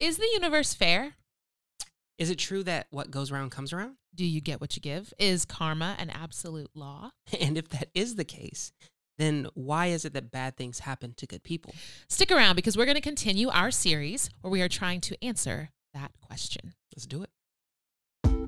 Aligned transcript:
Is 0.00 0.16
the 0.16 0.28
universe 0.32 0.72
fair? 0.72 1.12
Is 2.16 2.30
it 2.30 2.38
true 2.38 2.62
that 2.64 2.86
what 2.90 3.10
goes 3.10 3.30
around 3.30 3.50
comes 3.50 3.70
around? 3.70 3.96
Do 4.14 4.24
you 4.24 4.40
get 4.40 4.58
what 4.58 4.74
you 4.74 4.80
give? 4.80 5.12
Is 5.18 5.44
karma 5.44 5.94
an 5.98 6.08
absolute 6.08 6.70
law? 6.74 7.10
And 7.40 7.58
if 7.58 7.68
that 7.68 7.90
is 7.94 8.16
the 8.16 8.24
case, 8.24 8.72
then 9.18 9.46
why 9.52 9.88
is 9.88 10.06
it 10.06 10.14
that 10.14 10.30
bad 10.30 10.56
things 10.56 10.80
happen 10.80 11.12
to 11.18 11.26
good 11.26 11.42
people? 11.42 11.74
Stick 12.08 12.32
around 12.32 12.56
because 12.56 12.78
we're 12.78 12.86
going 12.86 12.94
to 12.94 13.02
continue 13.02 13.50
our 13.50 13.70
series 13.70 14.30
where 14.40 14.50
we 14.50 14.62
are 14.62 14.70
trying 14.70 15.02
to 15.02 15.22
answer 15.22 15.68
that 15.92 16.12
question. 16.26 16.72
Let's 16.96 17.06
do 17.06 17.22
it. 17.22 17.30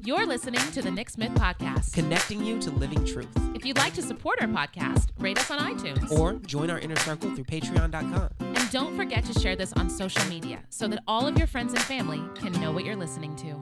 You're 0.05 0.27
listening 0.27 0.61
to 0.73 0.80
the 0.80 0.91
Nick 0.91 1.11
Smith 1.11 1.32
Podcast. 1.32 1.93
Connecting 1.93 2.43
you 2.43 2.61
to 2.62 2.71
living 2.71 3.05
truth. 3.05 3.29
If 3.55 3.66
you'd 3.66 3.77
like 3.77 3.93
to 3.95 4.03
support 4.03 4.41
our 4.41 4.48
podcast, 4.48 5.11
rate 5.19 5.39
us 5.39 5.50
on 5.50 5.59
iTunes. 5.59 6.11
Or 6.11 6.32
join 6.46 6.71
our 6.71 6.79
inner 6.79 6.96
circle 6.96 7.30
through 7.34 7.45
patreon.com. 7.45 8.52
don't 8.73 8.96
forget 8.96 9.23
to 9.27 9.39
share 9.39 9.54
this 9.54 9.73
on 9.75 9.91
social 9.91 10.25
media 10.30 10.59
so 10.70 10.89
that 10.89 11.02
all 11.07 11.27
of 11.27 11.36
your 11.36 11.46
friends 11.46 11.75
and 11.75 11.82
family 11.82 12.22
can 12.34 12.52
know 12.59 12.72
what 12.72 12.86
you're 12.86 12.96
listening 12.96 13.36
to. 13.36 13.54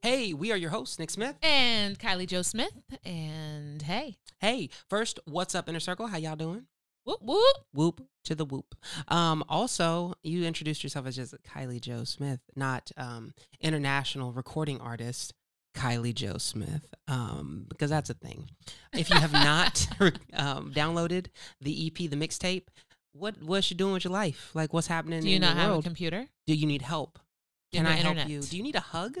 Hey, 0.00 0.32
we 0.32 0.50
are 0.50 0.56
your 0.56 0.70
hosts, 0.70 0.98
Nick 0.98 1.10
Smith. 1.10 1.36
And 1.42 1.98
Kylie 1.98 2.26
Joe 2.26 2.42
Smith. 2.42 2.72
And 3.04 3.82
hey, 3.82 4.16
Hey, 4.40 4.70
first, 4.88 5.20
what's 5.26 5.54
up, 5.54 5.68
Inner 5.68 5.78
Circle? 5.78 6.08
How 6.08 6.16
y'all 6.16 6.34
doing? 6.34 6.66
whoop 7.04 7.20
whoop. 7.22 7.56
Whoop 7.72 8.00
to 8.24 8.34
the 8.34 8.44
whoop. 8.44 8.74
Um, 9.08 9.44
also, 9.48 10.14
you 10.22 10.44
introduced 10.44 10.82
yourself 10.82 11.06
as 11.06 11.16
just 11.16 11.34
Kylie 11.42 11.80
Joe 11.80 12.04
Smith, 12.04 12.40
not 12.56 12.90
um, 12.96 13.34
international 13.60 14.32
recording 14.32 14.80
artist 14.80 15.34
Kylie 15.74 16.14
Joe 16.14 16.38
Smith, 16.38 16.86
um, 17.08 17.66
because 17.68 17.90
that's 17.90 18.10
a 18.10 18.14
thing. 18.14 18.50
If 18.92 19.10
you 19.10 19.16
have 19.16 19.32
not 19.32 19.86
um, 20.34 20.72
downloaded 20.72 21.26
the 21.60 21.86
EP, 21.86 22.10
the 22.10 22.16
mixtape, 22.16 22.64
what 23.12 23.42
what's 23.42 23.70
you 23.70 23.76
doing 23.76 23.94
with 23.94 24.04
your 24.04 24.12
life? 24.12 24.50
Like, 24.54 24.72
what's 24.72 24.86
happening 24.86 25.22
Do 25.22 25.28
you 25.28 25.36
in 25.36 25.42
not 25.42 25.56
have 25.56 25.78
a 25.78 25.82
computer? 25.82 26.26
Do 26.46 26.54
you 26.54 26.66
need 26.66 26.82
help? 26.82 27.18
Do 27.70 27.78
Can 27.78 27.86
I 27.86 27.92
have 27.92 28.16
help 28.16 28.28
you? 28.28 28.40
Do 28.40 28.56
you 28.56 28.62
need 28.62 28.76
a 28.76 28.80
hug? 28.80 29.18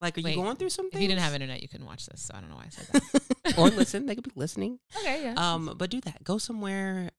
Like, 0.00 0.16
are 0.16 0.22
Wait, 0.22 0.34
you 0.34 0.42
going 0.42 0.56
through 0.56 0.70
something? 0.70 0.96
If 0.96 1.02
you 1.02 1.08
didn't 1.08 1.20
have 1.20 1.34
internet, 1.34 1.60
you 1.62 1.68
couldn't 1.68 1.86
watch 1.86 2.06
this. 2.06 2.22
So 2.22 2.34
I 2.34 2.40
don't 2.40 2.48
know 2.48 2.56
why 2.56 2.66
I 2.66 2.70
said 2.70 2.86
that. 2.92 3.54
or 3.58 3.68
listen, 3.68 4.06
they 4.06 4.14
could 4.14 4.24
be 4.24 4.32
listening. 4.34 4.78
okay, 4.98 5.22
yeah. 5.22 5.34
Um, 5.36 5.74
but 5.76 5.90
do 5.90 6.00
that. 6.02 6.24
Go 6.24 6.38
somewhere 6.38 7.10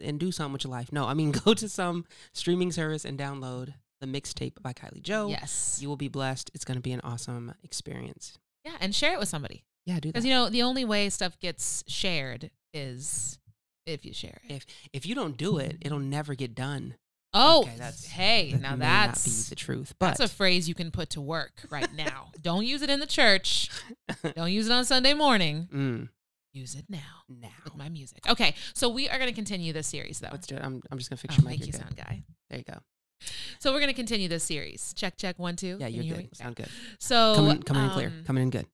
and 0.00 0.20
do 0.20 0.30
something 0.30 0.52
with 0.52 0.64
your 0.64 0.70
life. 0.70 0.92
No, 0.92 1.06
I 1.06 1.14
mean 1.14 1.32
go 1.44 1.54
to 1.54 1.68
some 1.68 2.04
streaming 2.32 2.70
service 2.72 3.04
and 3.04 3.18
download 3.18 3.74
the 4.06 4.20
mixtape 4.20 4.60
by 4.62 4.72
Kylie 4.72 5.02
Joe. 5.02 5.28
yes. 5.28 5.78
You 5.80 5.88
will 5.88 5.96
be 5.96 6.08
blessed. 6.08 6.50
It's 6.54 6.64
going 6.64 6.76
to 6.78 6.82
be 6.82 6.92
an 6.92 7.00
awesome 7.04 7.54
experience. 7.62 8.38
yeah, 8.64 8.76
and 8.80 8.94
share 8.94 9.12
it 9.14 9.18
with 9.18 9.28
somebody. 9.28 9.64
Yeah, 9.84 9.94
do 10.00 10.08
that. 10.08 10.14
Because, 10.14 10.24
you 10.24 10.32
know, 10.32 10.48
the 10.48 10.62
only 10.62 10.84
way 10.84 11.08
stuff 11.10 11.38
gets 11.38 11.84
shared 11.86 12.50
is 12.74 13.38
if 13.86 14.04
you 14.04 14.12
share 14.12 14.40
it. 14.48 14.52
if 14.52 14.66
if 14.92 15.06
you 15.06 15.14
don't 15.14 15.36
do 15.36 15.58
it, 15.58 15.78
it'll 15.80 15.98
never 16.00 16.34
get 16.34 16.54
done. 16.54 16.96
oh, 17.32 17.60
Okay, 17.62 17.74
that's- 17.76 18.04
hey, 18.06 18.52
That 18.52 18.60
now 18.62 18.76
that's 18.76 19.26
not 19.26 19.32
be 19.32 19.48
the 19.50 19.54
truth. 19.54 19.94
But 20.00 20.06
That's 20.18 20.20
a 20.32 20.34
phrase 20.34 20.68
you 20.68 20.74
can 20.74 20.90
put 20.90 21.10
to 21.10 21.20
work 21.20 21.52
right 21.70 21.92
now. 21.94 22.30
Don't 22.42 22.64
use 22.66 22.82
it 22.82 22.90
in 22.90 22.98
the 23.00 23.06
church. 23.06 23.70
Don't 24.34 24.50
use 24.50 24.66
it 24.66 24.72
on 24.72 24.84
Sunday 24.84 25.14
morning. 25.14 25.68
mm, 25.72 26.08
Use 26.52 26.74
it 26.74 26.86
now 26.88 27.22
now. 27.28 27.48
with 27.64 27.76
my 27.76 27.88
music. 27.90 28.28
Okay, 28.28 28.54
so 28.74 28.88
we 28.88 29.08
are 29.08 29.18
going 29.18 29.28
to 29.30 29.34
continue 29.34 29.72
this 29.74 29.86
series, 29.86 30.18
though. 30.20 30.30
Let's 30.32 30.46
do 30.46 30.56
it. 30.56 30.62
I'm, 30.64 30.82
I'm 30.90 30.96
just 30.98 31.10
gonna 31.10 31.18
fix 31.18 31.34
Oh, 31.34 31.42
your 31.42 31.50
mic. 31.50 31.58
thank 31.60 31.66
you, 31.66 31.72
good. 31.72 31.80
sound 31.82 31.96
guy. 31.96 32.22
There 32.50 32.58
you 32.58 32.64
go. 32.64 32.78
So 33.58 33.72
we're 33.72 33.80
going 33.80 33.90
to 33.90 33.96
continue 33.96 34.28
this 34.28 34.44
series. 34.44 34.92
Check, 34.94 35.16
check, 35.16 35.38
one, 35.38 35.56
two. 35.56 35.76
Yeah, 35.80 35.86
you're 35.86 36.04
you 36.04 36.14
good. 36.14 36.22
me? 36.24 36.28
Sound 36.34 36.56
good. 36.56 36.68
So 36.98 37.34
Coming 37.34 37.62
coming 37.62 37.84
in 37.84 37.90
clear. 37.90 38.08
um, 38.08 38.24
Coming 38.26 38.42
in 38.44 38.50
good. 38.50 38.66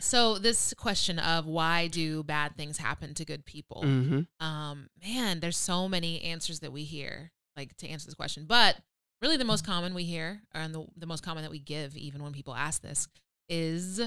So 0.00 0.38
this 0.38 0.74
question 0.74 1.18
of 1.18 1.46
why 1.46 1.88
do 1.88 2.22
bad 2.22 2.56
things 2.56 2.78
happen 2.78 3.14
to 3.14 3.24
good 3.24 3.44
people? 3.44 3.82
Mm-hmm. 3.84 4.46
Um, 4.46 4.88
man, 5.02 5.40
there's 5.40 5.56
so 5.56 5.88
many 5.88 6.22
answers 6.22 6.60
that 6.60 6.72
we 6.72 6.84
hear, 6.84 7.32
like 7.56 7.76
to 7.78 7.88
answer 7.88 8.06
this 8.06 8.14
question. 8.14 8.44
But 8.46 8.76
really, 9.20 9.36
the 9.36 9.44
most 9.44 9.66
common 9.66 9.94
we 9.94 10.04
hear, 10.04 10.42
and 10.54 10.74
the 10.74 10.86
the 10.96 11.06
most 11.06 11.24
common 11.24 11.42
that 11.42 11.50
we 11.50 11.58
give, 11.58 11.96
even 11.96 12.22
when 12.22 12.32
people 12.32 12.54
ask 12.54 12.80
this, 12.82 13.08
is 13.48 14.00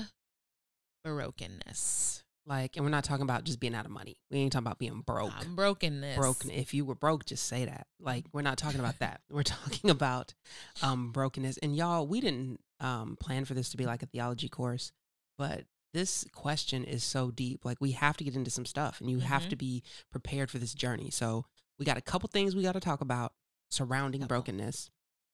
brokenness. 1.03 2.23
Like, 2.45 2.75
and 2.75 2.83
we're 2.83 2.89
not 2.91 3.03
talking 3.03 3.23
about 3.23 3.43
just 3.43 3.59
being 3.59 3.75
out 3.75 3.85
of 3.85 3.91
money. 3.91 4.17
We 4.31 4.39
ain't 4.39 4.51
talking 4.51 4.65
about 4.65 4.79
being 4.79 5.01
broke. 5.01 5.31
Um, 5.45 5.55
brokenness. 5.55 6.17
broken 6.17 6.49
if 6.49 6.73
you 6.73 6.85
were 6.85 6.95
broke 6.95 7.25
just 7.25 7.45
say 7.47 7.65
that 7.65 7.87
like 7.99 8.25
we're 8.33 8.41
not 8.41 8.57
talking 8.57 8.79
about 8.79 8.97
that 8.99 9.21
we're 9.29 9.43
talking 9.59 9.89
about 9.91 10.33
um 10.81 11.11
brokenness 11.11 11.57
and 11.59 11.75
y'all 11.75 12.07
we 12.07 12.19
didn't 12.19 12.59
um 12.79 13.15
plan 13.19 13.45
for 13.45 13.53
this 13.53 13.69
to 13.69 13.77
be 13.77 13.85
like 13.85 14.01
a 14.01 14.07
theology 14.07 14.49
course 14.49 14.91
but 15.37 15.65
this 15.93 16.25
question 16.33 16.83
is 16.83 17.03
so 17.03 17.29
deep 17.31 17.63
like 17.63 17.77
we 17.79 17.91
have 17.91 18.17
to 18.17 18.23
get 18.23 18.35
into 18.35 18.49
some 18.49 18.65
stuff 18.65 18.99
and 19.01 19.09
you 19.11 19.19
have 19.19 19.43
Mhm. 19.43 19.49
to 19.49 19.55
be 19.55 19.83
prepared 20.11 20.49
for 20.49 20.57
this 20.57 20.73
journey 20.73 21.11
so 21.11 21.45
we 21.77 21.85
got 21.85 21.97
a 21.97 22.01
couple 22.01 22.27
things 22.27 22.55
we 22.55 22.63
got 22.63 22.71
to 22.73 22.79
talk 22.79 23.01
about 23.01 23.33
surrounding 23.69 24.21
Couple. 24.21 24.37
brokenness 24.37 24.89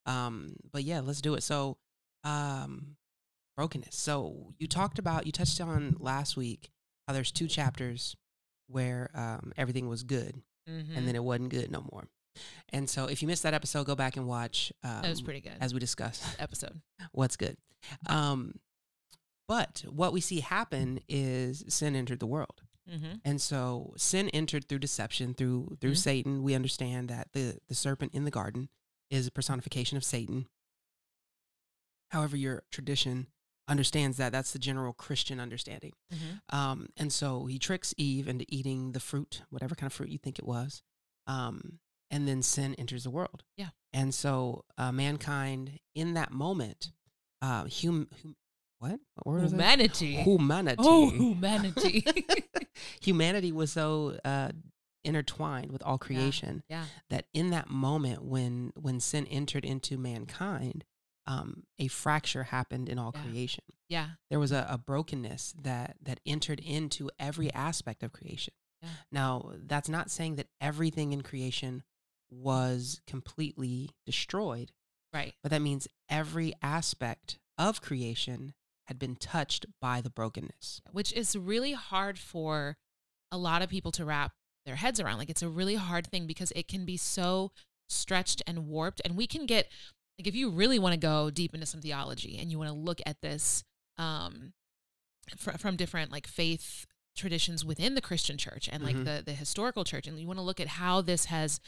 um 0.06 0.56
but 0.74 0.84
yeah 0.84 1.00
let's 1.00 1.22
do 1.22 1.36
it 1.36 1.42
so 1.44 1.78
um 2.26 2.98
brokenness 3.56 3.96
so 3.96 4.54
you 4.60 4.68
talked 4.68 5.00
about 5.00 5.26
you 5.26 5.32
touched 5.32 5.60
on 5.62 5.96
last 6.00 6.36
week 6.36 6.70
how 7.08 7.14
there's 7.14 7.32
two 7.32 7.48
chapters 7.48 8.16
where 8.68 9.10
um, 9.14 9.54
everything 9.58 9.88
was 9.88 10.04
good 10.04 10.36
Mhm. 10.70 10.98
and 10.98 11.08
then 11.08 11.16
it 11.16 11.24
wasn't 11.24 11.50
good 11.50 11.72
no 11.72 11.88
more. 11.92 12.08
And 12.70 12.90
so 12.90 13.06
if 13.06 13.22
you 13.22 13.28
missed 13.28 13.44
that 13.44 13.54
episode, 13.54 13.86
go 13.88 13.96
back 13.96 14.18
and 14.18 14.28
watch. 14.28 14.72
Um, 14.84 15.02
that 15.02 15.10
was 15.10 15.22
pretty 15.22 15.40
good. 15.42 15.56
As 15.62 15.74
we 15.74 15.80
discussed, 15.80 16.24
episode. 16.40 16.82
what's 17.14 17.38
good. 17.38 17.58
Um, 18.08 18.60
but 19.48 19.86
what 19.90 20.12
we 20.12 20.20
see 20.22 20.42
happen 20.42 21.00
is 21.08 21.64
sin 21.70 21.96
entered 21.96 22.20
the 22.20 22.28
world. 22.28 22.62
Mm-hmm. 22.90 23.16
And 23.26 23.42
so 23.42 23.94
sin 23.98 24.30
entered 24.30 24.68
through 24.68 24.80
deception, 24.80 25.34
through 25.34 25.78
through 25.82 25.92
Mhm. 25.94 25.98
Satan. 25.98 26.44
We 26.44 26.54
understand 26.54 27.10
that 27.10 27.30
the 27.34 27.58
the 27.68 27.76
serpent 27.76 28.14
in 28.14 28.24
the 28.26 28.32
garden 28.32 28.70
is 29.10 29.26
a 29.28 29.32
personification 29.32 29.98
of 29.98 30.04
Satan. 30.04 30.48
However, 32.12 32.38
your 32.38 32.64
tradition 32.72 33.28
understands 33.68 34.18
that 34.18 34.32
that's 34.32 34.54
the 34.54 34.60
general 34.60 34.94
Christian 34.94 35.40
understanding. 35.40 35.94
Mm-hmm. 36.14 36.56
Um, 36.58 36.88
and 36.98 37.12
so 37.12 37.46
he 37.46 37.60
tricks 37.60 37.94
Eve 37.98 38.28
into 38.28 38.46
eating 38.48 38.94
the 38.94 39.00
fruit, 39.00 39.42
whatever 39.50 39.76
kind 39.76 39.90
of 39.90 39.94
fruit 39.94 40.10
you 40.10 40.18
think 40.18 40.40
it 40.40 40.46
was. 40.46 40.82
Um, 41.28 41.80
and 42.10 42.28
then 42.28 42.42
sin 42.42 42.74
enters 42.76 43.04
the 43.04 43.10
world. 43.10 43.44
Yeah. 43.58 43.70
And 43.94 44.14
so 44.14 44.64
uh, 44.78 44.92
mankind 44.92 45.80
in 45.94 46.14
that 46.14 46.32
moment, 46.32 46.92
uh, 47.42 47.66
hum, 47.70 48.08
hum, 48.22 48.36
what? 48.80 49.00
What? 49.24 49.44
Humanity. 49.44 50.16
Humanity. 50.16 50.78
Oh, 50.80 51.10
humanity. 51.16 52.06
Humanity 53.02 53.52
was 53.52 53.72
so 53.72 54.20
uh, 54.24 54.52
intertwined 55.04 55.72
with 55.72 55.82
all 55.84 55.98
creation 55.98 56.64
yeah. 56.70 56.86
that 57.10 57.26
in 57.34 57.50
that 57.50 57.70
moment 57.70 58.24
when 58.24 58.72
when 58.76 59.00
sin 59.00 59.26
entered 59.28 59.66
into 59.66 59.98
mankind, 59.98 60.84
um, 61.28 61.64
a 61.78 61.88
fracture 61.90 62.44
happened 62.44 62.88
in 62.90 62.98
all 62.98 63.12
Yeah. 63.14 63.22
creation 63.24 63.64
Yeah. 63.90 64.10
there 64.30 64.40
was 64.40 64.52
a, 64.52 64.66
a 64.70 64.78
brokenness 64.78 65.54
that 65.62 65.98
that 66.02 66.20
entered 66.26 66.60
into 66.62 67.10
every 67.20 67.52
aspect 67.54 68.02
of 68.04 68.12
creation. 68.14 68.54
Yeah. 68.82 68.90
Now, 69.12 69.52
that's 69.58 69.90
not 69.90 70.10
saying 70.10 70.36
that 70.38 70.48
everything 70.62 71.12
in 71.12 71.22
creation 71.24 71.84
was 72.30 73.02
completely 73.08 73.90
destroyed, 74.06 74.72
Right. 75.14 75.34
but 75.44 75.50
that 75.52 75.62
means 75.62 75.88
every 76.10 76.54
aspect 76.62 77.40
of 77.58 77.82
creation 77.82 78.54
had 78.86 79.00
been 79.00 79.16
touched 79.16 79.66
by 79.82 80.00
the 80.02 80.10
brokenness. 80.10 80.82
Which 80.92 81.12
is 81.14 81.36
really 81.36 81.74
hard 81.74 82.18
for 82.20 82.78
a 83.32 83.38
lot 83.38 83.62
of 83.62 83.70
people 83.70 83.92
to 83.94 84.06
wrap 84.06 84.34
their 84.66 84.76
heads 84.76 85.00
around. 85.00 85.18
Like 85.18 85.30
it's 85.30 85.42
a 85.42 85.50
really 85.50 85.76
hard 85.76 86.08
thing 86.08 86.28
because 86.28 86.52
it 86.56 86.68
can 86.68 86.86
be 86.86 86.98
so 86.98 87.52
stretched 87.90 88.42
and 88.46 88.68
warped. 88.68 89.02
And 89.04 89.16
we 89.18 89.28
can 89.28 89.46
get 89.46 89.70
like 90.20 90.28
if 90.28 90.36
you 90.36 90.50
really 90.50 90.80
want 90.80 90.94
to 90.94 91.00
go 91.00 91.30
deep 91.30 91.54
into 91.54 91.66
some 91.66 91.82
theology 91.82 92.38
and 92.40 92.52
you 92.52 92.58
want 92.58 92.70
to 92.70 92.76
look 92.76 93.00
at 93.06 93.22
this 93.22 93.64
um 93.98 94.54
fr- 95.38 95.58
from 95.58 95.76
different 95.76 96.12
like 96.12 96.28
faith 96.28 96.86
traditions 97.16 97.66
within 97.66 97.96
the 97.96 98.02
Christian 98.02 98.38
church 98.38 98.70
and 98.72 98.84
like 98.84 98.96
Mhm. 98.96 99.06
the 99.06 99.24
the 99.26 99.34
historical 99.34 99.84
church 99.84 100.06
and 100.08 100.20
you 100.20 100.28
want 100.28 100.38
to 100.38 100.44
look 100.44 100.60
at 100.60 100.68
how 100.68 101.02
this 101.02 101.26
has 101.26 101.60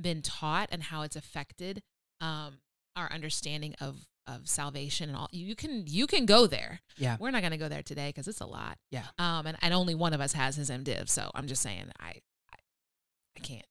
been 0.00 0.20
taught 0.22 0.68
and 0.70 0.84
how 0.84 1.02
it's 1.02 1.16
affected 1.16 1.82
um 2.20 2.58
our 2.96 3.10
understanding 3.12 3.74
of 3.80 4.06
of 4.26 4.46
salvation 4.46 5.08
and 5.08 5.16
all 5.16 5.28
you 5.32 5.54
can 5.56 5.84
you 5.86 6.06
can 6.06 6.26
go 6.26 6.46
there 6.46 6.80
Yeah. 6.98 7.16
we're 7.18 7.30
not 7.30 7.40
going 7.40 7.52
to 7.52 7.56
go 7.56 7.68
there 7.70 7.82
today 7.82 8.10
because 8.10 8.28
it's 8.28 8.42
a 8.42 8.46
lot 8.46 8.76
Yeah. 8.90 9.06
um 9.18 9.46
and, 9.46 9.56
and 9.62 9.72
only 9.72 9.94
one 9.94 10.12
of 10.12 10.20
us 10.20 10.34
has 10.34 10.56
his 10.56 10.68
mdiv 10.68 11.08
so 11.08 11.30
i'm 11.34 11.46
just 11.46 11.62
saying 11.62 11.90
i 11.98 12.08
i, 12.52 12.58
I 13.36 13.40
can't 13.40 13.64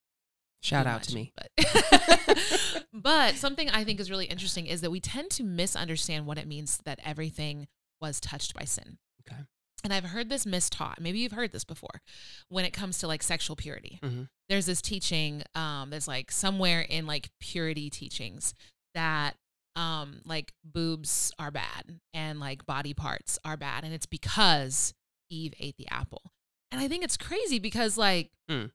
Shout 0.67 0.87
out 0.87 1.03
to 1.03 1.15
me. 1.15 1.33
but 1.35 1.49
but 2.93 3.35
something 3.35 3.69
i 3.69 3.83
think 3.83 3.99
is 3.99 4.09
really 4.11 4.25
interesting 4.25 4.65
is 4.67 4.81
that 4.81 4.91
we 4.91 4.99
tend 4.99 5.29
to 5.31 5.43
misunderstand 5.43 6.25
what 6.25 6.37
it 6.37 6.47
means 6.47 6.79
that 6.85 6.99
everything 7.03 7.67
was 8.01 8.19
touched 8.19 8.53
by 8.53 8.63
sin 8.65 8.97
Okay. 9.27 9.41
and 9.83 9.93
i've 9.93 10.03
heard 10.05 10.29
this 10.29 10.45
mistaught 10.45 10.99
maybe 10.99 11.19
you've 11.19 11.31
heard 11.31 11.51
this 11.51 11.63
before 11.63 12.01
when 12.49 12.65
it 12.65 12.71
comes 12.73 12.97
to 12.99 13.07
like 13.07 13.23
sexual 13.23 13.55
purity 13.55 13.99
Mhm. 14.03 14.29
there's 14.49 14.65
this 14.65 14.81
teaching 14.81 15.43
um 15.55 15.89
that's 15.89 16.07
like 16.07 16.31
somewhere 16.31 16.81
in 16.81 17.05
like 17.05 17.29
purity 17.39 17.89
teachings 17.89 18.53
that 18.93 19.35
um 19.75 20.21
like 20.25 20.53
boobs 20.63 21.31
are 21.39 21.51
bad 21.51 21.99
and 22.13 22.39
like 22.39 22.65
body 22.65 22.93
parts 22.93 23.37
are 23.45 23.57
bad 23.57 23.83
and 23.83 23.93
it's 23.93 24.05
because 24.07 24.93
eve 25.29 25.53
ate 25.59 25.77
the 25.77 25.87
apple 25.91 26.31
and 26.71 26.81
i 26.81 26.87
think 26.87 27.03
it's 27.03 27.17
crazy 27.17 27.59
because 27.59 27.97
like 27.97 28.31
Mm. 28.49 28.71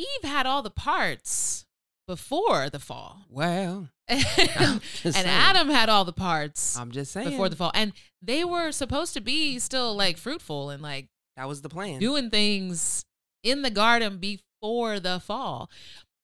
Eve 0.00 0.30
had 0.30 0.46
all 0.46 0.62
the 0.62 0.70
parts 0.70 1.66
before 2.06 2.68
the 2.68 2.78
fall. 2.78 3.24
Well, 3.28 3.88
and 4.08 4.80
and. 5.04 5.16
Adam 5.16 5.68
had 5.68 5.88
all 5.88 6.04
the 6.04 6.12
parts 6.12 6.76
I'm 6.76 6.90
just 6.90 7.12
saying. 7.12 7.30
before 7.30 7.48
the 7.48 7.56
fall. 7.56 7.70
And 7.74 7.92
they 8.20 8.44
were 8.44 8.72
supposed 8.72 9.14
to 9.14 9.20
be 9.20 9.58
still 9.58 9.94
like 9.94 10.16
fruitful 10.16 10.70
and 10.70 10.82
like 10.82 11.08
that 11.36 11.46
was 11.46 11.62
the 11.62 11.68
plan. 11.68 12.00
doing 12.00 12.30
things 12.30 13.04
in 13.42 13.62
the 13.62 13.70
garden 13.70 14.18
before 14.18 14.98
the 15.00 15.20
fall. 15.20 15.70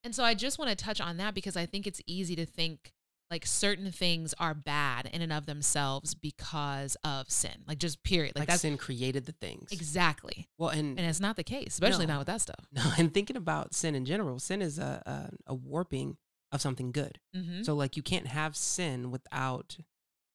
And 0.02 0.14
so 0.14 0.24
I 0.24 0.34
just 0.34 0.58
want 0.58 0.70
to 0.70 0.76
touch 0.76 1.00
on 1.00 1.16
that 1.18 1.34
because 1.34 1.56
I 1.56 1.66
think 1.66 1.86
it's 1.86 2.00
easy 2.06 2.36
to 2.36 2.46
think 2.46 2.92
like 3.30 3.44
certain 3.46 3.90
things 3.90 4.34
are 4.38 4.54
bad 4.54 5.10
in 5.12 5.20
and 5.22 5.32
of 5.32 5.46
themselves 5.46 6.14
because 6.14 6.96
of 7.04 7.30
sin. 7.30 7.62
Like 7.66 7.78
just 7.78 8.02
period. 8.02 8.34
Like, 8.36 8.42
like 8.42 8.48
that's 8.48 8.62
sin 8.62 8.76
created 8.78 9.26
the 9.26 9.32
things. 9.32 9.70
exactly. 9.72 10.48
Well, 10.58 10.70
and 10.70 10.98
And 10.98 11.08
it's 11.08 11.20
not 11.20 11.36
the 11.36 11.44
case, 11.44 11.68
especially 11.74 12.06
No. 12.06 12.14
not 12.14 12.18
with 12.20 12.26
that 12.28 12.40
stuff. 12.40 12.64
no, 12.72 12.82
and 12.98 13.12
thinking 13.12 13.36
about 13.36 13.74
sin 13.74 13.94
in 13.94 14.04
general, 14.04 14.38
sin 14.38 14.62
is 14.62 14.78
a 14.78 15.02
a, 15.46 15.52
a 15.52 15.54
warping 15.54 16.16
of 16.52 16.60
something 16.60 16.92
good. 16.92 17.18
Mm-hmm. 17.34 17.62
So 17.64 17.74
like 17.74 17.96
you 17.96 18.02
can't 18.02 18.28
have 18.28 18.54
sin 18.56 19.10
without 19.10 19.76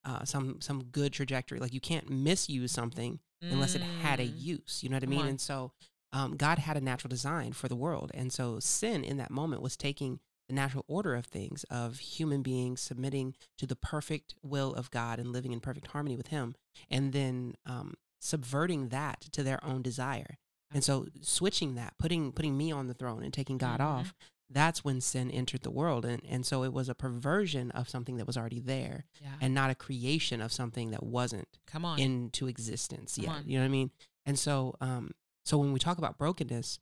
uh, 0.04 0.26
some 0.26 0.60
some 0.60 0.84
good 0.86 1.14
trajectory. 1.14 1.60
Like 1.60 1.74
you 1.74 1.80
can't 1.80 2.10
misuse 2.10 2.72
something 2.72 3.20
unless 3.42 3.74
it 3.74 3.82
had 3.82 4.20
a 4.20 4.26
use. 4.26 4.82
You 4.84 4.90
know 4.90 4.98
what 4.98 5.04
I 5.04 5.08
Mm. 5.08 5.10
Mean? 5.10 5.26
And 5.28 5.42
so 5.42 5.72
um, 6.14 6.36
God 6.36 6.60
had 6.60 6.76
a 6.78 6.82
natural 6.82 7.10
design 7.10 7.54
for 7.54 7.68
the 7.70 7.76
world, 7.76 8.12
and 8.14 8.32
so 8.34 8.60
sin 8.60 9.04
in 9.04 9.18
that 9.18 9.32
moment 9.32 9.62
was 9.62 9.78
taking 9.78 10.20
the 10.52 10.56
natural 10.56 10.84
order 10.88 11.16
of 11.16 11.26
things 11.26 11.64
of 11.70 12.00
human 12.00 12.42
beings 12.42 12.82
submitting 12.82 13.34
to 13.58 13.66
the 13.66 13.76
perfect 13.76 14.36
will 14.44 14.74
of 14.74 14.92
God 14.92 15.18
and 15.18 15.32
living 15.32 15.54
in 15.54 15.62
perfect 15.62 15.88
harmony 15.88 16.18
with 16.18 16.28
Him, 16.28 16.56
and 16.90 17.14
then 17.14 17.56
um, 17.66 17.94
subverting 18.20 18.90
that 18.90 19.22
to 19.32 19.44
their 19.44 19.64
own 19.64 19.82
desire. 19.82 20.38
And 20.74 20.84
so 20.84 21.08
switching 21.22 21.76
that, 21.76 21.94
putting 21.98 22.32
putting 22.34 22.58
me 22.58 22.72
on 22.72 22.88
the 22.88 22.94
throne 22.94 23.24
and 23.24 23.34
taking 23.34 23.58
God 23.58 23.80
Mhm. 23.80 23.86
off, 23.86 24.14
that's 24.50 24.84
when 24.84 25.00
sin 25.02 25.32
entered 25.32 25.62
the 25.64 25.72
world. 25.72 26.04
And 26.06 26.22
and 26.26 26.46
so 26.46 26.64
it 26.64 26.74
was 26.74 26.90
a 26.90 26.96
perversion 26.96 27.72
of 27.72 27.88
something 27.90 28.18
that 28.18 28.28
was 28.28 28.38
already 28.38 28.60
there 28.60 29.06
Yeah. 29.22 29.38
and 29.42 29.54
not 29.54 29.70
a 29.70 29.76
creation 29.76 30.42
of 30.42 30.52
something 30.54 30.92
that 30.92 31.04
wasn't 31.04 31.48
Come 31.66 31.86
on. 31.86 31.98
into 32.00 32.48
existence 32.48 33.16
Come 33.16 33.24
yet. 33.26 33.32
on. 33.36 33.48
You 33.50 33.58
know 33.58 33.64
what 33.64 33.70
I 33.70 33.78
mean? 33.80 33.92
And 34.26 34.38
so, 34.40 34.76
um, 34.82 35.12
so 35.46 35.58
when 35.58 35.72
we 35.74 35.80
talk 35.80 35.98
about 35.98 36.18
brokenness, 36.18 36.80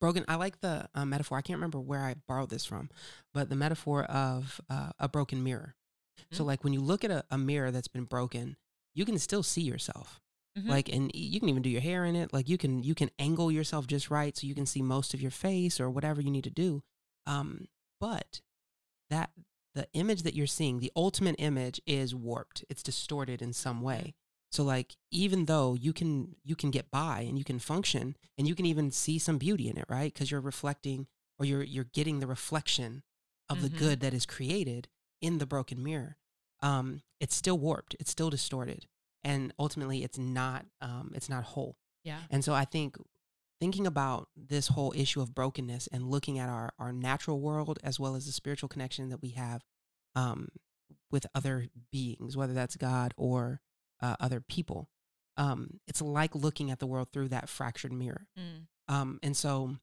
broken, 0.00 0.24
I 0.28 0.36
like 0.36 0.60
the 0.60 0.88
uh, 0.94 1.04
metaphor. 1.04 1.38
I 1.38 1.42
can't 1.42 1.56
remember 1.58 1.80
where 1.80 2.02
I 2.04 2.14
borrowed 2.26 2.50
this 2.50 2.64
from, 2.64 2.90
but 3.34 3.48
the 3.48 3.56
metaphor 3.56 4.04
of 4.04 4.60
uh, 4.70 4.90
a 4.98 5.08
broken 5.08 5.42
mirror. 5.42 5.74
So, 6.32 6.42
Mhm. 6.42 6.46
like 6.46 6.64
when 6.64 6.72
you 6.72 6.80
look 6.80 7.04
at 7.04 7.10
a, 7.10 7.24
a 7.30 7.38
mirror 7.38 7.70
that's 7.70 7.88
been 7.88 8.04
broken, 8.04 8.56
you 8.94 9.04
can 9.04 9.18
still 9.18 9.42
see 9.42 9.60
yourself. 9.62 10.20
Mhm. 10.58 10.68
Like, 10.68 10.88
and 10.88 11.10
you 11.14 11.38
can 11.40 11.48
even 11.50 11.62
do 11.62 11.68
your 11.68 11.82
hair 11.82 12.04
in 12.06 12.16
it. 12.16 12.32
Like, 12.32 12.48
you 12.48 12.56
can 12.56 12.82
you 12.82 12.94
can 12.94 13.10
angle 13.18 13.52
yourself 13.52 13.86
just 13.86 14.10
right 14.10 14.34
so 14.36 14.46
you 14.46 14.54
can 14.54 14.64
see 14.66 14.80
most 14.82 15.12
of 15.12 15.20
your 15.20 15.30
face 15.30 15.78
or 15.78 15.90
whatever 15.90 16.20
you 16.22 16.30
need 16.30 16.44
to 16.44 16.50
do. 16.50 16.82
Um, 17.26 17.66
but 18.00 18.40
that 19.10 19.30
the 19.74 19.88
image 19.92 20.22
that 20.22 20.34
you're 20.34 20.46
seeing, 20.46 20.78
the 20.80 20.90
ultimate 20.96 21.36
image, 21.38 21.80
is 21.86 22.14
warped. 22.14 22.64
It's 22.70 22.82
distorted 22.82 23.42
in 23.42 23.52
some 23.52 23.82
way. 23.82 24.14
So, 24.50 24.62
like, 24.62 24.96
even 25.10 25.46
though 25.46 25.74
you 25.74 25.92
can 25.92 26.36
you 26.44 26.56
can 26.56 26.70
get 26.70 26.90
by 26.90 27.20
and 27.20 27.36
you 27.38 27.44
can 27.44 27.58
function 27.58 28.16
and 28.38 28.46
you 28.48 28.54
can 28.54 28.64
even 28.66 28.90
see 28.90 29.18
some 29.18 29.38
beauty 29.38 29.68
in 29.68 29.76
it, 29.76 29.84
right? 29.88 30.12
Because 30.12 30.30
you're 30.30 30.40
reflecting 30.40 31.06
or 31.38 31.44
you're 31.46 31.62
you're 31.62 31.84
getting 31.92 32.20
the 32.20 32.26
reflection 32.26 33.02
of 33.48 33.58
Mhm. 33.58 33.62
the 33.62 33.68
good 33.70 34.00
that 34.00 34.14
is 34.14 34.24
created 34.26 34.88
in 35.20 35.38
the 35.38 35.46
broken 35.46 35.82
mirror. 35.82 36.16
Um, 36.60 37.02
it's 37.20 37.34
still 37.34 37.58
warped. 37.58 37.96
It's 38.00 38.10
still 38.10 38.30
distorted, 38.30 38.86
and 39.22 39.52
ultimately, 39.58 40.02
it's 40.04 40.18
not 40.18 40.66
um, 40.80 41.12
it's 41.14 41.28
not 41.28 41.44
whole. 41.44 41.76
yeah. 42.04 42.22
And 42.30 42.44
so 42.44 42.54
I 42.54 42.64
think 42.64 42.96
thinking 43.58 43.86
about 43.86 44.28
this 44.36 44.68
whole 44.68 44.92
issue 44.94 45.20
of 45.20 45.34
brokenness 45.34 45.86
and 45.88 46.10
looking 46.10 46.38
at 46.38 46.48
our, 46.48 46.72
our 46.78 46.92
natural 46.92 47.40
world 47.40 47.78
as 47.82 47.98
well 47.98 48.14
as 48.14 48.26
the 48.26 48.32
spiritual 48.32 48.68
connection 48.68 49.08
that 49.08 49.22
we 49.22 49.30
have 49.30 49.64
um, 50.14 50.48
with 51.10 51.26
other 51.34 51.66
beings, 51.90 52.36
whether 52.36 52.52
that's 52.52 52.76
God 52.76 53.14
or 53.16 53.60
uh, 54.00 54.16
other 54.20 54.40
people, 54.40 54.88
um, 55.36 55.80
it's 55.86 56.00
like 56.02 56.34
looking 56.34 56.70
at 56.70 56.78
the 56.78 56.86
world 56.86 57.08
through 57.12 57.28
that 57.28 57.48
fractured 57.48 57.92
mirror. 57.92 58.26
Mm. 58.38 58.66
Um, 58.88 59.18
and 59.22 59.36
so 59.36 59.76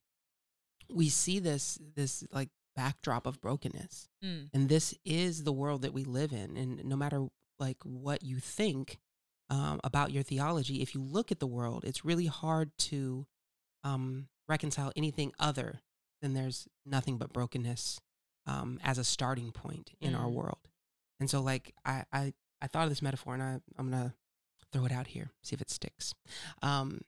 we 0.94 1.10
see 1.10 1.40
this 1.40 1.80
this 1.96 2.24
like 2.32 2.50
backdrop 2.76 3.26
of 3.28 3.40
brokenness, 3.42 4.08
Mm. 4.24 4.50
and 4.54 4.70
this 4.70 4.94
is 5.06 5.44
the 5.44 5.54
world 5.54 5.82
that 5.84 5.94
we 5.94 6.04
live 6.04 6.32
in. 6.34 6.58
And 6.58 6.84
no 6.86 6.96
matter 6.96 7.28
like 7.60 7.78
what 7.84 8.24
you 8.24 8.38
think 8.40 8.98
um, 9.50 9.80
about 9.84 10.12
your 10.12 10.24
theology, 10.24 10.82
if 10.82 10.96
you 10.96 11.02
look 11.02 11.32
at 11.32 11.40
the 11.40 11.48
world, 11.48 11.84
it's 11.86 12.04
really 12.06 12.26
hard 12.26 12.72
to 12.80 13.28
um, 13.84 14.28
reconcile 14.48 14.92
anything 14.96 15.34
other 15.40 15.82
than 16.22 16.34
there's 16.34 16.68
nothing 16.86 17.18
but 17.18 17.32
brokenness 17.34 18.00
um, 18.48 18.80
as 18.84 18.98
a 18.98 19.04
starting 19.04 19.52
point 19.52 19.92
in 20.02 20.16
our 20.16 20.28
Mm. 20.30 20.34
world. 20.34 20.70
And 21.20 21.30
so, 21.30 21.42
like, 21.42 21.74
I, 21.86 22.06
I, 22.12 22.34
I 22.64 22.68
thought 22.68 22.84
of 22.86 22.90
this 22.90 23.02
metaphor, 23.02 23.34
and 23.34 23.44
I, 23.44 23.60
I'm 23.78 23.92
gonna 23.92 24.14
throw 24.72 24.86
it 24.86 24.92
out 24.92 25.08
here, 25.08 25.32
see 25.44 25.54
if 25.54 25.62
it 25.62 25.70
sticks. 25.70 26.14
Um, 26.62 27.02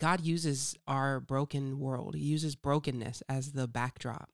God 0.00 0.20
uses 0.22 0.74
our 0.88 1.20
broken 1.20 1.78
world. 1.78 2.14
He 2.16 2.22
uses 2.24 2.56
brokenness 2.56 3.22
as 3.28 3.52
the 3.52 3.68
backdrop, 3.68 4.30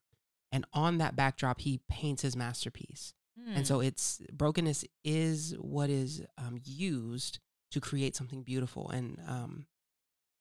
and 0.51 0.65
on 0.73 0.97
that 0.99 1.15
backdrop, 1.15 1.61
He 1.61 1.81
paints 1.89 2.21
His 2.23 2.35
masterpiece. 2.35 3.13
And 3.55 3.63
Mm. 3.63 3.67
so 3.67 3.79
it's 3.79 4.21
brokenness 4.33 4.83
is 5.05 5.53
what 5.59 5.89
is 5.89 6.23
um, 6.37 6.59
used 6.65 7.39
to 7.71 7.79
create 7.79 8.15
something 8.15 8.43
beautiful. 8.43 8.89
And 8.89 9.17
um, 9.27 9.67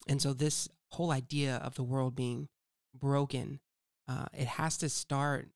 and 0.09 0.21
so 0.23 0.33
this 0.33 0.69
whole 0.93 1.11
idea 1.13 1.57
of 1.59 1.75
the 1.77 1.85
world 1.85 2.17
being 2.17 2.49
broken, 2.95 3.61
uh, 4.09 4.27
it 4.33 4.47
has 4.49 4.77
to 4.79 4.89
start 4.89 5.51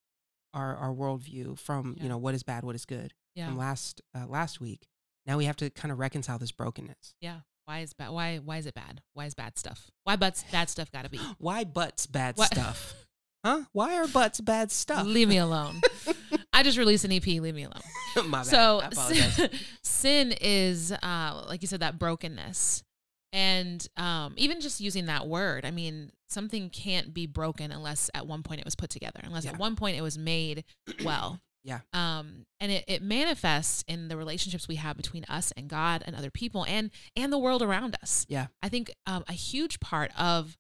our 0.55 0.76
our 0.76 0.93
worldview 0.94 1.58
from 1.58 1.94
Yeah. 1.96 2.02
you 2.05 2.08
know 2.11 2.19
what 2.19 2.35
is 2.35 2.43
bad, 2.43 2.62
what 2.64 2.75
is 2.75 2.85
good 2.85 3.12
yeah. 3.34 3.46
from 3.46 3.58
last 3.58 4.00
uh, 4.14 4.26
last 4.26 4.61
week. 4.61 4.87
Now 5.26 5.37
we 5.38 5.44
have 5.44 5.56
to 5.56 5.70
kind 5.70 5.93
of 5.93 5.99
reconcile 5.99 6.38
this 6.38 6.52
brokenness. 6.52 7.14
Yeah. 7.20 7.40
Why 7.64 7.81
is 7.81 7.93
bad? 7.93 8.11
Why 8.11 8.38
why 8.38 8.58
is 8.58 8.67
it 8.67 8.75
bad? 8.75 9.02
Why 9.14 9.26
is 9.26 9.34
bad 9.34 9.58
stuff? 9.58 9.90
Why 10.05 10.17
but's 10.17 10.44
bad 10.50 10.69
stuff 10.69 10.90
got 10.90 11.05
to 11.05 11.11
be? 11.11 11.19
Why 11.38 11.64
butts 11.64 12.06
bad 12.06 12.38
stuff? 12.38 12.94
Huh? 13.44 13.62
Why 13.73 13.96
are 13.96 14.06
butts 14.06 14.40
bad 14.40 14.70
stuff? 14.70 15.05
Leave 15.05 15.29
me 15.29 15.38
alone. 15.38 15.81
I 16.52 16.62
just 16.62 16.79
released 16.79 17.05
an 17.05 17.11
EP. 17.11 17.26
Leave 17.26 17.56
me 17.56 17.64
alone. 17.64 17.82
My 18.31 18.44
bad. 18.44 18.46
So 18.46 18.82
sin, 18.93 19.50
sin 19.82 20.35
is, 20.40 20.93
uh, 20.93 21.44
like 21.49 21.61
you 21.61 21.67
said, 21.67 21.81
that 21.81 21.99
brokenness, 21.99 22.85
and 23.32 23.85
um, 23.96 24.35
even 24.37 24.61
just 24.61 24.81
using 24.81 25.06
that 25.06 25.26
word. 25.26 25.64
I 25.64 25.73
mean, 25.73 26.12
something 26.28 26.70
can't 26.70 27.12
be 27.12 27.26
broken 27.26 27.73
unless 27.73 28.11
at 28.14 28.28
one 28.28 28.44
point 28.44 28.61
it 28.61 28.64
was 28.64 28.76
put 28.76 28.90
together, 28.90 29.19
unless 29.25 29.44
Yeah. 29.44 29.52
at 29.52 29.58
one 29.58 29.75
point 29.75 29.96
it 29.96 30.02
was 30.02 30.17
made 30.17 30.62
well. 31.05 31.40
Yeah. 31.64 31.81
Um, 31.93 32.47
and 32.61 32.73
it, 32.73 32.85
it 32.88 33.03
manifests 33.03 33.85
in 33.87 34.09
the 34.09 34.16
relationships 34.16 34.66
we 34.69 34.76
have 34.76 34.97
between 34.97 35.25
us 35.28 35.52
and 35.57 35.69
God 35.69 36.02
and 36.07 36.16
other 36.16 36.31
people 36.31 36.64
and 36.66 36.90
and 37.16 37.33
the 37.33 37.38
world 37.38 37.62
around 37.62 37.97
us. 38.02 38.26
Yeah. 38.28 38.47
I 38.62 38.69
think 38.69 38.92
um, 39.07 39.25
a 39.28 39.33
huge 39.33 39.78
part 39.81 40.11
of 40.19 40.57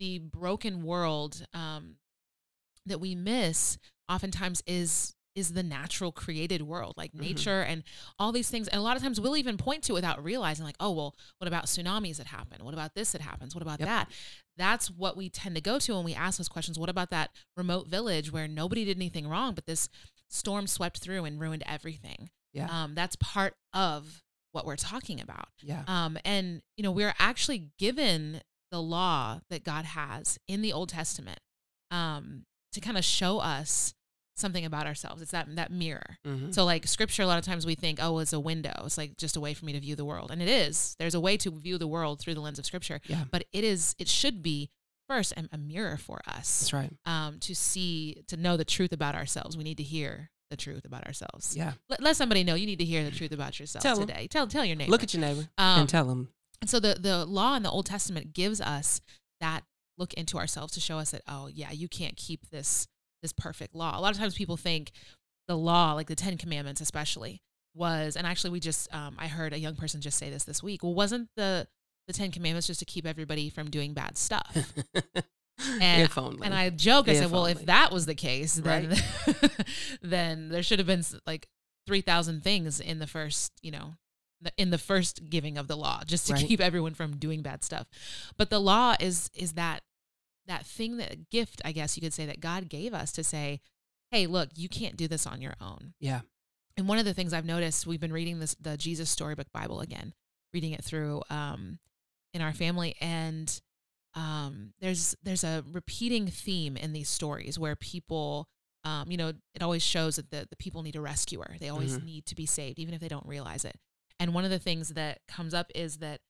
the 0.00 0.18
broken 0.18 0.82
world 0.82 1.44
um, 1.54 1.96
that 2.86 3.00
we 3.00 3.14
miss 3.14 3.78
oftentimes 4.08 4.62
is 4.66 5.14
is 5.34 5.52
the 5.52 5.62
natural 5.64 6.12
created 6.12 6.62
world 6.62 6.94
like 6.96 7.12
Mhm. 7.12 7.20
nature 7.20 7.62
and 7.62 7.82
all 8.20 8.30
these 8.30 8.48
things 8.50 8.68
and 8.68 8.78
a 8.78 8.82
lot 8.82 8.96
of 8.96 9.02
times 9.02 9.20
we'll 9.20 9.36
even 9.36 9.56
point 9.56 9.82
to 9.82 9.92
it 9.92 9.94
without 9.94 10.22
realizing 10.22 10.64
like 10.64 10.76
oh 10.78 10.92
well 10.92 11.16
what 11.38 11.48
about 11.48 11.64
tsunamis 11.66 12.18
that 12.18 12.26
happen 12.28 12.64
what 12.64 12.72
about 12.74 12.94
this 12.94 13.10
that 13.12 13.20
happens 13.20 13.52
what 13.52 13.62
about 13.62 13.80
Yep. 13.80 13.88
that 13.88 14.10
that's 14.56 14.90
what 14.92 15.16
we 15.16 15.28
tend 15.28 15.56
to 15.56 15.60
go 15.60 15.80
to 15.80 15.94
when 15.94 16.04
we 16.04 16.14
ask 16.14 16.38
those 16.38 16.48
questions 16.48 16.78
what 16.78 16.88
about 16.88 17.10
that 17.10 17.30
remote 17.56 17.88
village 17.88 18.30
where 18.30 18.46
nobody 18.46 18.84
did 18.84 18.96
anything 18.96 19.26
wrong 19.26 19.54
but 19.54 19.66
this 19.66 19.88
storm 20.28 20.66
swept 20.66 20.98
through 20.98 21.24
and 21.24 21.40
ruined 21.40 21.62
everything 21.66 22.30
Yeah. 22.52 22.68
um, 22.70 22.94
that's 22.94 23.16
part 23.16 23.54
of 23.72 24.22
what 24.52 24.66
we're 24.66 24.76
talking 24.76 25.20
about 25.20 25.48
yeah. 25.62 25.82
um, 25.88 26.16
and 26.24 26.62
you 26.76 26.82
know 26.84 26.90
we're 26.92 27.14
actually 27.18 27.70
given 27.78 28.40
the 28.70 28.80
law 28.82 29.40
that 29.50 29.62
God 29.64 29.84
has 29.84 30.38
in 30.48 30.62
the 30.62 30.72
Old 30.72 30.88
Testament 30.88 31.38
um, 31.90 32.44
to 32.72 32.80
kind 32.80 32.96
of 32.98 33.04
show 33.04 33.38
us 33.38 33.94
something 34.36 34.64
about 34.64 34.84
ourselves. 34.86 35.22
It's 35.22 35.30
that 35.30 35.54
that 35.54 35.70
mirror. 35.70 36.18
Mhm. 36.26 36.52
So 36.52 36.64
like 36.64 36.88
scripture, 36.88 37.22
a 37.22 37.26
lot 37.26 37.38
of 37.38 37.44
times 37.44 37.64
we 37.66 37.76
think, 37.76 38.00
oh, 38.02 38.18
it's 38.18 38.32
a 38.32 38.40
window. 38.40 38.82
It's 38.84 38.98
like 38.98 39.16
just 39.16 39.36
a 39.36 39.40
way 39.40 39.54
for 39.54 39.64
me 39.64 39.72
to 39.74 39.78
view 39.80 39.94
the 39.94 40.04
world, 40.04 40.32
and 40.32 40.42
it 40.42 40.48
is. 40.48 40.96
There's 40.98 41.14
a 41.14 41.20
way 41.20 41.36
to 41.36 41.52
view 41.52 41.78
the 41.78 41.86
world 41.86 42.18
through 42.18 42.34
the 42.34 42.40
lens 42.40 42.58
of 42.58 42.66
scripture, 42.66 43.00
Yeah. 43.06 43.24
but 43.30 43.44
it 43.52 43.62
is. 43.62 43.94
It 43.96 44.08
should 44.08 44.42
be 44.42 44.70
first 45.08 45.32
a, 45.32 45.48
a 45.52 45.58
mirror 45.58 45.96
for 45.96 46.20
us 46.26 46.60
That's 46.60 46.72
right. 46.72 46.92
um, 47.06 47.38
to 47.40 47.54
see 47.54 48.22
to 48.28 48.36
know 48.36 48.56
the 48.56 48.64
truth 48.64 48.92
about 48.92 49.14
ourselves. 49.14 49.56
We 49.56 49.64
need 49.64 49.76
to 49.78 49.82
hear 49.82 50.30
the 50.50 50.56
truth 50.56 50.84
about 50.84 51.06
ourselves. 51.06 51.56
Yeah. 51.56 51.72
Let, 51.88 52.02
let 52.02 52.16
somebody 52.16 52.44
know 52.44 52.54
you 52.54 52.66
need 52.66 52.78
to 52.78 52.84
hear 52.84 53.02
the 53.04 53.10
truth 53.10 53.32
about 53.32 53.58
yourself 53.58 53.82
Tell 53.82 54.00
'em. 54.00 54.06
today. 54.06 54.26
Tell 54.28 54.46
tell 54.46 54.64
your 54.64 54.76
neighbor. 54.76 54.90
Look 54.90 55.02
at 55.02 55.12
your 55.14 55.20
neighbor 55.20 55.48
Um, 55.58 55.80
and 55.80 55.88
tell 55.88 56.04
them. 56.06 56.28
and 56.60 56.68
so 56.70 56.78
the 56.80 56.96
the 57.00 57.24
law 57.24 57.54
in 57.56 57.62
the 57.62 57.70
Old 57.70 57.86
Testament 57.86 58.32
gives 58.34 58.60
us 58.60 59.00
that 59.40 59.62
look 59.96 60.12
into 60.14 60.38
ourselves 60.38 60.72
to 60.74 60.80
show 60.80 60.98
us 60.98 61.10
that 61.12 61.22
oh 61.28 61.48
yeah, 61.52 61.70
you 61.70 61.88
can't 61.88 62.16
keep 62.16 62.48
this 62.50 62.86
this 63.22 63.32
perfect 63.32 63.74
law. 63.74 63.98
A 63.98 64.00
lot 64.00 64.12
of 64.12 64.18
times 64.18 64.34
people 64.34 64.56
think 64.56 64.92
the 65.48 65.56
law, 65.56 65.92
like 65.94 66.06
the 66.08 66.14
Ten 66.14 66.36
Commandments 66.38 66.80
especially, 66.80 67.42
was 67.74 68.16
and 68.16 68.26
actually 68.26 68.50
we 68.50 68.60
just 68.60 68.92
um, 68.94 69.16
I 69.18 69.28
heard 69.28 69.52
a 69.52 69.58
young 69.58 69.76
person 69.76 70.00
just 70.00 70.18
say 70.18 70.30
this 70.30 70.44
this 70.44 70.62
week. 70.62 70.82
Well, 70.82 70.94
wasn't 70.94 71.28
the 71.36 71.66
the 72.06 72.12
Ten 72.12 72.30
Commandments 72.30 72.66
just 72.66 72.80
to 72.80 72.86
keep 72.86 73.06
everybody 73.06 73.48
from 73.50 73.70
doing 73.70 73.94
bad 73.94 74.16
stuff? 74.18 74.56
And, 75.80 76.10
and 76.42 76.52
I 76.52 76.68
joked, 76.70 77.08
I 77.08 77.12
If 77.12 77.18
said, 77.18 77.30
well, 77.30 77.42
only. 77.42 77.52
if 77.52 77.66
that 77.66 77.92
was 77.92 78.06
the 78.06 78.14
case, 78.16 78.54
then 78.56 78.88
Right. 78.90 79.66
then 80.02 80.48
there 80.48 80.64
should 80.64 80.80
have 80.80 80.86
been 80.86 81.04
like 81.26 81.46
3,000 81.86 82.42
things 82.42 82.80
in 82.80 82.98
the 82.98 83.06
first, 83.06 83.52
you 83.62 83.70
know, 83.70 83.94
in 84.58 84.70
the 84.70 84.78
first 84.78 85.30
giving 85.30 85.56
of 85.56 85.68
the 85.68 85.76
law 85.76 86.02
just 86.04 86.26
to 86.26 86.32
Right. 86.34 86.44
keep 86.46 86.60
everyone 86.60 86.92
from 86.94 87.16
doing 87.18 87.40
bad 87.40 87.62
stuff. 87.62 87.86
But 88.36 88.50
the 88.50 88.58
law 88.58 88.96
is 88.98 89.30
is 89.32 89.52
that 89.52 89.82
that 90.46 90.66
thing 90.66 90.96
that 90.96 91.30
gift, 91.30 91.62
I 91.64 91.70
guess 91.70 91.96
you 91.96 92.00
could 92.02 92.12
say 92.12 92.26
that 92.26 92.40
God 92.40 92.68
gave 92.68 92.92
us 92.92 93.12
to 93.12 93.22
say, 93.24 93.60
"Hey, 94.10 94.26
look, 94.26 94.50
you 94.56 94.68
can't 94.68 94.96
do 94.96 95.06
this 95.08 95.24
on 95.26 95.40
your 95.40 95.54
own." 95.60 95.94
yeah. 96.00 96.22
And 96.76 96.88
one 96.88 96.98
of 96.98 97.04
the 97.04 97.14
things 97.14 97.32
I've 97.32 97.46
noticed, 97.46 97.86
we've 97.86 98.00
been 98.00 98.12
reading 98.12 98.40
this 98.40 98.56
the 98.60 98.76
Jesus 98.76 99.08
Storybook 99.08 99.52
Bible 99.52 99.80
again, 99.80 100.12
reading 100.52 100.72
it 100.72 100.82
through 100.84 101.22
um, 101.30 101.78
in 102.34 102.42
our 102.42 102.52
family, 102.52 102.96
and 103.00 103.60
um, 104.14 104.74
there's 104.80 105.14
there's 105.22 105.44
a 105.44 105.64
repeating 105.72 106.26
theme 106.28 106.76
in 106.76 106.92
these 106.92 107.08
stories 107.08 107.58
where 107.58 107.74
people, 107.76 108.48
um, 108.84 109.10
you 109.10 109.16
know, 109.16 109.32
it 109.54 109.62
always 109.62 109.82
shows 109.82 110.16
that 110.16 110.30
the 110.30 110.46
the 110.50 110.56
people 110.56 110.82
need 110.82 110.96
a 110.96 111.00
rescuer. 111.00 111.56
They 111.58 111.68
always 111.70 111.98
Mhm. 111.98 112.04
need 112.04 112.26
to 112.26 112.34
be 112.34 112.46
saved, 112.46 112.78
even 112.78 112.94
if 112.94 113.00
they 113.00 113.08
don't 113.08 113.26
realize 113.26 113.64
it. 113.64 113.76
And 114.20 114.34
one 114.34 114.44
of 114.44 114.50
the 114.50 114.58
things 114.60 114.90
that 114.90 115.26
comes 115.26 115.54
up 115.54 115.70
is 115.74 115.98
that 115.98 116.20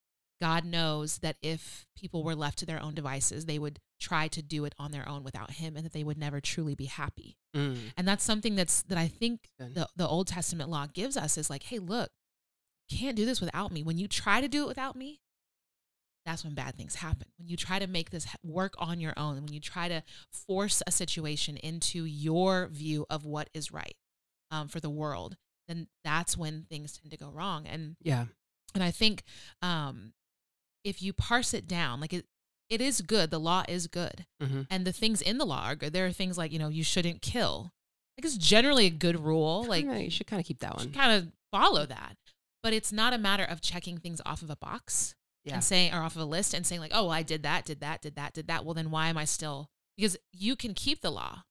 God 0.40 0.64
knows 0.64 1.18
that 1.18 1.36
if 1.42 1.86
people 1.96 2.22
were 2.24 2.34
left 2.34 2.58
to 2.58 2.66
their 2.66 2.82
own 2.82 2.94
devices, 2.94 3.46
they 3.46 3.58
would 3.58 3.80
try 4.00 4.28
to 4.28 4.42
do 4.42 4.64
it 4.64 4.74
on 4.78 4.90
their 4.90 5.08
own 5.08 5.22
without 5.22 5.52
Him, 5.52 5.76
and 5.76 5.84
that 5.84 5.92
they 5.92 6.04
would 6.04 6.18
never 6.18 6.40
truly 6.40 6.74
be 6.74 6.86
happy. 6.86 7.36
Mm. 7.54 7.92
And 7.96 8.08
that's 8.08 8.24
something 8.24 8.54
that's 8.54 8.82
that 8.84 8.98
I 8.98 9.08
think 9.08 9.50
the 9.58 9.88
the 9.94 10.08
Old 10.08 10.28
Testament 10.28 10.70
law 10.70 10.86
gives 10.86 11.16
us 11.16 11.36
is 11.36 11.50
like, 11.50 11.64
hey, 11.64 11.78
look, 11.78 12.10
can't 12.90 13.16
do 13.16 13.24
this 13.26 13.40
without 13.40 13.72
me. 13.72 13.82
When 13.82 13.98
you 13.98 14.08
try 14.08 14.40
to 14.40 14.48
do 14.48 14.64
it 14.64 14.68
without 14.68 14.96
me, 14.96 15.20
that's 16.26 16.44
when 16.44 16.54
bad 16.54 16.74
things 16.76 16.96
happen. 16.96 17.28
When 17.38 17.48
you 17.48 17.56
try 17.56 17.78
to 17.78 17.86
make 17.86 18.10
this 18.10 18.26
work 18.42 18.74
on 18.78 19.00
your 19.00 19.12
own, 19.16 19.36
when 19.44 19.52
you 19.52 19.60
try 19.60 19.88
to 19.88 20.02
force 20.30 20.82
a 20.86 20.90
situation 20.90 21.56
into 21.56 22.04
your 22.04 22.68
view 22.68 23.06
of 23.10 23.24
what 23.24 23.50
is 23.52 23.70
right 23.72 23.94
um, 24.50 24.68
for 24.68 24.80
the 24.80 24.90
world, 24.90 25.36
then 25.68 25.88
that's 26.02 26.36
when 26.36 26.62
things 26.62 26.96
tend 26.96 27.10
to 27.10 27.18
go 27.18 27.28
wrong. 27.30 27.66
And 27.66 27.96
Yeah. 28.02 28.26
and 28.74 28.82
I 28.82 28.90
think 28.90 29.22
um, 29.62 30.12
if 30.84 31.02
you 31.02 31.12
parse 31.12 31.52
it 31.54 31.66
down, 31.66 32.00
like 32.00 32.12
it, 32.12 32.26
it 32.70 32.80
is 32.80 33.00
good. 33.02 33.30
The 33.30 33.38
law 33.40 33.62
is 33.68 33.86
good 33.86 34.24
hmm 34.40 34.62
and 34.70 34.86
the 34.86 34.92
things 34.92 35.20
in 35.20 35.38
the 35.38 35.44
law 35.46 35.64
are 35.66 35.74
good. 35.76 35.92
There 35.92 36.06
are 36.06 36.12
things 36.12 36.38
like 36.38 36.52
you 36.52 36.58
know 36.58 36.68
you 36.68 36.84
shouldn't 36.84 37.20
kill. 37.22 37.72
Like 38.16 38.24
it's 38.24 38.36
generally 38.38 38.86
a 38.86 38.90
good 38.90 39.18
rule. 39.20 39.64
Like 39.68 39.84
you 39.84 40.10
should 40.10 40.26
kind 40.26 40.40
of 40.40 40.46
keep 40.46 40.60
that 40.60 40.76
one, 40.76 40.84
you 40.84 40.90
one. 40.90 40.98
kind 40.98 41.12
of 41.22 41.32
follow 41.52 41.84
that, 41.86 42.16
but 42.62 42.72
it's 42.72 42.92
not 42.92 43.12
a 43.12 43.18
matter 43.18 43.44
of 43.44 43.60
checking 43.60 43.98
things 43.98 44.20
off 44.24 44.40
of 44.42 44.50
a 44.50 44.56
box 44.56 45.14
Yeah. 45.44 45.54
and 45.54 45.64
saying 45.64 45.92
or 45.92 45.98
off 46.02 46.16
of 46.16 46.22
a 46.22 46.24
list 46.26 46.54
and 46.54 46.66
saying 46.66 46.80
like, 46.80 46.92
oh, 46.94 47.02
well, 47.04 47.12
I 47.12 47.22
did 47.22 47.42
that, 47.42 47.64
did 47.66 47.80
that, 47.80 48.00
did 48.02 48.16
that, 48.16 48.32
did 48.32 48.46
that. 48.48 48.64
Well, 48.64 48.74
then 48.74 48.90
why 48.90 49.08
am 49.08 49.18
I 49.18 49.24
still? 49.26 49.68
Because 49.96 50.16
you 50.32 50.56
can 50.56 50.72
keep 50.74 51.00
the 51.02 51.10
law. 51.12 51.42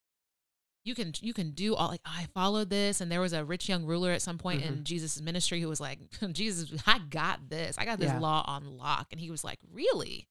You 0.85 0.95
can 0.95 1.13
you 1.21 1.33
can 1.33 1.51
do 1.51 1.75
all 1.75 1.87
like 1.87 2.01
I 2.05 2.27
followed 2.33 2.69
this, 2.69 2.99
and 2.99 3.09
there 3.09 3.21
was 3.21 3.31
a 3.31 3.45
rich 3.45 3.69
young 3.69 3.85
ruler 3.85 4.11
at 4.11 4.21
some 4.21 4.37
point 4.37 4.61
Mm-hmm. 4.63 4.73
in 4.73 4.83
Jesus' 4.83 5.21
ministry 5.21 5.61
who 5.61 5.69
was 5.69 5.79
like, 5.79 5.99
Jesus, 6.33 6.73
I 6.85 6.99
got 7.09 7.47
this, 7.49 7.77
I 7.77 7.85
got 7.85 7.99
this 7.99 8.11
Yeah. 8.11 8.19
law 8.19 8.43
on 8.47 8.77
lock, 8.77 9.07
and 9.11 9.19
he 9.21 9.31
was 9.31 9.43
like, 9.45 9.59
really? 9.71 10.27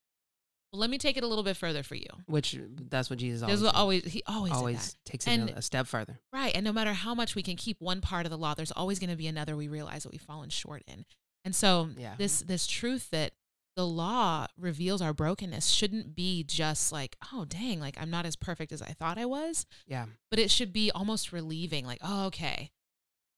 Well, 0.73 0.81
let 0.81 0.91
me 0.91 0.99
take 0.99 1.17
it 1.17 1.23
a 1.25 1.27
little 1.27 1.45
bit 1.45 1.57
further 1.57 1.83
for 1.83 1.95
you. 1.95 2.07
Which 2.27 2.59
that's 2.91 3.09
what 3.11 3.19
Jesus 3.19 3.43
always 3.43 3.63
what 3.63 3.75
always 3.75 4.05
he 4.05 4.23
always, 4.27 4.53
always, 4.53 4.97
takes 5.07 5.27
And- 5.27 5.51
a, 5.51 5.59
a 5.59 5.63
step 5.63 5.87
further. 5.87 6.19
right. 6.35 6.55
And 6.55 6.65
no 6.65 6.73
matter 6.73 6.93
how 6.93 7.15
much 7.15 7.35
we 7.35 7.43
can 7.43 7.57
keep 7.57 7.81
one 7.81 8.01
part 8.03 8.27
of 8.27 8.31
the 8.31 8.39
law, 8.39 8.53
there's 8.55 8.73
always 8.73 8.99
going 8.99 9.11
to 9.11 9.17
be 9.17 9.29
another 9.29 9.57
we 9.57 9.69
realize 9.69 10.03
that 10.03 10.13
we've 10.13 10.21
fallen 10.21 10.51
short 10.51 10.83
in. 10.87 11.05
And 11.47 11.55
so 11.55 11.89
Yeah. 11.97 12.15
this 12.19 12.41
this 12.41 12.67
truth 12.67 13.09
that 13.11 13.33
the 13.75 13.87
law 13.87 14.47
reveals 14.59 15.01
our 15.01 15.15
brokenness 15.15 15.69
shouldn't 15.69 16.15
be 16.15 16.45
just 16.45 16.93
like, 16.93 17.17
oh 17.33 17.45
dang, 17.47 17.81
like 17.81 17.97
I'm 18.01 18.11
not 18.11 18.27
as 18.27 18.37
perfect 18.37 18.73
as 18.73 18.83
I 18.83 18.89
thought 18.93 19.19
I 19.19 19.25
was, 19.27 19.67
Yeah. 19.87 20.07
but 20.31 20.39
it 20.39 20.51
should 20.51 20.73
be 20.73 20.91
almost 20.91 21.33
relieving, 21.33 21.87
like, 21.87 22.01
oh 22.03 22.27
okay. 22.27 22.71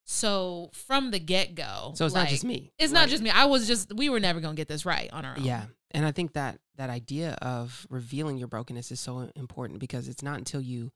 So 0.07 0.71
from 0.73 1.11
the 1.13 1.19
get 1.19 1.55
go, 1.55 1.93
So 1.95 2.05
it's 2.05 2.15
not 2.15 2.29
just 2.29 2.45
me. 2.45 2.73
It's 2.79 2.93
not 2.93 3.09
just 3.09 3.23
me. 3.23 3.31
I 3.31 3.47
was 3.47 3.67
just 3.67 3.93
we 3.95 4.09
were 4.11 4.21
never 4.21 4.41
gonna 4.41 4.55
get 4.55 4.69
this 4.69 4.85
right 4.85 5.11
on 5.13 5.25
our 5.25 5.37
own. 5.39 5.45
Yeah. 5.45 5.65
And 5.93 6.05
I 6.05 6.11
think 6.13 6.33
that 6.35 6.59
that 6.77 6.91
idea 6.91 7.39
of 7.41 7.87
revealing 7.89 8.37
your 8.37 8.49
brokenness 8.49 8.91
is 8.91 9.01
so 9.01 9.31
important 9.37 9.79
because 9.79 10.09
it's 10.09 10.23
not 10.23 10.39
until 10.39 10.61
you 10.61 10.91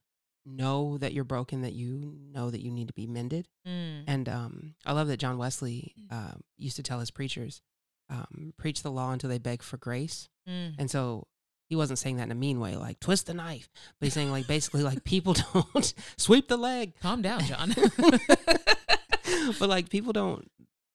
know 0.45 0.99
that 0.99 1.13
you're 1.13 1.25
broken 1.25 1.63
that 1.63 1.73
you 1.73 2.15
know 2.33 2.51
that 2.51 2.61
you 2.61 2.71
need 2.71 2.89
to 2.89 2.95
be 2.95 3.07
mended. 3.07 3.49
Mm. 3.67 4.05
And 4.07 4.29
um, 4.29 4.75
I 4.85 4.93
love 4.93 5.09
that 5.09 5.19
John 5.19 5.39
Wesley 5.39 5.95
uh, 6.11 6.33
used 6.57 6.77
to 6.77 6.83
tell 6.83 7.01
his 7.01 7.11
preachers, 7.11 7.63
um, 8.11 8.55
preach 8.59 8.83
the 8.83 8.91
law 8.91 9.13
until 9.13 9.31
they 9.31 9.39
beg 9.39 9.63
for 9.63 9.77
grace. 9.77 10.29
Mm. 10.49 10.75
And 10.79 10.91
so 10.91 11.27
he 11.69 11.77
wasn't 11.77 11.99
saying 11.99 12.17
that 12.17 12.25
in 12.25 12.33
a 12.33 12.35
mean 12.35 12.61
way, 12.61 12.77
like 12.77 12.99
twist 13.01 13.27
the 13.27 13.35
knife, 13.35 13.69
but 14.01 14.07
he's 14.07 14.15
saying 14.15 14.31
like 14.31 14.47
basically 14.49 14.83
like 14.83 15.05
people 15.05 15.35
don't 15.53 15.95
sweep 16.17 16.49
the 16.49 16.57
leg. 16.57 16.95
Calm 17.01 17.23
down, 17.23 17.41
John. 17.45 17.75
but 19.59 19.69
like 19.69 19.89
people 19.91 20.13
don't 20.13 20.51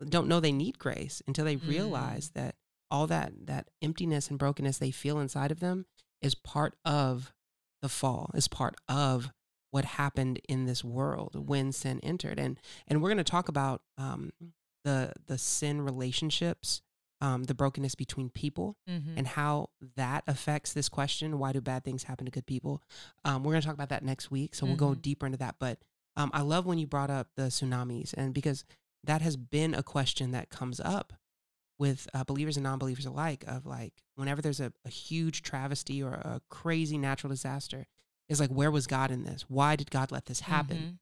don't 0.10 0.28
know 0.28 0.40
they 0.40 0.52
need 0.52 0.80
grace 0.80 1.22
until 1.28 1.46
they 1.46 1.56
Mm. 1.56 1.68
realize 1.68 2.32
that 2.32 2.56
all 2.92 3.08
that 3.08 3.32
that 3.46 3.70
emptiness 3.82 4.30
and 4.30 4.38
brokenness 4.40 4.78
they 4.80 4.92
feel 4.92 5.20
inside 5.20 5.52
of 5.52 5.60
them 5.60 5.86
is 6.22 6.36
part 6.36 6.76
of 6.84 7.32
the 7.82 7.90
fall 7.90 8.32
is 8.34 8.48
part 8.48 8.76
of 8.88 9.32
what 9.72 9.86
happened 9.86 10.40
in 10.50 10.66
this 10.66 10.84
world 10.84 11.48
when 11.48 11.72
sin 11.72 12.00
entered 12.04 12.38
and 12.40 12.60
and 12.88 13.02
we're 13.02 13.10
going 13.10 13.18
to 13.18 13.24
talk 13.24 13.48
about 13.50 13.82
um 13.98 14.32
the 14.84 15.14
the 15.28 15.38
sin 15.38 15.82
relationships 15.82 16.82
um 17.22 17.44
the 17.46 17.54
brokenness 17.54 17.96
between 17.96 18.30
people 18.30 18.76
Mhm. 18.90 19.14
and 19.18 19.28
how 19.28 19.70
that 19.96 20.24
affects 20.28 20.74
this 20.74 20.90
question 20.90 21.40
why 21.40 21.52
do 21.54 21.62
bad 21.62 21.84
things 21.84 22.04
happen 22.04 22.26
to 22.26 22.32
good 22.32 22.46
people 22.46 22.82
um, 23.26 23.44
we're 23.44 23.54
going 23.54 23.62
to 23.62 23.68
talk 23.68 23.76
about 23.76 23.90
that 23.90 24.04
next 24.04 24.30
week 24.32 24.56
so 24.56 24.66
we'll 24.66 24.76
go 24.76 24.94
Mhm. 24.94 25.02
deeper 25.02 25.26
into 25.26 25.38
that 25.38 25.56
but 25.60 25.80
um, 26.16 26.30
i 26.34 26.42
love 26.42 26.66
when 26.66 26.78
you 26.78 26.88
brought 26.88 27.10
up 27.10 27.30
the 27.36 27.44
tsunamis 27.44 28.14
and 28.14 28.34
because 28.34 28.66
that 29.04 29.22
has 29.22 29.36
been 29.38 29.74
a 29.74 29.84
question 29.84 30.32
that 30.32 30.50
comes 30.50 30.80
up 30.80 31.14
with 31.80 32.08
uh, 32.14 32.24
believers 32.24 32.56
and 32.56 32.64
non-believers 32.64 33.06
alike 33.06 33.44
of 33.48 33.66
like 33.66 34.04
whenever 34.16 34.42
there's 34.42 34.60
a, 34.60 34.72
a 34.86 34.90
huge 34.90 35.42
travesty 35.42 36.02
or 36.04 36.14
a 36.14 36.42
crazy 36.50 36.98
natural 36.98 37.30
disaster 37.30 37.88
is 38.30 38.40
like 38.40 38.50
where 38.52 38.72
was 38.72 38.88
god 38.88 39.12
in 39.12 39.24
this 39.24 39.44
why 39.50 39.76
did 39.76 39.90
god 39.92 40.12
let 40.12 40.26
this 40.26 40.42
happen 40.42 40.78
Mhm. 40.78 41.00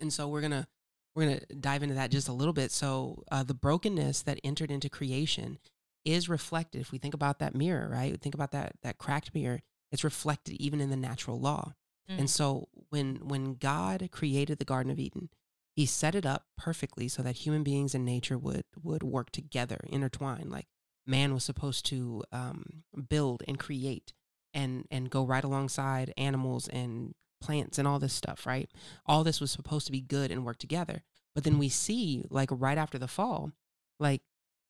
and 0.00 0.12
so 0.12 0.28
we're 0.28 0.40
gonna 0.40 0.66
we're 1.14 1.24
gonna 1.24 1.40
dive 1.60 1.82
into 1.82 1.94
that 1.94 2.10
just 2.10 2.28
a 2.28 2.32
little 2.32 2.52
bit. 2.52 2.70
So 2.70 3.24
uh, 3.30 3.42
the 3.42 3.54
brokenness 3.54 4.22
that 4.22 4.40
entered 4.44 4.70
into 4.70 4.88
creation 4.88 5.58
is 6.04 6.28
reflected. 6.28 6.80
If 6.80 6.92
we 6.92 6.98
think 6.98 7.14
about 7.14 7.38
that 7.40 7.54
mirror, 7.54 7.88
right? 7.90 8.20
Think 8.20 8.34
about 8.34 8.52
that 8.52 8.72
that 8.82 8.98
cracked 8.98 9.34
mirror. 9.34 9.60
It's 9.90 10.04
reflected 10.04 10.54
even 10.60 10.80
in 10.80 10.90
the 10.90 10.96
natural 10.96 11.40
law. 11.40 11.74
Mm. 12.10 12.20
And 12.20 12.30
so 12.30 12.68
when 12.90 13.16
when 13.28 13.54
God 13.54 14.08
created 14.12 14.58
the 14.58 14.64
Garden 14.64 14.92
of 14.92 14.98
Eden, 14.98 15.30
He 15.74 15.86
set 15.86 16.14
it 16.14 16.26
up 16.26 16.46
perfectly 16.56 17.08
so 17.08 17.22
that 17.22 17.36
human 17.36 17.62
beings 17.62 17.94
and 17.94 18.04
nature 18.04 18.38
would 18.38 18.64
would 18.82 19.02
work 19.02 19.30
together, 19.30 19.80
intertwine. 19.88 20.48
Like 20.50 20.66
man 21.06 21.32
was 21.34 21.42
supposed 21.44 21.86
to 21.86 22.22
um, 22.32 22.84
build 23.08 23.42
and 23.48 23.58
create 23.58 24.12
and 24.54 24.86
and 24.90 25.10
go 25.10 25.24
right 25.24 25.44
alongside 25.44 26.12
animals 26.16 26.68
and 26.68 27.14
plants 27.40 27.78
and 27.78 27.86
all 27.86 27.98
this 27.98 28.12
stuff, 28.12 28.46
right? 28.46 28.70
All 29.06 29.24
this 29.24 29.40
was 29.40 29.50
supposed 29.50 29.86
to 29.86 29.92
be 29.92 30.00
good 30.00 30.30
and 30.30 30.44
work 30.44 30.58
together. 30.58 31.02
But 31.34 31.44
then 31.44 31.58
we 31.58 31.68
see, 31.68 32.24
like 32.30 32.48
right 32.50 32.78
after 32.78 32.98
the 32.98 33.08
fall, 33.08 33.52
like 34.00 34.22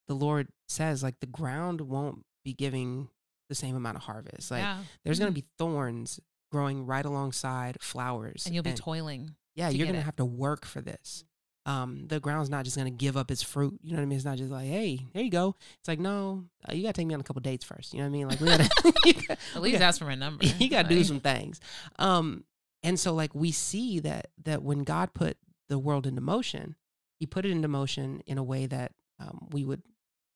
the 0.06 0.14
Lord 0.14 0.48
says, 0.68 1.02
like 1.02 1.20
the 1.20 1.26
ground 1.26 1.80
won't 1.80 2.24
be 2.44 2.52
giving 2.52 3.08
the 3.48 3.54
same 3.54 3.74
amount 3.76 3.96
of 3.96 4.02
harvest. 4.02 4.50
Like 4.50 4.62
yeah. 4.62 4.78
there's 5.04 5.18
going 5.18 5.32
to 5.32 5.40
be 5.40 5.46
thorns 5.58 6.20
growing 6.50 6.86
right 6.86 7.04
alongside 7.04 7.78
flowers, 7.80 8.46
and 8.46 8.54
you'll 8.54 8.64
be 8.64 8.72
toiling. 8.72 9.34
yeah, 9.54 9.68
to 9.68 9.76
you're 9.76 9.86
gonna 9.86 10.00
have 10.00 10.16
to 10.16 10.24
work 10.24 10.64
for 10.64 10.80
this. 10.80 11.24
Um, 11.66 12.06
the 12.06 12.18
ground's 12.20 12.48
not 12.48 12.64
just 12.64 12.78
gonna 12.78 12.90
give 12.90 13.16
up 13.16 13.30
its 13.30 13.42
fruit. 13.42 13.78
You 13.82 13.90
know 13.90 13.96
what 13.96 14.02
I 14.02 14.06
mean? 14.06 14.16
It's 14.16 14.24
not 14.24 14.38
just 14.38 14.50
like, 14.50 14.66
hey, 14.66 15.00
there 15.12 15.22
you 15.22 15.30
go. 15.30 15.54
It's 15.80 15.88
like, 15.88 15.98
no, 15.98 16.44
uh, 16.68 16.72
you 16.72 16.82
gotta 16.82 16.94
take 16.94 17.06
me 17.06 17.14
on 17.14 17.20
a 17.20 17.24
couple 17.24 17.40
dates 17.40 17.64
first. 17.64 17.92
You 17.92 18.00
know 18.00 18.04
what 18.04 18.08
I 18.08 18.12
mean? 18.12 18.28
Like, 18.28 18.40
we 18.40 18.46
gotta, 18.46 18.70
you 19.04 19.12
gotta- 19.12 19.38
At 19.54 19.62
least 19.62 19.74
gotta- 19.74 19.84
ask 19.84 19.98
for 19.98 20.06
my 20.06 20.14
number. 20.14 20.46
you 20.58 20.70
gotta 20.70 20.88
do 20.88 21.04
some 21.04 21.20
things. 21.20 21.60
Um, 21.98 22.44
and 22.82 22.98
so 22.98 23.12
like 23.12 23.34
we 23.34 23.52
see 23.52 24.00
that 24.00 24.28
that 24.44 24.62
when 24.62 24.84
God 24.84 25.14
put 25.14 25.36
the 25.68 25.78
world 25.78 26.06
into 26.06 26.20
motion, 26.20 26.76
He 27.18 27.26
put 27.26 27.44
it 27.44 27.50
into 27.50 27.68
motion 27.68 28.22
in 28.26 28.38
a 28.38 28.44
way 28.44 28.66
that 28.66 28.92
um, 29.20 29.48
we 29.50 29.64
would 29.64 29.82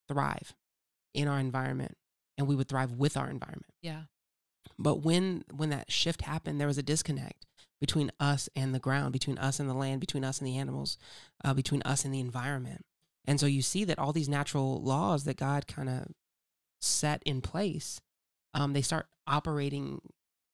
thrive 0.09 0.55
in 1.15 1.29
our 1.29 1.39
environment, 1.39 1.97
and 2.37 2.47
we 2.47 2.57
would 2.57 2.69
thrive 2.69 2.93
with 2.93 3.17
our 3.17 3.29
environment. 3.29 3.73
Yeah. 3.81 4.03
But 4.79 5.03
when 5.03 5.45
when 5.53 5.71
that 5.71 5.91
shift 5.91 6.23
happened, 6.23 6.61
there 6.61 6.67
was 6.67 6.79
a 6.79 6.83
disconnect 6.83 7.47
between 7.81 8.13
us 8.21 8.49
and 8.55 8.75
the 8.75 8.79
ground, 8.79 9.13
between 9.13 9.39
us 9.39 9.59
and 9.59 9.69
the 9.69 9.75
land, 9.75 10.01
between 10.01 10.25
us 10.25 10.39
and 10.39 10.47
the 10.47 10.57
animals, 10.57 10.99
uh, 11.45 11.53
between 11.53 11.83
us 11.83 12.05
and 12.05 12.15
the 12.15 12.21
environment. 12.21 12.85
And 13.25 13.41
so 13.41 13.47
you 13.47 13.63
see 13.63 13.85
that 13.85 13.99
all 13.99 14.13
these 14.13 14.29
natural 14.29 14.81
laws 14.83 15.25
that 15.25 15.37
God 15.37 15.67
kind 15.67 15.89
of 15.89 16.07
set 16.81 17.23
in 17.25 17.41
place, 17.41 18.01
um, 18.55 18.73
they 18.73 18.83
start 18.83 19.07
operating 19.27 20.01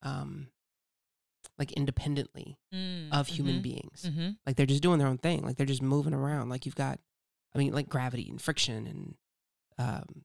um, 0.03 0.49
like 1.59 1.73
independently 1.73 2.57
Mm, 2.75 3.13
of 3.13 3.27
human 3.29 3.57
mhm, 3.57 3.63
beings. 3.63 4.05
mhm. 4.09 4.37
Like 4.47 4.57
they're 4.57 4.67
just 4.67 4.83
doing 4.83 4.99
their 4.99 5.09
own 5.09 5.19
thing. 5.19 5.43
Like 5.45 5.57
they're 5.57 5.67
just 5.67 5.83
moving 5.83 6.15
around. 6.15 6.49
Like 6.51 6.67
you've 6.67 6.77
got, 6.77 7.01
I 7.55 7.59
mean, 7.59 7.73
like 7.73 7.89
gravity 7.89 8.29
and 8.31 8.41
friction 8.41 8.87
and 8.87 9.15
um, 9.79 10.25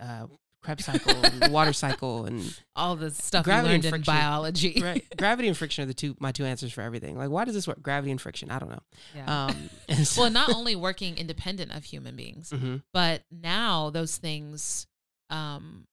uh, 0.00 0.26
Krebs 0.62 0.84
cycle, 0.84 1.12
and 1.24 1.52
water 1.52 1.72
cycle, 1.72 2.24
and 2.24 2.56
all 2.76 2.94
the 2.94 3.10
stuff 3.10 3.44
Gravity 3.44 3.70
you 3.70 3.74
and 3.74 3.84
learned 3.84 3.84
in 3.84 3.90
friction. 4.04 4.14
biology. 4.14 4.80
right. 4.80 5.04
Gravity 5.18 5.48
and 5.48 5.56
friction 5.56 5.82
are 5.82 5.86
the 5.86 5.94
two 5.94 6.16
my 6.20 6.30
two 6.30 6.44
answers 6.44 6.72
for 6.72 6.82
everything. 6.82 7.18
Like, 7.18 7.30
why 7.30 7.44
does 7.44 7.54
this 7.54 7.66
work? 7.66 7.82
Gravity 7.82 8.12
and 8.12 8.20
friction. 8.20 8.48
I 8.50 8.60
don't 8.60 8.70
know. 8.70 8.82
Yeah. 9.14 9.46
Um, 9.46 9.70
so- 10.04 10.22
well, 10.22 10.30
not 10.30 10.50
only 10.54 10.76
working 10.76 11.16
independent 11.18 11.72
of 11.72 11.82
human 11.84 12.14
beings, 12.14 12.50
Mhm. 12.50 12.82
but 12.92 13.22
now 13.32 13.90
those 13.90 14.16
things 14.18 14.86
um, 15.30 15.84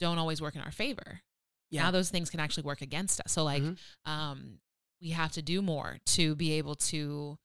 don't 0.00 0.16
always 0.18 0.40
work 0.40 0.54
in 0.54 0.62
our 0.62 0.70
favor. 0.72 1.20
Yeah. 1.76 1.84
Now 1.84 1.90
those 1.92 2.10
things 2.10 2.28
can 2.30 2.40
actually 2.40 2.64
work 2.64 2.82
against 2.82 3.20
us. 3.20 3.32
So 3.32 3.44
like 3.44 3.62
Mhm. 3.62 3.76
um, 4.04 4.58
we 5.00 5.10
have 5.10 5.32
to 5.32 5.42
do 5.42 5.62
more 5.62 5.98
to 6.06 6.34
be 6.34 6.52
able 6.54 6.74
to 6.76 7.36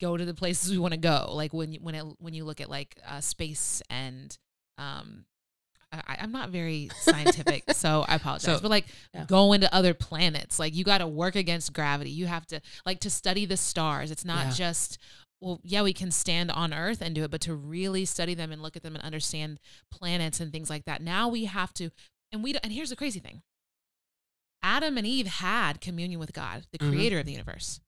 go 0.00 0.16
to 0.16 0.24
the 0.24 0.34
places 0.34 0.70
we 0.72 0.78
want 0.78 0.92
to 0.94 0.98
go. 1.00 1.30
Like 1.32 1.52
when 1.52 1.72
you, 1.72 1.80
when 1.80 1.94
it, 1.94 2.04
when 2.18 2.34
you 2.34 2.44
look 2.44 2.60
at 2.60 2.70
like 2.70 2.96
uh, 3.06 3.20
space 3.20 3.82
and 3.90 4.36
um, 4.76 5.24
I, 5.90 6.18
I'm 6.20 6.32
not 6.32 6.50
very 6.50 6.90
scientific, 7.00 7.64
so 7.72 8.04
I 8.06 8.16
apologize. 8.16 8.56
So, 8.56 8.60
but 8.60 8.70
like 8.70 8.86
yeah. 9.14 9.24
going 9.24 9.62
to 9.62 9.74
other 9.74 9.94
planets, 9.94 10.58
like 10.58 10.74
you 10.74 10.84
got 10.84 10.98
to 10.98 11.06
work 11.06 11.34
against 11.34 11.72
gravity. 11.72 12.10
You 12.10 12.26
have 12.26 12.46
to 12.48 12.60
like 12.84 13.00
to 13.00 13.10
study 13.10 13.46
the 13.46 13.56
stars. 13.56 14.10
It's 14.10 14.24
not 14.24 14.46
Yeah. 14.46 14.52
just 14.52 14.98
well, 15.40 15.60
yeah, 15.62 15.82
we 15.82 15.92
can 15.92 16.10
stand 16.10 16.50
on 16.50 16.74
Earth 16.74 17.00
and 17.00 17.14
do 17.14 17.22
it, 17.22 17.30
but 17.30 17.40
to 17.42 17.54
really 17.54 18.04
study 18.04 18.34
them 18.34 18.50
and 18.50 18.60
look 18.60 18.74
at 18.76 18.82
them 18.82 18.96
and 18.96 19.04
understand 19.04 19.60
planets 19.92 20.40
and 20.40 20.50
things 20.50 20.68
like 20.68 20.84
that. 20.86 21.00
Now 21.00 21.28
we 21.28 21.44
have 21.44 21.72
to, 21.74 21.90
and 22.32 22.42
we 22.42 22.54
and 22.62 22.72
here's 22.72 22.90
the 22.90 22.96
crazy 22.96 23.20
thing: 23.20 23.42
Adam 24.62 24.96
and 24.98 25.06
Eve 25.06 25.26
had 25.26 25.80
communion 25.80 26.18
with 26.20 26.32
God, 26.32 26.66
the 26.72 26.78
Mhm. 26.78 26.90
Creator 26.90 27.18
of 27.20 27.26
the 27.26 27.32
universe. 27.32 27.80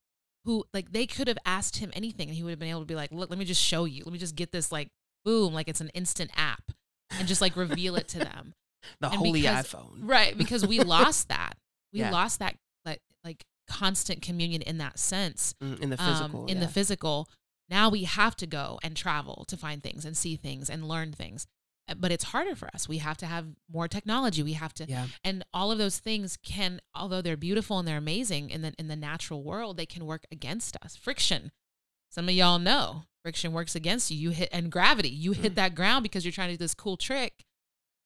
Who 0.44 0.64
like 0.72 0.92
they 0.92 1.06
could 1.06 1.28
have 1.28 1.38
asked 1.44 1.76
him 1.78 1.90
anything, 1.94 2.28
and 2.28 2.36
he 2.36 2.42
would 2.42 2.50
have 2.50 2.58
been 2.58 2.68
able 2.70 2.80
to 2.80 2.86
be 2.86 2.94
like, 2.94 3.12
"Look, 3.12 3.28
let 3.28 3.38
me 3.38 3.44
just 3.44 3.62
show 3.62 3.84
you. 3.84 4.04
Let 4.04 4.12
me 4.12 4.18
just 4.18 4.34
get 4.36 4.52
this 4.52 4.72
like 4.72 4.88
boom, 5.24 5.52
like 5.52 5.68
it's 5.68 5.82
an 5.82 5.90
instant 5.90 6.30
app, 6.34 6.72
and 7.10 7.28
just 7.28 7.40
like 7.42 7.56
reveal 7.56 7.96
it 7.96 8.08
to 8.08 8.18
them." 8.20 8.54
the 9.00 9.08
and 9.08 9.16
holy 9.16 9.42
because- 9.42 9.66
iPhone. 9.66 9.98
Right, 10.00 10.36
because 10.38 10.66
we 10.66 10.80
lost 10.80 11.28
that. 11.28 11.58
We 11.92 11.98
Yeah. 12.00 12.10
lost 12.10 12.38
that 12.38 12.56
like 12.86 13.02
like 13.22 13.44
constant 13.66 14.22
communion 14.22 14.62
in 14.62 14.78
that 14.78 14.98
sense. 14.98 15.54
Mm, 15.62 15.80
in 15.80 15.90
the 15.90 16.02
um, 16.02 16.08
physical. 16.14 16.46
in 16.46 16.56
yeah. 16.58 16.64
the 16.66 16.72
physical. 16.72 17.28
Now 17.68 17.88
we 17.90 18.04
have 18.04 18.34
to 18.36 18.46
go 18.46 18.80
and 18.82 18.96
travel 18.96 19.44
to 19.48 19.56
find 19.56 19.82
things 19.82 20.04
and 20.06 20.16
see 20.16 20.36
things 20.36 20.70
and 20.70 20.88
learn 20.88 21.12
things. 21.12 21.46
But 21.98 22.12
it's 22.12 22.24
harder 22.24 22.54
for 22.54 22.68
us. 22.74 22.88
We 22.88 22.98
have 22.98 23.16
to 23.18 23.26
have 23.26 23.46
more 23.72 23.88
technology. 23.88 24.42
We 24.42 24.52
have 24.54 24.72
to 24.74 24.86
yeah. 24.88 25.06
and 25.24 25.44
all 25.52 25.70
of 25.72 25.78
those 25.78 25.98
things 25.98 26.36
can 26.42 26.80
although 26.94 27.22
they're 27.22 27.36
beautiful 27.36 27.78
and 27.78 27.86
they're 27.88 27.96
amazing 27.96 28.50
in 28.50 28.62
the 28.62 28.72
in 28.78 28.88
the 28.88 28.96
natural 28.96 29.42
world, 29.42 29.76
they 29.76 29.86
can 29.86 30.06
work 30.06 30.24
against 30.30 30.76
us. 30.84 30.96
Friction. 30.96 31.52
Some 32.10 32.28
of 32.28 32.34
y'all 32.34 32.58
know 32.58 33.04
friction 33.22 33.52
works 33.52 33.74
against 33.74 34.10
you. 34.10 34.16
You 34.18 34.30
hit 34.30 34.48
and 34.52 34.70
gravity. 34.72 35.08
You 35.10 35.32
hit 35.32 35.52
Mm. 35.52 35.56
that 35.56 35.74
ground 35.74 36.02
because 36.02 36.24
you're 36.24 36.32
trying 36.32 36.48
to 36.48 36.54
do 36.54 36.58
this 36.64 36.74
cool 36.74 36.96
trick. 36.96 37.44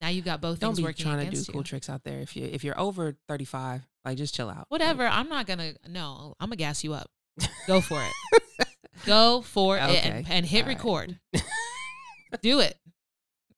Now 0.01 0.09
you've 0.09 0.25
got 0.25 0.41
both 0.41 0.59
Don't 0.61 0.75
things 0.75 0.85
working 0.85 1.05
trying 1.05 1.19
to 1.19 1.25
do 1.25 1.29
against 1.29 1.51
cool 1.53 1.61
you. 1.61 1.65
tricks 1.65 1.89
out 1.89 2.05
there. 2.05 2.21
If 2.21 2.37
you 2.37 2.45
if 2.45 2.65
you're 2.65 2.79
over 2.79 3.17
35, 3.29 3.83
like 4.05 4.19
just 4.19 4.35
chill 4.35 4.51
out. 4.51 4.67
Whatever. 4.69 5.07
I'm 5.07 5.29
not 5.29 5.47
gonna. 5.47 5.75
No, 5.89 6.35
I'm 6.41 6.49
gonna 6.49 6.57
gas 6.57 6.85
you 6.85 6.93
up. 6.95 7.11
Go 7.67 7.81
for 7.81 8.03
it. 8.03 8.67
Go 9.07 9.43
for 9.43 9.77
it 9.77 9.81
and, 9.81 10.27
and 10.31 10.47
hit 10.47 10.63
All 10.63 10.69
right. 10.69 10.77
record. 10.77 11.19
Do 12.43 12.61
it. 12.61 12.77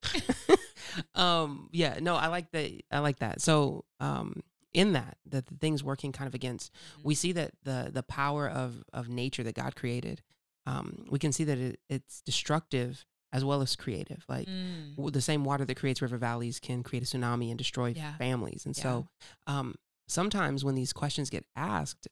um 1.15 1.69
yeah 1.73 1.99
no 2.00 2.15
i 2.17 2.26
like 2.29 2.50
that 2.53 2.71
i 2.91 2.99
like 2.99 3.19
that 3.19 3.41
so 3.41 3.85
um 4.00 4.41
in 4.73 4.93
that 4.93 5.17
that 5.26 5.47
the 5.47 5.57
things 5.57 5.83
working 5.83 6.12
kind 6.12 6.29
of 6.29 6.35
against 6.35 6.71
we 7.03 7.15
see 7.15 7.33
that 7.33 7.53
the 7.65 7.91
the 7.93 8.03
power 8.03 8.49
of 8.49 8.83
of 8.93 9.09
nature 9.09 9.43
that 9.43 9.55
god 9.55 9.75
created 9.75 10.23
um 10.67 11.07
we 11.11 11.19
can 11.19 11.33
see 11.33 11.45
that 11.45 11.59
it, 11.59 11.81
it's 11.88 12.21
destructive 12.23 13.05
as 13.33 13.45
well 13.45 13.61
as 13.62 13.76
creative 13.76 14.25
like 14.29 14.49
Mm. 14.49 15.12
the 15.12 15.21
same 15.21 15.45
water 15.45 15.65
that 15.65 15.76
creates 15.76 16.00
river 16.00 16.17
valleys 16.17 16.59
can 16.61 16.83
create 16.83 17.03
a 17.03 17.07
tsunami 17.07 17.49
and 17.50 17.59
destroy 17.59 17.93
Yeah. 17.97 18.17
families 18.17 18.65
and 18.67 18.76
Yeah. 18.76 18.83
so 18.83 19.09
um 19.47 19.75
sometimes 20.09 20.65
when 20.65 20.75
these 20.75 20.93
questions 20.93 21.31
get 21.31 21.45
asked 21.57 22.07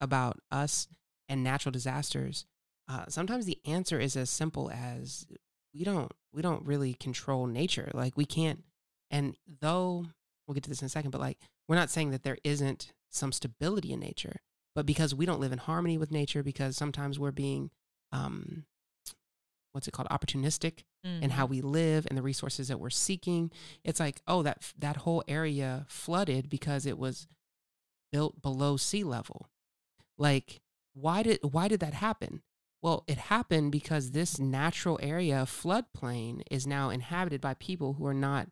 about 0.00 0.38
us 0.50 0.88
and 1.28 1.42
natural 1.44 1.72
disasters 1.72 2.44
uh, 2.88 3.04
sometimes 3.08 3.46
the 3.46 3.58
answer 3.64 3.98
is 3.98 4.16
as 4.16 4.30
simple 4.30 4.70
as 4.70 5.26
we 5.76 5.84
don't 5.84 6.12
we 6.32 6.42
don't 6.42 6.64
really 6.66 6.94
control 6.94 7.46
nature 7.46 7.90
like 7.94 8.16
we 8.16 8.24
can't 8.24 8.62
and 9.10 9.36
though 9.60 10.06
we'll 10.46 10.54
get 10.54 10.62
to 10.64 10.70
this 10.70 10.80
in 10.82 10.86
a 10.86 10.88
second 10.88 11.10
but 11.10 11.20
like 11.20 11.38
we're 11.68 11.76
not 11.76 11.90
saying 11.90 12.10
that 12.10 12.22
there 12.22 12.38
isn't 12.44 12.92
some 13.10 13.32
stability 13.32 13.92
in 13.92 14.00
nature 14.00 14.36
but 14.74 14.86
because 14.86 15.14
we 15.14 15.26
don't 15.26 15.40
live 15.40 15.52
in 15.52 15.58
harmony 15.58 15.98
with 15.98 16.10
nature 16.10 16.42
because 16.42 16.76
sometimes 16.76 17.18
we're 17.18 17.30
being 17.32 17.70
um 18.12 18.64
what's 19.72 19.86
it 19.88 19.92
called 19.92 20.08
opportunistic 20.08 20.84
and 21.22 21.32
how 21.32 21.46
Mhm. 21.46 21.50
we 21.50 21.60
live 21.60 22.06
and 22.08 22.16
the 22.18 22.22
resources 22.22 22.66
that 22.68 22.80
we're 22.80 22.90
seeking 22.90 23.52
it's 23.84 24.00
like 24.00 24.20
oh 24.26 24.42
that 24.42 24.72
that 24.78 24.96
whole 24.98 25.22
area 25.28 25.84
flooded 25.88 26.48
because 26.50 26.84
it 26.86 26.98
was 26.98 27.28
built 28.10 28.40
below 28.42 28.76
sea 28.76 29.04
level 29.04 29.48
like 30.18 30.60
why 30.94 31.22
did 31.22 31.38
why 31.42 31.68
did 31.68 31.80
that 31.80 31.94
happen 31.94 32.42
well 32.82 33.04
it 33.06 33.18
happened 33.18 33.72
because 33.72 34.10
this 34.10 34.38
natural 34.38 34.98
area 35.02 35.44
floodplain 35.46 36.42
is 36.50 36.66
now 36.66 36.90
inhabited 36.90 37.40
by 37.40 37.54
people 37.54 37.94
who 37.94 38.06
are 38.06 38.14
not 38.14 38.48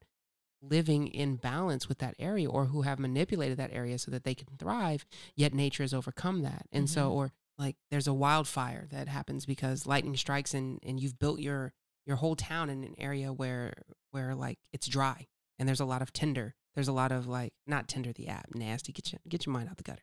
living 0.62 1.08
in 1.08 1.36
balance 1.36 1.88
with 1.88 1.98
that 1.98 2.14
area 2.18 2.48
or 2.48 2.66
who 2.66 2.82
have 2.82 2.98
manipulated 2.98 3.58
that 3.58 3.72
area 3.72 3.98
so 3.98 4.10
that 4.10 4.24
they 4.24 4.34
can 4.34 4.48
thrive 4.58 5.04
yet 5.36 5.52
nature 5.52 5.82
has 5.82 5.92
overcome 5.92 6.40
that. 6.42 6.66
And 6.72 6.88
so 6.88 7.10
Mhm. 7.10 7.12
or 7.12 7.32
like 7.58 7.76
there's 7.90 8.06
a 8.06 8.14
wildfire 8.14 8.86
that 8.90 9.06
happens 9.06 9.44
because 9.46 9.86
lightning 9.86 10.16
strikes 10.16 10.54
and 10.54 10.80
and 10.82 10.98
you've 11.00 11.18
built 11.18 11.38
your 11.40 11.72
your 12.06 12.16
whole 12.16 12.34
town 12.34 12.70
in 12.70 12.82
an 12.82 12.94
area 12.98 13.32
where 13.32 13.74
where 14.10 14.34
like 14.34 14.58
it's 14.72 14.86
dry 14.86 15.26
and 15.58 15.68
there's 15.68 15.80
a 15.80 15.84
lot 15.84 16.02
of 16.02 16.12
tinder. 16.12 16.54
There's 16.74 16.88
a 16.88 16.92
lot 16.92 17.12
of 17.12 17.26
like 17.28 17.52
not 17.66 17.86
tinder 17.86 18.12
the 18.12 18.28
app 18.28 18.54
nasty 18.54 18.92
get 18.92 19.12
your 19.12 19.20
get 19.28 19.44
your 19.46 19.52
mind 19.52 19.68
out 19.68 19.76
the 19.76 19.82
gutter 19.84 20.02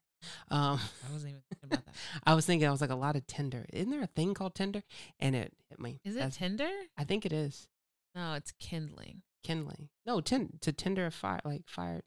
um 0.50 0.80
I 1.08 1.12
wasn't 1.14 1.32
even 1.32 1.42
thinking 1.50 1.70
about 1.72 1.86
that. 1.86 1.96
i 2.26 2.34
was 2.34 2.46
thinking 2.46 2.68
i 2.68 2.72
was 2.72 2.82
like 2.82 2.90
a 2.90 2.96
lot 2.96 3.16
of 3.16 3.26
tinder 3.28 3.66
isn't 3.74 3.90
there 3.92 4.02
a 4.04 4.08
thing 4.08 4.34
called 4.34 4.56
tinder 4.56 4.84
and 5.20 5.36
it 5.36 5.54
hit 5.70 5.80
me 5.80 6.00
Is 6.06 6.16
it 6.16 6.32
Tinder? 6.34 6.70
i 6.98 7.04
think 7.04 7.26
it 7.26 7.34
is 7.34 7.68
No, 8.16 8.34
it's 8.34 8.52
kindling. 8.60 9.22
kindling 9.44 9.90
no 10.06 10.22
tin 10.22 10.58
to 10.62 10.72
tinder 10.72 11.06
a 11.08 11.12
fire 11.12 11.42
like 11.46 11.64
fire 11.68 12.02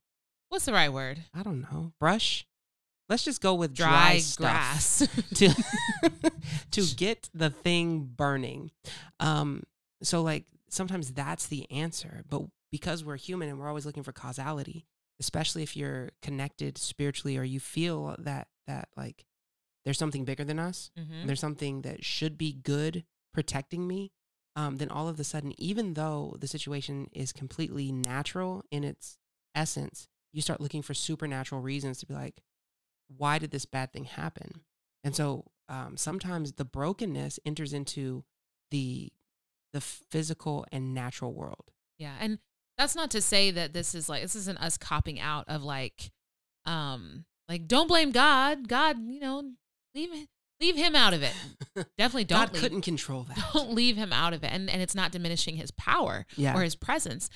What's 0.48 0.64
the 0.66 0.72
right 0.72 0.92
word? 0.92 1.24
i 1.34 1.42
don't 1.42 1.62
know 1.62 1.92
brush 1.98 2.46
let's 3.08 3.24
just 3.24 3.42
go 3.42 3.52
with 3.54 3.74
dry, 3.74 3.88
Dry, 4.12 4.18
stuff. 4.18 4.38
grass. 4.40 5.08
to 5.34 5.64
to 6.70 6.94
get 6.96 7.28
the 7.34 7.50
thing 7.50 8.00
burning. 8.16 8.70
Um, 9.20 9.62
so 10.02 10.22
like 10.22 10.46
sometimes 10.70 11.12
that's 11.12 11.46
the 11.48 11.70
answer, 11.70 12.24
but 12.30 12.44
because 12.72 13.04
we're 13.04 13.16
human 13.18 13.50
and 13.50 13.58
we're 13.58 13.68
always 13.68 13.84
looking 13.84 14.02
for 14.04 14.12
causality, 14.12 14.86
especially 15.20 15.62
if 15.62 15.76
you're 15.76 16.10
connected 16.22 16.76
spiritually 16.78 17.36
or 17.36 17.44
you 17.44 17.60
feel 17.60 18.14
that 18.18 18.48
that 18.66 18.88
like 18.96 19.24
there's 19.84 19.98
something 19.98 20.24
bigger 20.24 20.44
than 20.44 20.58
us, 20.58 20.90
Mhm. 20.98 21.26
there's 21.26 21.40
something 21.40 21.82
that 21.82 22.04
should 22.04 22.38
be 22.38 22.52
good 22.52 23.04
protecting 23.34 23.86
me, 23.86 24.12
um, 24.56 24.76
then 24.76 24.88
all 24.88 25.08
of 25.08 25.20
a 25.20 25.24
sudden, 25.24 25.52
even 25.60 25.94
though 25.94 26.36
the 26.40 26.46
situation 26.48 27.08
is 27.12 27.32
completely 27.32 27.92
natural 27.92 28.64
in 28.70 28.82
its 28.84 29.18
essence, 29.54 30.08
you 30.32 30.40
start 30.40 30.60
looking 30.60 30.80
for 30.82 30.94
supernatural 30.94 31.60
reasons 31.60 31.98
to 31.98 32.06
be 32.06 32.14
like, 32.14 32.42
why 33.08 33.38
did 33.38 33.50
this 33.50 33.66
bad 33.66 33.92
thing 33.92 34.04
happen? 34.04 34.64
And 35.02 35.14
so 35.14 35.50
um, 35.68 35.96
sometimes 35.96 36.52
the 36.52 36.64
brokenness 36.64 37.38
enters 37.44 37.72
into 37.72 38.24
the 38.70 39.12
the 39.72 39.80
physical 39.80 40.64
and 40.72 40.94
natural 40.94 41.32
world. 41.34 41.72
Yeah, 41.98 42.16
and 42.20 42.38
that's 42.78 42.96
not 42.96 43.10
to 43.12 43.20
say 43.20 43.50
that 43.50 43.72
this 43.72 43.94
is 43.94 44.08
like 44.08 44.22
this 44.22 44.34
isn't 44.36 44.58
us 44.58 44.76
copping 44.76 45.20
out 45.20 45.44
of 45.48 45.62
like, 45.62 46.10
um, 46.66 47.24
like 47.48 47.66
don't 47.66 47.88
blame 47.88 48.10
God. 48.12 48.68
God, 48.68 48.98
you 49.06 49.20
know, 49.20 49.52
leave 49.94 50.10
leave 50.60 50.76
him 50.76 50.94
out 50.96 51.14
of 51.14 51.22
it. 51.22 51.34
Definitely 51.98 52.24
don't 52.24 52.38
God 52.46 52.52
leave, 52.52 52.62
couldn't 52.62 52.80
control 52.82 53.24
that. 53.24 53.38
don't 53.52 53.72
leave 53.72 53.96
him 53.96 54.12
out 54.12 54.32
of 54.32 54.42
it, 54.44 54.48
and 54.52 54.68
and 54.70 54.80
it's 54.82 54.94
not 54.94 55.12
diminishing 55.12 55.56
his 55.56 55.70
power 55.72 56.26
Yeah. 56.36 56.56
or 56.56 56.62
his 56.62 56.74
presence, 56.76 57.28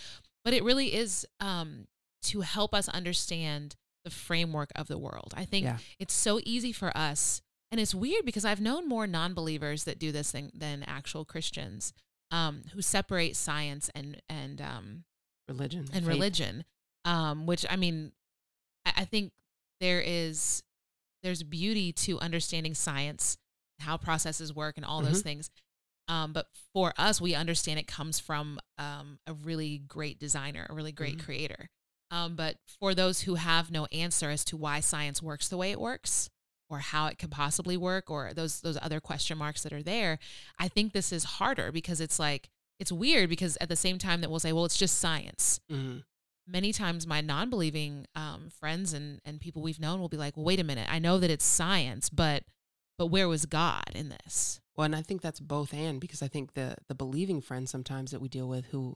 but 0.44 0.54
it 0.54 0.64
really 0.64 0.94
is 0.94 1.26
um 1.40 1.86
to 2.22 2.40
help 2.40 2.74
us 2.74 2.88
understand 2.88 3.76
the 4.04 4.10
framework 4.10 4.70
of 4.74 4.88
the 4.88 4.98
world. 4.98 5.34
I 5.36 5.44
think 5.44 5.64
Yeah. 5.64 5.78
it's 5.98 6.14
so 6.14 6.40
easy 6.44 6.72
for 6.72 6.96
us, 6.96 7.42
and 7.70 7.80
it's 7.80 7.94
weird 7.94 8.24
because 8.24 8.44
I've 8.44 8.60
known 8.60 8.88
more 8.88 9.06
non-believers 9.06 9.84
that 9.84 9.98
do 9.98 10.10
this 10.10 10.32
thing 10.32 10.50
than 10.54 10.82
actual 10.84 11.24
Christians, 11.24 11.92
um, 12.30 12.62
who 12.72 12.82
separate 12.82 13.36
science 13.36 13.90
and 13.94 14.20
and 14.28 14.60
um 14.60 15.04
religion 15.48 15.80
and 15.92 16.04
faith. 16.04 16.06
religion 16.06 16.64
um 17.04 17.46
which 17.46 17.64
i 17.70 17.76
mean 17.76 18.12
I, 18.86 18.92
I 18.98 19.04
think 19.04 19.32
there 19.80 20.00
is 20.00 20.62
there's 21.22 21.42
beauty 21.42 21.92
to 21.92 22.18
understanding 22.20 22.74
science 22.74 23.38
how 23.80 23.96
processes 23.96 24.52
work 24.54 24.76
and 24.76 24.84
all 24.84 25.02
those 25.02 25.20
Mhm. 25.20 25.24
things 25.24 25.50
um 26.08 26.32
but 26.32 26.46
for 26.72 26.92
us 26.98 27.20
we 27.20 27.34
understand 27.34 27.78
it 27.78 27.86
comes 27.86 28.18
from 28.18 28.58
um 28.78 29.18
a 29.26 29.32
really 29.34 29.78
great 29.78 30.18
designer 30.18 30.66
a 30.68 30.74
really 30.74 30.92
great 30.92 31.16
Mhm. 31.18 31.24
creator 31.24 31.70
um 32.10 32.34
but 32.36 32.56
for 32.80 32.94
those 32.94 33.22
who 33.22 33.34
have 33.36 33.70
no 33.70 33.86
answer 33.86 34.30
as 34.30 34.44
to 34.46 34.56
why 34.56 34.80
science 34.80 35.22
works 35.22 35.48
the 35.48 35.56
way 35.56 35.70
it 35.70 35.80
works 35.80 36.28
or 36.70 36.80
how 36.80 37.06
it 37.06 37.18
could 37.18 37.30
possibly 37.30 37.76
work 37.76 38.10
or 38.10 38.32
those 38.34 38.60
those 38.60 38.76
other 38.82 39.00
question 39.00 39.38
marks 39.38 39.62
that 39.62 39.72
are 39.72 39.82
there 39.82 40.18
i 40.58 40.66
think 40.68 40.92
this 40.92 41.12
is 41.12 41.24
harder 41.24 41.70
because 41.72 42.00
it's 42.00 42.18
like 42.18 42.50
it's 42.78 42.92
weird 42.92 43.28
because 43.28 43.58
at 43.60 43.68
the 43.68 43.76
same 43.76 43.98
time 43.98 44.20
that 44.20 44.30
we'll 44.30 44.40
say, 44.40 44.52
well, 44.52 44.64
it's 44.64 44.76
just 44.76 44.98
science. 44.98 45.60
hmm 45.70 45.98
Many 46.50 46.72
times 46.72 47.06
my 47.06 47.20
non-believing 47.20 48.06
um, 48.16 48.48
friends 48.48 48.94
and 48.94 49.20
and 49.26 49.38
people 49.38 49.60
we've 49.60 49.78
known 49.80 50.00
will 50.00 50.08
be 50.08 50.16
like, 50.16 50.34
well, 50.34 50.46
wait 50.46 50.58
a 50.58 50.64
minute, 50.64 50.88
I 50.90 50.98
know 50.98 51.18
that 51.18 51.30
it's 51.30 51.44
science, 51.44 52.08
but 52.08 52.44
but 52.96 53.08
where 53.08 53.28
was 53.28 53.44
God 53.44 53.90
in 53.94 54.08
this? 54.08 54.58
Well, 54.74 54.86
and 54.86 54.96
I 54.96 55.02
think 55.02 55.20
that's 55.20 55.40
both 55.40 55.74
and 55.74 56.00
because 56.00 56.22
I 56.22 56.28
think 56.28 56.54
the 56.54 56.76
the 56.88 56.94
believing 56.94 57.42
friends 57.42 57.70
sometimes 57.70 58.12
that 58.12 58.20
we 58.20 58.28
deal 58.28 58.48
with 58.48 58.64
who 58.66 58.94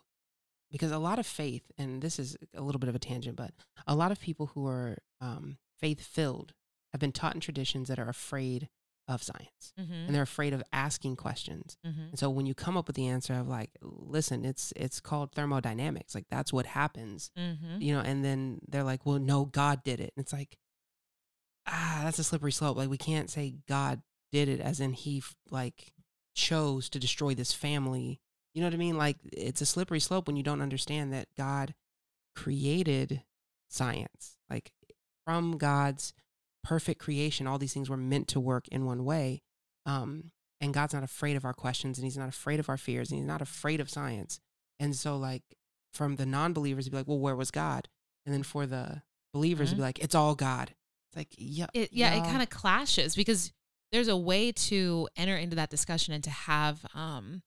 because 0.70 0.90
a 0.90 0.98
lot 0.98 1.18
of 1.18 1.26
faith 1.26 1.70
and 1.76 2.00
this 2.00 2.18
is 2.18 2.38
a 2.54 2.62
little 2.62 2.78
bit 2.78 2.88
of 2.88 2.94
a 2.94 2.98
tangent, 2.98 3.36
but 3.36 3.52
a 3.86 3.94
lot 3.94 4.10
of 4.12 4.18
people 4.18 4.46
who 4.54 4.66
are 4.66 4.96
um, 5.20 5.58
faith 5.78 6.00
filled 6.00 6.54
have 6.92 7.00
been 7.00 7.12
taught 7.12 7.34
in 7.34 7.40
traditions 7.42 7.88
that 7.88 7.98
are 7.98 8.08
afraid 8.08 8.70
of 9.08 9.22
science 9.22 9.72
Mm-hmm. 9.80 9.92
and 9.92 10.14
they're 10.14 10.22
afraid 10.22 10.52
of 10.52 10.62
asking 10.72 11.16
questions. 11.16 11.76
mm-hmm. 11.86 12.00
And 12.10 12.18
so 12.18 12.30
when 12.30 12.46
you 12.46 12.54
come 12.54 12.76
up 12.76 12.86
with 12.86 12.96
the 12.96 13.08
answer 13.08 13.34
of 13.34 13.48
like, 13.48 13.70
listen, 13.82 14.44
it's 14.44 14.72
it's 14.76 15.00
called 15.00 15.32
thermodynamics, 15.32 16.14
like 16.14 16.26
that's 16.30 16.52
what 16.52 16.66
happens, 16.66 17.30
Mm-hmm. 17.38 17.80
you 17.80 17.94
know, 17.94 18.00
and 18.00 18.24
then 18.24 18.60
they're 18.68 18.84
like, 18.84 19.04
well, 19.04 19.18
no, 19.18 19.44
God 19.44 19.82
did 19.82 19.98
it. 20.00 20.12
And 20.16 20.22
it's 20.24 20.32
like, 20.32 20.56
ah, 21.66 22.02
that's 22.04 22.18
a 22.18 22.24
slippery 22.24 22.52
slope. 22.52 22.76
Like 22.76 22.90
we 22.90 22.98
can't 22.98 23.30
say 23.30 23.56
God 23.68 24.02
did 24.30 24.48
it 24.48 24.60
as 24.60 24.80
in 24.80 24.92
he 24.92 25.22
like 25.50 25.92
chose 26.34 26.88
to 26.90 26.98
destroy 26.98 27.34
this 27.34 27.52
family. 27.52 28.20
You 28.54 28.60
know 28.60 28.66
what 28.68 28.74
I 28.74 28.78
mean? 28.78 28.96
Like 28.98 29.16
it's 29.32 29.60
a 29.60 29.66
slippery 29.66 30.00
slope 30.00 30.26
when 30.26 30.36
you 30.36 30.42
don't 30.42 30.62
understand 30.62 31.12
that 31.12 31.28
God 31.36 31.74
created 32.34 33.22
science. 33.68 34.36
Like 34.50 34.72
from 35.24 35.56
God's 35.58 36.12
perfect 36.64 37.00
creation, 37.00 37.46
all 37.46 37.58
these 37.58 37.72
things 37.74 37.90
were 37.90 37.96
meant 37.96 38.28
to 38.28 38.40
work 38.40 38.68
in 38.68 38.84
one 38.84 39.04
way. 39.04 39.42
Um, 39.86 40.30
and 40.60 40.72
God's 40.72 40.94
not 40.94 41.02
afraid 41.02 41.36
of 41.36 41.44
our 41.44 41.52
questions 41.54 41.98
and 41.98 42.04
he's 42.04 42.16
not 42.16 42.28
afraid 42.28 42.60
of 42.60 42.68
our 42.68 42.76
fears 42.76 43.10
and 43.10 43.18
he's 43.18 43.26
not 43.26 43.42
afraid 43.42 43.80
of 43.80 43.90
science. 43.90 44.38
And 44.78 44.94
so 44.94 45.16
like 45.16 45.42
from 45.92 46.16
the 46.16 46.26
non-believers 46.26 46.88
be 46.88 46.96
like, 46.96 47.08
well, 47.08 47.18
where 47.18 47.34
was 47.36 47.50
God? 47.50 47.88
And 48.24 48.32
then 48.32 48.44
for 48.44 48.64
the 48.66 49.02
believers 49.34 49.72
Mhm. 49.72 49.76
be 49.76 49.82
like, 49.82 49.98
it's 49.98 50.14
all 50.14 50.34
God. 50.36 50.74
It's 51.10 51.16
like, 51.16 51.34
yeah, 51.36 51.66
It 51.74 51.92
yeah, 51.92 52.14
it 52.14 52.24
kind 52.24 52.42
of 52.42 52.50
clashes 52.50 53.16
because 53.16 53.52
there's 53.90 54.08
a 54.08 54.16
way 54.16 54.52
to 54.52 55.08
enter 55.16 55.36
into 55.36 55.56
that 55.56 55.68
discussion 55.70 56.14
and 56.14 56.22
to 56.24 56.30
have 56.30 56.86
um 56.94 57.42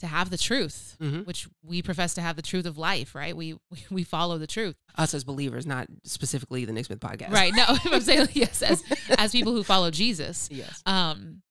to 0.00 0.06
have 0.06 0.30
the 0.30 0.38
truth, 0.38 0.96
Mhm. 1.00 1.26
which 1.26 1.48
we 1.62 1.82
profess 1.82 2.14
to 2.14 2.20
have 2.20 2.36
the 2.36 2.42
truth 2.42 2.66
of 2.66 2.78
life, 2.78 3.14
right? 3.14 3.36
We 3.36 3.54
we, 3.70 3.78
we 3.90 4.04
follow 4.04 4.38
the 4.38 4.46
truth. 4.46 4.76
us 4.96 5.14
as 5.14 5.24
believers, 5.24 5.66
not 5.66 5.88
specifically 6.04 6.64
the 6.64 6.72
Nick 6.72 6.86
Smith 6.86 7.00
podcast. 7.00 7.30
Right. 7.30 7.52
No, 7.54 7.64
I'm 7.92 8.00
saying 8.10 8.28
yes, 8.32 8.62
as 8.62 8.82
as 9.18 9.32
people 9.32 9.52
who 9.52 9.62
follow 9.64 9.90
Jesus. 9.90 10.48
Yes. 10.50 10.82
Um, 10.86 11.42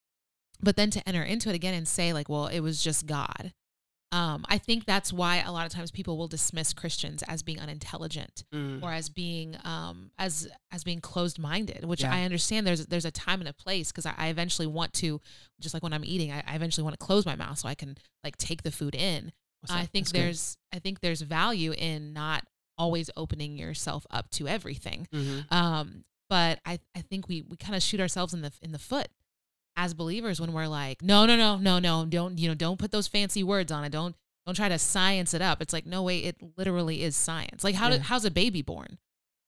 but 0.62 0.76
then 0.76 0.90
to 0.92 1.08
enter 1.08 1.22
into 1.24 1.50
it 1.50 1.56
again 1.56 1.74
and 1.76 1.88
say 1.88 2.14
like, 2.14 2.30
well, 2.30 2.48
it 2.48 2.62
was 2.62 2.84
just 2.84 3.06
God. 3.06 3.54
Um, 4.14 4.46
I 4.48 4.58
think 4.58 4.86
that's 4.86 5.12
why 5.12 5.38
a 5.46 5.52
lot 5.52 5.66
of 5.66 5.72
times 5.74 5.92
people 5.92 6.18
will 6.18 6.30
dismiss 6.30 6.72
Christians 6.74 7.24
as 7.28 7.44
being 7.44 7.60
unintelligent 7.60 8.46
Mm. 8.54 8.82
or 8.82 8.92
as 8.94 9.10
being 9.10 9.58
um 9.66 10.12
as 10.18 10.48
as 10.72 10.84
being 10.86 11.02
closed 11.02 11.38
minded, 11.40 11.84
which 11.84 12.02
Yeah. 12.04 12.14
I 12.16 12.24
understand 12.24 12.66
there's 12.66 12.86
there's 12.86 13.06
a 13.06 13.12
time 13.12 13.42
and 13.42 13.50
a 13.50 13.54
place 13.54 13.92
because 13.92 14.06
I, 14.06 14.14
I 14.18 14.28
eventually 14.30 14.68
want 14.68 14.94
to 14.96 15.20
just 15.60 15.74
like 15.74 15.84
when 15.84 15.92
I'm 15.94 16.06
eating, 16.06 16.32
I, 16.32 16.42
I 16.48 16.56
eventually 16.56 16.84
want 16.84 16.98
to 16.98 17.06
close 17.06 17.26
my 17.26 17.36
mouth 17.36 17.58
so 17.60 17.68
I 17.68 17.76
can 17.76 17.98
like 18.24 18.38
take 18.38 18.64
the 18.64 18.72
food 18.72 18.96
in. 18.96 19.32
I 19.70 19.86
think 19.86 20.06
That's 20.06 20.12
good. 20.14 20.22
there's 20.22 20.58
I 20.74 20.80
think 20.80 21.02
there's 21.02 21.22
value 21.22 21.74
in 21.74 22.14
not 22.14 22.46
always 22.78 23.10
opening 23.18 23.58
yourself 23.58 24.06
up 24.10 24.30
to 24.30 24.48
everything. 24.48 25.08
Mhm. 25.14 25.52
Um, 25.52 26.06
but 26.30 26.60
I, 26.66 26.80
I 26.96 27.02
think 27.02 27.28
we, 27.28 27.42
we 27.42 27.58
kind 27.58 27.76
of 27.76 27.82
shoot 27.82 28.00
ourselves 28.00 28.34
in 28.34 28.42
the 28.42 28.52
in 28.62 28.72
the 28.72 28.80
foot 28.80 29.10
as 29.78 29.94
believers 29.94 30.42
when 30.42 30.52
we're 30.52 30.68
like, 30.68 31.02
no, 31.02 31.26
no, 31.26 31.38
no, 31.38 31.56
no, 31.58 31.80
no, 31.80 32.06
don't 32.06 32.38
you 32.38 32.50
know, 32.50 32.56
don't 32.56 32.78
put 32.80 32.92
those 32.92 33.08
fancy 33.08 33.44
words 33.44 33.72
on 33.72 33.86
it. 33.86 33.92
Don't 33.92 34.16
don't 34.46 34.56
try 34.56 34.68
to 34.70 34.80
science 34.80 35.34
it 35.34 35.42
up. 35.42 35.62
It's 35.62 35.72
like, 35.74 35.86
no 35.86 36.04
way, 36.04 36.20
it 36.20 36.36
literally 36.58 37.04
is 37.04 37.16
science. 37.16 37.64
Like 37.64 37.76
how 37.76 37.86
Yeah. 37.88 37.94
did 37.94 38.02
how's 38.02 38.26
a 38.26 38.32
baby 38.32 38.62
born? 38.62 38.98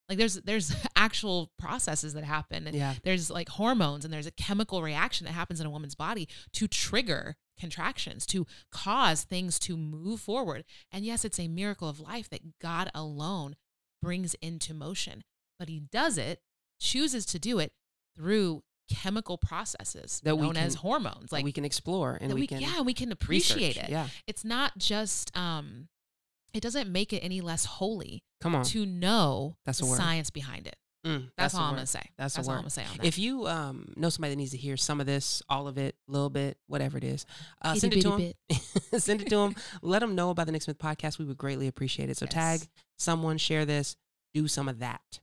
Like 0.08 0.18
there's 0.18 0.36
there's 0.36 0.74
actual 0.96 1.52
processes 1.60 2.13
that 2.13 2.24
happen 2.24 2.68
and 2.68 2.76
Yeah. 2.76 2.94
there's 3.04 3.30
like 3.30 3.50
hormones 3.50 4.06
and 4.06 4.13
there's 4.13 4.26
a 4.28 4.32
chemical 4.32 4.82
reaction 4.82 5.26
that 5.26 5.34
happens 5.34 5.60
in 5.60 5.68
a 5.68 5.70
woman's 5.72 5.96
body 5.96 6.28
to 6.54 6.68
trigger 6.68 7.36
contractions 7.60 8.26
to 8.28 8.48
cause 8.72 9.24
things 9.24 9.60
to 9.60 9.76
move 9.76 10.22
forward 10.22 10.63
and 10.94 11.04
yes 11.04 11.26
it's 11.26 11.38
a 11.38 11.50
miracle 11.50 11.89
of 11.89 12.00
life 12.00 12.30
that 12.30 12.58
god 12.62 12.89
alone 12.96 13.54
brings 14.02 14.34
into 14.36 14.74
motion 14.74 15.26
but 15.60 15.68
he 15.68 15.78
does 15.82 16.18
it 16.18 16.42
chooses 16.80 17.26
to 17.26 17.38
do 17.38 17.60
it 17.60 17.74
through 18.15 18.63
chemical 18.89 19.38
processes 19.38 20.19
That 20.23 20.38
we 20.38 20.45
known 20.47 20.58
as 20.58 20.75
hormones 20.75 21.32
Like 21.32 21.43
we 21.45 21.52
can 21.52 21.63
explore 21.65 22.17
and 22.19 22.34
we, 22.34 22.41
we, 22.41 22.47
can 22.47 22.60
yeah 22.62 22.82
we 22.82 22.93
can 22.93 23.12
appreciate 23.12 23.75
research. 23.75 23.84
it 23.86 23.89
Yeah. 23.89 24.08
it's 24.28 24.43
not 24.43 24.78
just 24.78 25.36
um 25.38 25.88
it 26.54 26.62
doesn't 26.62 26.91
make 26.91 27.13
it 27.13 27.19
any 27.19 27.41
less 27.41 27.65
holy 27.65 28.23
Come 28.41 28.56
on. 28.56 28.63
to 28.65 28.86
know 28.86 29.58
That's 29.65 29.80
the 29.80 29.86
word. 29.86 29.97
science 29.97 30.30
behind 30.30 30.67
it 30.67 30.75
Mm, 31.08 31.30
that's, 31.38 31.54
the 31.54 31.60
all 31.62 31.67
i'm 31.67 31.75
gonna 31.75 31.86
say 31.86 32.02
That's 32.17 32.36
the 32.36 32.41
all 32.41 32.47
word. 32.49 32.54
i'm 32.56 32.60
gonna 32.63 32.69
say 32.71 32.84
If 33.04 33.17
you 33.17 33.47
um, 33.47 33.93
know 33.95 34.10
somebody 34.10 34.34
that 34.34 34.38
needs 34.38 34.52
to 34.52 34.58
hear 34.58 34.75
some 34.75 34.99
of 34.99 35.06
this, 35.06 35.41
all 35.47 35.69
of 35.69 35.78
it, 35.78 35.95
a 36.10 36.12
little 36.12 36.30
bit, 36.30 36.58
whatever 36.67 36.97
it 36.97 37.06
is, 37.06 37.25
uh, 37.62 37.69
Itty 37.69 37.80
send 37.80 37.93
it 37.93 38.02
to 38.02 38.10
them. 38.10 38.34
send 38.99 39.21
it 39.21 39.30
to 39.30 39.36
them. 39.38 39.56
Let 39.82 39.99
them 39.99 40.13
know 40.15 40.30
about 40.30 40.47
the 40.47 40.52
Nick 40.52 40.62
Smith 40.63 40.78
podcast. 40.78 41.17
We 41.17 41.23
would 41.23 41.38
greatly 41.38 41.67
appreciate 41.69 42.10
it. 42.10 42.17
So 42.17 42.25
Yes. 42.25 42.34
tag 42.34 42.69
someone, 42.97 43.38
share 43.38 43.63
this, 43.63 43.95
do 44.34 44.49
some 44.49 44.67
of 44.67 44.80
that. 44.80 45.21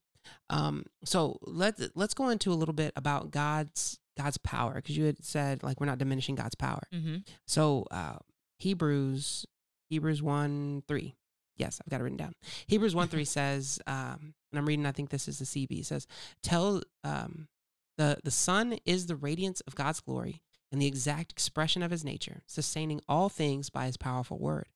Um, 0.50 0.84
so 1.04 1.38
let's 1.42 1.88
let's 1.94 2.14
go 2.14 2.28
into 2.28 2.52
a 2.52 2.54
little 2.54 2.74
bit 2.74 2.92
about 2.96 3.30
God's 3.30 3.98
God's 4.16 4.38
power 4.38 4.74
because 4.74 4.96
you 4.96 5.04
had 5.04 5.24
said 5.24 5.62
like 5.62 5.80
we're 5.80 5.86
not 5.86 5.98
diminishing 5.98 6.34
God's 6.34 6.54
power. 6.54 6.82
mm-hmm. 6.92 7.16
So 7.46 7.86
uh, 7.90 8.16
Hebrews 8.58 9.46
Hebrews 9.88 10.22
one 10.22 10.82
three. 10.88 11.14
Yes, 11.56 11.80
I've 11.80 11.90
got 11.90 12.00
it 12.00 12.04
written 12.04 12.18
down. 12.18 12.34
Hebrews 12.66 12.94
one 12.94 13.08
three 13.08 13.24
says, 13.38 13.80
um, 13.86 14.34
and 14.52 14.58
I'm 14.58 14.66
reading. 14.66 14.86
I 14.86 14.92
think 14.92 15.10
this 15.10 15.28
is 15.28 15.38
the 15.38 15.44
CB. 15.44 15.84
Says, 15.84 16.06
"Tell 16.42 16.82
um, 17.04 17.48
the 17.96 18.18
the 18.24 18.30
Son 18.30 18.78
is 18.84 19.06
the 19.06 19.16
radiance 19.16 19.60
of 19.62 19.74
God's 19.74 20.00
glory 20.00 20.42
and 20.72 20.80
the 20.80 20.86
exact 20.86 21.32
expression 21.32 21.82
of 21.82 21.90
His 21.90 22.04
nature, 22.04 22.42
sustaining 22.46 23.00
all 23.08 23.28
things 23.28 23.70
by 23.70 23.86
His 23.86 23.96
powerful 23.96 24.38
word. 24.38 24.66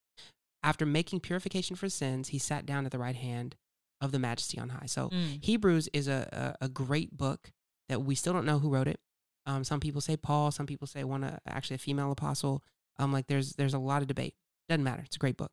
After 0.63 0.85
making 0.85 1.21
purification 1.21 1.77
for 1.77 1.89
sins, 1.89 2.29
He 2.29 2.39
sat 2.39 2.67
down 2.67 2.87
at 2.87 2.93
the 2.93 2.99
right 2.99 3.17
hand 3.17 3.57
of 4.01 4.13
the 4.13 4.19
Majesty 4.19 4.59
on 4.59 4.71
high." 4.71 4.87
So 4.87 5.09
Mm. 5.11 5.45
Hebrews 5.45 5.89
is 5.93 6.09
a, 6.09 6.57
a, 6.61 6.65
a 6.67 6.69
great 6.69 7.17
book 7.17 7.53
that 7.89 8.03
we 8.03 8.15
still 8.15 8.33
don't 8.33 8.47
know 8.47 8.59
who 8.59 8.71
wrote 8.71 8.89
it. 8.89 9.01
Um, 9.47 9.65
some 9.65 9.81
people 9.81 10.01
say 10.01 10.17
Paul, 10.17 10.51
some 10.51 10.67
people 10.67 10.87
say 10.87 11.03
one, 11.05 11.25
uh, 11.25 11.39
actually 11.47 11.77
a 11.77 11.79
female 11.79 12.13
apostle. 12.13 12.63
Um, 12.99 13.13
like 13.13 13.27
there's 13.27 13.55
there's 13.55 13.75
a 13.75 13.79
lot 13.79 14.03
of 14.03 14.09
debate. 14.09 14.35
Doesn't 14.69 14.85
matter. 14.85 15.03
It's 15.05 15.17
a 15.17 15.19
great 15.19 15.37
book. 15.37 15.53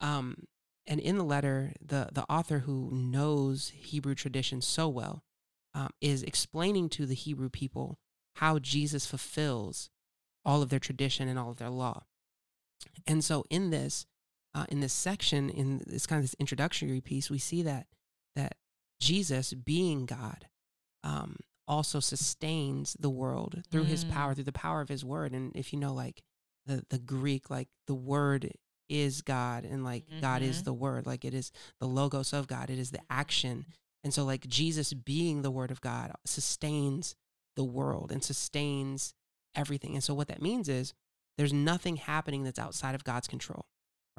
Um, 0.00 0.44
and 0.86 0.98
in 1.00 1.16
the 1.18 1.24
letter, 1.24 1.72
the 1.80 2.08
the 2.12 2.24
author 2.28 2.60
who 2.60 2.90
knows 2.92 3.68
Hebrew 3.74 4.14
tradition 4.14 4.60
so 4.60 4.88
well 4.88 5.22
um, 5.74 5.90
is 6.00 6.22
explaining 6.22 6.88
to 6.90 7.06
the 7.06 7.14
Hebrew 7.14 7.48
people 7.48 7.98
how 8.36 8.58
Jesus 8.58 9.06
fulfills 9.06 9.90
all 10.44 10.62
of 10.62 10.68
their 10.70 10.78
tradition 10.80 11.28
and 11.28 11.38
all 11.38 11.50
of 11.50 11.58
their 11.58 11.70
law. 11.70 12.04
And 13.06 13.22
so 13.22 13.44
in 13.50 13.70
this, 13.70 14.06
uh, 14.54 14.66
in 14.68 14.80
this 14.80 14.92
section, 14.92 15.48
in 15.50 15.82
this 15.86 16.06
kind 16.06 16.18
of 16.18 16.24
this 16.24 16.34
introductory 16.38 17.00
piece, 17.00 17.30
we 17.30 17.38
see 17.38 17.62
that 17.62 17.86
that 18.36 18.56
Jesus, 19.00 19.52
being 19.54 20.06
God, 20.06 20.46
um, 21.02 21.36
also 21.66 22.00
sustains 22.00 22.96
the 23.00 23.10
world 23.10 23.62
through 23.70 23.84
His 23.84 24.04
Mm. 24.04 24.08
power, 24.10 24.34
through 24.34 24.44
the 24.44 24.52
power 24.52 24.80
of 24.80 24.88
His 24.88 25.04
Word. 25.04 25.32
And 25.32 25.54
if 25.56 25.72
you 25.72 25.78
know, 25.78 25.94
like 25.94 26.22
the 26.66 26.84
the 26.88 26.98
Greek, 26.98 27.48
like 27.50 27.68
the 27.86 27.94
Word 27.94 28.52
is 28.88 29.22
God, 29.22 29.64
and 29.64 29.84
like 29.84 30.04
God 30.20 30.42
is 30.42 30.62
Mhm. 30.62 30.64
the 30.64 30.74
Word, 30.74 31.06
like 31.06 31.24
it 31.24 31.32
is 31.34 31.52
the 31.78 31.86
logos 31.88 32.32
of 32.32 32.46
God, 32.48 32.70
it 32.70 32.78
is 32.78 32.90
the 32.90 33.02
action. 33.08 33.66
And 34.02 34.12
so, 34.12 34.24
like 34.24 34.46
Jesus 34.48 34.92
being 34.92 35.42
the 35.42 35.50
Word 35.50 35.70
of 35.70 35.80
God 35.80 36.12
sustains 36.26 37.14
the 37.56 37.64
world 37.64 38.10
and 38.10 38.22
sustains 38.24 39.14
everything. 39.54 39.94
And 39.94 40.02
so, 40.02 40.14
what 40.14 40.28
that 40.28 40.42
means 40.42 40.68
is 40.68 40.92
there's 41.36 41.52
nothing 41.52 41.96
happening 41.96 42.42
that's 42.42 42.58
outside 42.58 42.94
of 42.94 43.04
God's 43.04 43.28
control, 43.28 43.66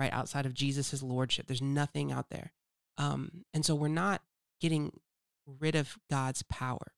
right? 0.01 0.11
Outside 0.11 0.47
of 0.47 0.55
Jesus' 0.55 1.03
lordship, 1.03 1.45
there's 1.45 1.61
nothing 1.61 2.11
out 2.11 2.29
there. 2.31 2.51
Um, 2.97 3.45
and 3.53 3.63
so, 3.63 3.75
we're 3.75 3.87
not 3.87 4.21
getting 4.59 4.99
rid 5.45 5.75
of 5.75 5.97
God's 6.09 6.43
power. 6.43 6.93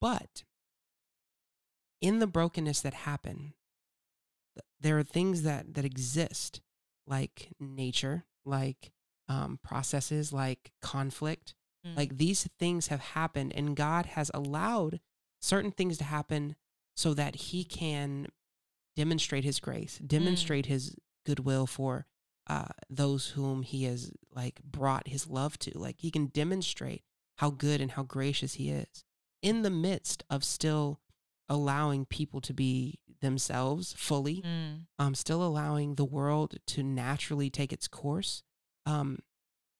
But 0.00 0.44
in 2.00 2.18
the 2.18 2.26
brokenness 2.26 2.80
that 2.80 2.94
happen, 2.94 3.52
there 4.80 4.98
are 4.98 5.02
things 5.02 5.42
that 5.42 5.74
that 5.74 5.84
exist, 5.84 6.60
like 7.06 7.48
nature, 7.60 8.24
like 8.44 8.92
um, 9.28 9.58
processes, 9.62 10.32
like 10.32 10.72
conflict. 10.80 11.54
Mm. 11.86 11.96
Like 11.96 12.16
these 12.16 12.48
things 12.58 12.88
have 12.88 13.00
happened, 13.00 13.52
and 13.54 13.76
God 13.76 14.06
has 14.06 14.30
allowed 14.32 15.00
certain 15.40 15.72
things 15.72 15.98
to 15.98 16.04
happen 16.04 16.56
so 16.96 17.12
that 17.14 17.36
He 17.36 17.64
can 17.64 18.28
demonstrate 18.96 19.44
His 19.44 19.60
grace, 19.60 19.98
demonstrate 19.98 20.66
His 20.66 20.96
goodwill 21.28 21.66
for 21.66 22.06
uh, 22.54 22.68
those 22.88 23.28
whom 23.36 23.62
He 23.62 23.84
has 23.84 24.10
like 24.34 24.60
brought 24.62 25.08
His 25.08 25.26
love 25.26 25.58
to. 25.60 25.78
Like 25.78 25.96
He 26.00 26.10
can 26.10 26.26
demonstrate 26.26 27.02
how 27.36 27.50
good 27.50 27.80
and 27.80 27.92
how 27.92 28.02
gracious 28.02 28.54
He 28.54 28.70
is 28.70 29.04
in 29.42 29.62
the 29.62 29.70
midst 29.70 30.24
of 30.30 30.42
still 30.42 31.00
allowing 31.48 32.04
people 32.06 32.40
to 32.42 32.52
be 32.54 32.98
themselves 33.20 33.94
fully, 33.96 34.42
Mm. 34.42 34.86
um, 34.98 35.14
still 35.14 35.42
allowing 35.42 35.94
the 35.94 36.04
world 36.04 36.50
to 36.66 36.82
naturally 36.82 37.50
take 37.50 37.72
its 37.72 37.88
course. 37.88 38.42
Um, 38.86 39.18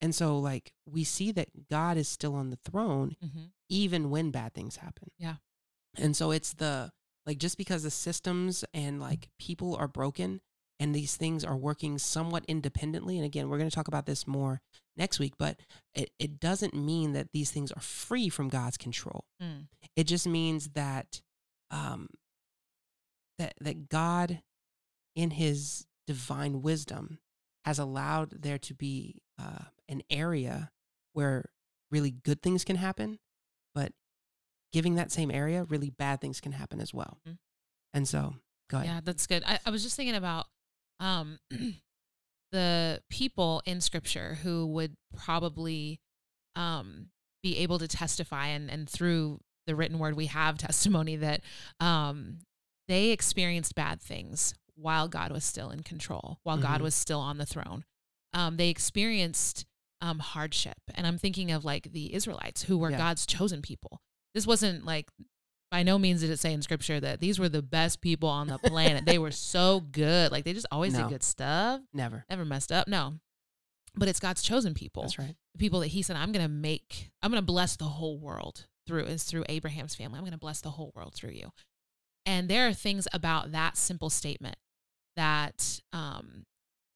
and 0.01 0.15
so, 0.15 0.39
like, 0.39 0.73
we 0.87 1.05
see 1.05 1.33
that 1.33 1.69
God 1.69 1.97
is 1.97 2.09
still 2.09 2.35
on 2.35 2.51
the 2.51 2.57
throne, 2.71 3.17
hmm 3.21 3.47
even 3.71 4.09
when 4.09 4.31
bad 4.31 4.55
things 4.55 4.77
happen. 4.77 5.11
Yeah. 5.19 5.37
And 5.97 6.17
so, 6.17 6.31
it's 6.31 6.55
the, 6.55 6.91
like, 7.27 7.37
just 7.39 7.59
because 7.59 7.83
the 7.83 7.91
systems 7.91 8.65
and, 8.73 8.99
like, 8.99 9.29
people 9.39 9.77
are 9.77 9.89
broken 9.89 10.41
and 10.81 10.95
these 10.95 11.17
things 11.17 11.45
are 11.45 11.57
working 11.57 11.99
somewhat 11.99 12.45
independently. 12.47 13.17
And 13.17 13.25
again, 13.25 13.49
we're 13.49 13.59
going 13.59 13.71
to 13.71 13.75
talk 13.75 13.89
about 13.89 14.07
this 14.07 14.27
more 14.27 14.61
next 14.97 15.19
week, 15.19 15.35
but 15.39 15.59
it, 15.95 16.11
it 16.19 16.41
doesn't 16.41 16.75
mean 16.75 17.13
that 17.13 17.33
these 17.33 17.51
things 17.51 17.73
are 17.73 17.81
free 17.81 18.29
from 18.29 18.49
God's 18.49 18.77
control. 18.77 19.25
Mm. 19.43 19.69
It 19.97 20.05
just 20.05 20.27
means 20.27 20.71
that 20.71 21.21
um, 21.71 22.09
that 23.39 23.55
that 23.61 23.89
God, 23.89 24.43
in 25.15 25.31
His 25.31 25.87
divine 26.07 26.63
wisdom, 26.63 27.19
has 27.65 27.79
allowed 27.79 28.43
there 28.43 28.59
to 28.59 28.75
be 28.75 29.23
uh, 29.41 29.65
an 29.89 30.03
area 30.11 30.71
where 31.13 31.45
really 31.91 32.11
good 32.11 32.43
things 32.43 32.65
can 32.65 32.77
happen, 32.77 33.19
but 33.75 33.93
giving 34.73 34.97
that 34.97 35.11
same 35.11 35.31
area, 35.31 35.65
really 35.65 35.91
bad 35.91 36.21
things 36.21 36.41
can 36.41 36.53
happen 36.53 36.81
as 36.81 36.93
well. 36.93 37.19
Mhm. 37.27 37.39
And 37.95 38.07
so, 38.07 38.35
go 38.71 38.79
ahead. 38.79 38.89
Yeah, 38.89 39.01
that's 39.03 39.27
good. 39.27 39.43
I, 39.47 39.59
I 39.65 39.71
was 39.71 39.83
just 39.83 39.97
thinking 39.97 40.15
about 40.15 40.47
um, 41.01 41.39
the 42.53 43.01
people 43.11 43.63
in 43.67 43.81
scripture 43.81 44.39
who 44.43 44.67
would 44.67 44.97
probably 45.17 46.01
um, 46.57 47.09
be 47.43 47.59
able 47.59 47.79
to 47.79 47.89
testify, 47.89 48.49
and, 48.49 48.71
and 48.71 48.89
through 48.89 49.41
the 49.67 49.77
written 49.77 49.99
word, 49.99 50.17
we 50.17 50.27
have 50.27 50.59
testimony 50.59 51.17
that 51.17 51.43
um, 51.79 52.39
they 52.89 53.11
experienced 53.11 53.75
bad 53.75 54.01
things 54.01 54.55
while 54.75 55.09
God 55.09 55.31
was 55.31 55.45
still 55.45 55.71
in 55.71 55.83
control, 55.83 56.39
while 56.43 56.57
God 56.57 56.81
Mhm. 56.81 56.85
was 56.85 56.95
still 56.95 57.21
on 57.21 57.39
the 57.39 57.47
throne. 57.47 57.85
Um, 58.33 58.57
they 58.57 58.69
experienced 58.71 59.65
um, 60.01 60.21
hardship. 60.21 60.79
And 60.95 61.09
I'm 61.09 61.19
thinking 61.19 61.51
of 61.51 61.65
like 61.65 61.91
the 61.91 62.15
Israelites 62.15 62.63
who 62.63 62.79
were 62.79 62.91
Yeah. 62.93 62.99
God's 62.99 63.27
chosen 63.27 63.61
people. 63.63 64.01
This 64.33 64.47
wasn't 64.47 64.85
like, 64.85 65.11
by 65.71 65.83
no 65.83 65.99
means 65.99 66.21
did 66.23 66.31
it 66.31 66.39
say 66.39 66.53
in 66.53 66.63
scripture 66.63 66.99
that 67.01 67.21
these 67.21 67.39
were 67.39 67.49
the 67.49 67.63
best 67.63 68.01
people 68.01 68.29
on 68.29 68.47
the 68.47 68.59
planet. 68.59 69.05
they 69.05 69.19
were 69.19 69.31
so 69.31 69.81
good. 69.81 70.33
Like 70.33 70.45
they 70.45 70.53
just 70.55 70.67
always 70.73 70.93
No. 70.95 71.03
did 71.03 71.09
good 71.11 71.23
stuff, 71.23 71.81
Never. 71.93 72.25
never 72.31 72.45
messed 72.45 72.73
up. 72.73 72.89
No. 72.89 73.15
But 73.95 74.09
it's 74.09 74.21
God's 74.21 74.43
chosen 74.43 74.75
people 74.75 75.03
That's 75.03 75.19
right. 75.19 75.35
the 75.55 75.59
people 75.59 75.81
that 75.81 75.89
he 75.89 76.03
said, 76.03 76.17
I'm 76.17 76.33
going 76.33 76.45
to 76.45 76.51
make, 76.53 77.11
I'm 77.23 77.31
going 77.31 77.43
to 77.43 77.47
bless 77.47 77.77
the 77.77 77.85
whole 77.85 78.19
world 78.19 78.67
through, 78.87 79.05
is 79.05 79.25
through 79.25 79.45
Abraham's 79.49 79.95
family. 79.95 80.17
I'm 80.19 80.23
going 80.25 80.33
to 80.33 80.39
bless 80.39 80.61
the 80.61 80.71
whole 80.71 80.93
world 80.95 81.15
through 81.15 81.31
you. 81.33 81.51
And 82.25 82.49
there 82.49 82.69
are 82.69 82.73
things 82.73 83.09
about 83.13 83.53
that 83.53 83.77
simple 83.77 84.09
statement 84.11 84.57
that 85.17 85.81
um, 85.93 86.45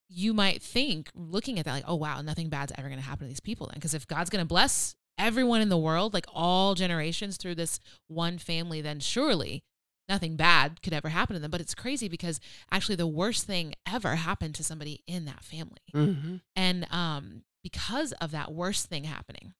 you 0.07 0.33
might 0.33 0.61
think, 0.61 1.09
looking 1.13 1.59
at 1.59 1.65
that, 1.65 1.73
like, 1.73 1.83
oh, 1.87 1.95
wow, 1.95 2.21
nothing 2.21 2.49
bad's 2.49 2.71
ever 2.77 2.87
going 2.87 2.99
to 2.99 3.05
happen 3.05 3.25
to 3.25 3.29
these 3.29 3.39
people 3.39 3.67
then. 3.67 3.75
Because 3.75 3.93
if 3.93 4.07
God's 4.07 4.29
going 4.29 4.43
to 4.43 4.47
bless 4.47 4.95
everyone 5.17 5.61
in 5.61 5.69
the 5.69 5.77
world, 5.77 6.13
like 6.13 6.25
all 6.33 6.75
generations 6.75 7.37
through 7.37 7.55
this 7.55 7.79
one 8.07 8.37
family, 8.37 8.81
then 8.81 8.99
surely 8.99 9.63
nothing 10.09 10.35
bad 10.35 10.81
could 10.81 10.93
ever 10.93 11.09
happen 11.09 11.35
to 11.35 11.39
them. 11.39 11.51
But 11.51 11.61
it's 11.61 11.75
crazy 11.75 12.07
because 12.07 12.39
actually 12.71 12.95
the 12.95 13.07
worst 13.07 13.45
thing 13.45 13.73
ever 13.87 14.15
happened 14.15 14.55
to 14.55 14.63
somebody 14.63 15.01
in 15.07 15.25
that 15.25 15.43
family. 15.43 15.81
hmm 15.93 16.37
And 16.55 16.87
um, 16.91 17.43
because 17.63 18.11
of 18.13 18.31
that 18.31 18.53
worst 18.53 18.87
thing 18.87 19.05
happening 19.05 19.53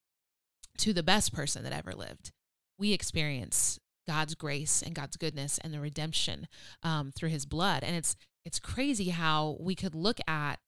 to 0.80 0.94
the 0.94 1.04
best 1.04 1.34
person 1.34 1.64
that 1.64 1.74
ever 1.74 1.94
lived, 1.94 2.32
we 2.78 2.92
experience 2.92 3.80
God's 4.08 4.36
grace 4.36 4.82
and 4.82 4.94
God's 4.94 5.16
goodness 5.16 5.58
and 5.60 5.74
the 5.74 5.80
redemption 5.80 6.48
um, 6.82 7.12
through 7.12 7.30
His 7.30 7.46
blood. 7.46 7.84
And 7.84 7.96
it's 7.96 8.16
it's 8.46 8.60
crazy 8.60 9.10
how 9.10 9.56
we 9.60 9.74
could 9.74 9.96
look 9.96 10.20
at 10.28 10.60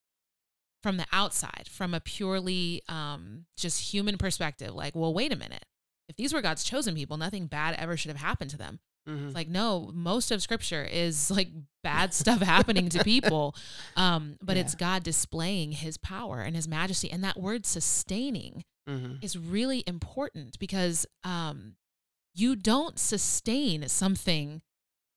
from 0.82 0.96
the 0.96 1.06
outside, 1.12 1.68
from 1.70 1.94
a 1.94 2.00
purely 2.00 2.82
um, 2.88 3.46
just 3.56 3.92
human 3.92 4.18
perspective, 4.18 4.74
like, 4.74 4.94
well, 4.94 5.12
wait 5.14 5.32
a 5.32 5.36
minute. 5.36 5.64
If 6.08 6.16
these 6.16 6.32
were 6.32 6.42
God's 6.42 6.62
chosen 6.64 6.94
people, 6.94 7.16
nothing 7.16 7.46
bad 7.46 7.74
ever 7.78 7.96
should 7.96 8.10
have 8.10 8.20
happened 8.20 8.50
to 8.50 8.56
them. 8.58 8.78
hmm 9.06 9.26
It's 9.26 9.34
like, 9.34 9.48
no, 9.48 9.90
most 9.94 10.30
of 10.30 10.40
scripture 10.42 10.84
is 10.84 11.30
like 11.30 11.48
bad 11.82 12.14
stuff 12.14 12.40
happening 12.40 12.88
to 12.90 13.02
people. 13.04 13.54
Um, 13.96 14.36
but 14.42 14.56
it's 14.56 14.74
God 14.74 15.02
displaying 15.02 15.72
his 15.72 15.96
power 15.96 16.42
and 16.42 16.54
his 16.54 16.68
majesty. 16.68 17.10
And 17.10 17.24
that 17.24 17.38
word 17.40 17.64
sustaining 17.66 18.64
hmm 18.86 19.14
is 19.22 19.36
really 19.38 19.82
important 19.86 20.58
because 20.58 21.06
um, 21.24 21.76
you 22.34 22.54
don't 22.56 22.98
sustain 22.98 23.88
something 23.88 24.60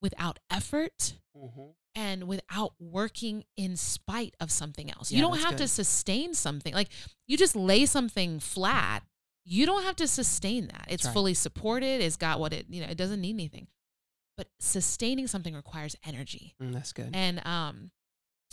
without 0.01 0.39
effort 0.49 1.15
hmm 1.35 1.71
and 1.95 2.27
without 2.27 2.73
working 2.79 3.43
in 3.57 3.75
spite 3.75 4.35
of 4.39 4.51
something 4.51 4.91
else. 4.91 5.11
Yeah, 5.11 5.17
you 5.17 5.21
don't 5.23 5.39
have 5.39 5.55
to 5.57 5.67
sustain 5.67 6.33
something. 6.33 6.73
Like 6.73 6.89
you 7.27 7.37
just 7.37 7.55
lay 7.55 7.85
something 7.85 8.39
flat, 8.39 9.03
you 9.45 9.65
don't 9.65 9.83
have 9.83 9.95
to 9.97 10.07
sustain 10.07 10.67
that. 10.67 10.85
It's 10.89 11.05
right. 11.05 11.13
fully 11.13 11.33
supported, 11.33 12.01
it's 12.01 12.17
got 12.17 12.39
what 12.39 12.53
it, 12.53 12.67
you 12.69 12.81
know, 12.81 12.87
it 12.87 12.97
doesn't 12.97 13.21
need 13.21 13.35
anything. 13.35 13.67
But 14.37 14.47
sustaining 14.59 15.27
something 15.27 15.53
requires 15.53 15.95
energy. 16.05 16.55
Mm, 16.61 16.73
that's 16.73 16.93
good. 16.93 17.09
And 17.13 17.45
um 17.45 17.91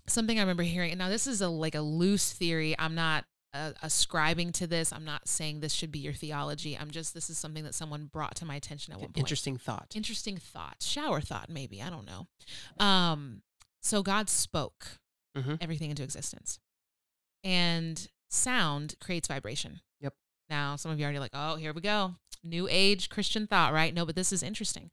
something 0.09 0.39
I 0.39 0.43
remember 0.43 0.63
hearing, 0.63 0.93
and 0.93 0.99
now 0.99 1.09
this 1.09 1.27
is 1.27 1.41
a 1.41 1.49
like 1.49 1.75
a 1.75 1.81
loose 1.81 2.33
theory. 2.33 2.75
I'm 2.79 2.95
not 2.95 3.25
uh, 3.57 3.73
ascribing 3.83 4.53
to 4.53 4.67
this. 4.67 4.93
I'm 4.93 5.05
not 5.05 5.27
saying 5.29 5.61
this 5.61 5.73
should 5.73 5.91
be 5.91 5.99
your 5.99 6.13
theology. 6.13 6.77
I'm 6.79 6.91
just 6.91 7.15
this 7.15 7.31
is 7.31 7.39
something 7.39 7.65
that 7.65 7.75
someone 7.75 8.07
brought 8.13 8.35
to 8.37 8.45
my 8.45 8.55
attention 8.57 8.93
at 8.93 8.99
one 8.99 9.09
point 9.09 9.19
Interesting 9.19 9.57
thought. 9.57 9.93
interesting 9.95 10.37
thought 10.37 10.77
shower 10.83 11.21
thought 11.21 11.49
maybe 11.49 11.83
i 11.83 11.89
don't 11.91 12.07
know 12.07 12.27
um 12.85 13.43
so 13.83 14.03
god 14.03 14.29
spoke 14.29 14.99
Mhm. 15.37 15.59
everything 15.61 15.91
into 15.91 16.03
existence 16.03 16.59
and 17.45 18.09
sound 18.29 18.95
creates 19.01 19.29
vibration 19.29 19.81
Yep. 20.01 20.15
now 20.51 20.77
some 20.77 20.91
of 20.91 20.99
you 20.99 21.05
are 21.05 21.09
already 21.09 21.19
like 21.21 21.33
oh 21.35 21.57
here 21.57 21.73
we 21.73 21.81
go 21.81 22.15
new 22.43 22.67
age 22.71 23.09
christian 23.09 23.47
thought 23.47 23.73
right 23.73 23.93
no 23.95 24.05
but 24.07 24.15
this 24.17 24.33
is 24.33 24.43
interesting 24.43 24.91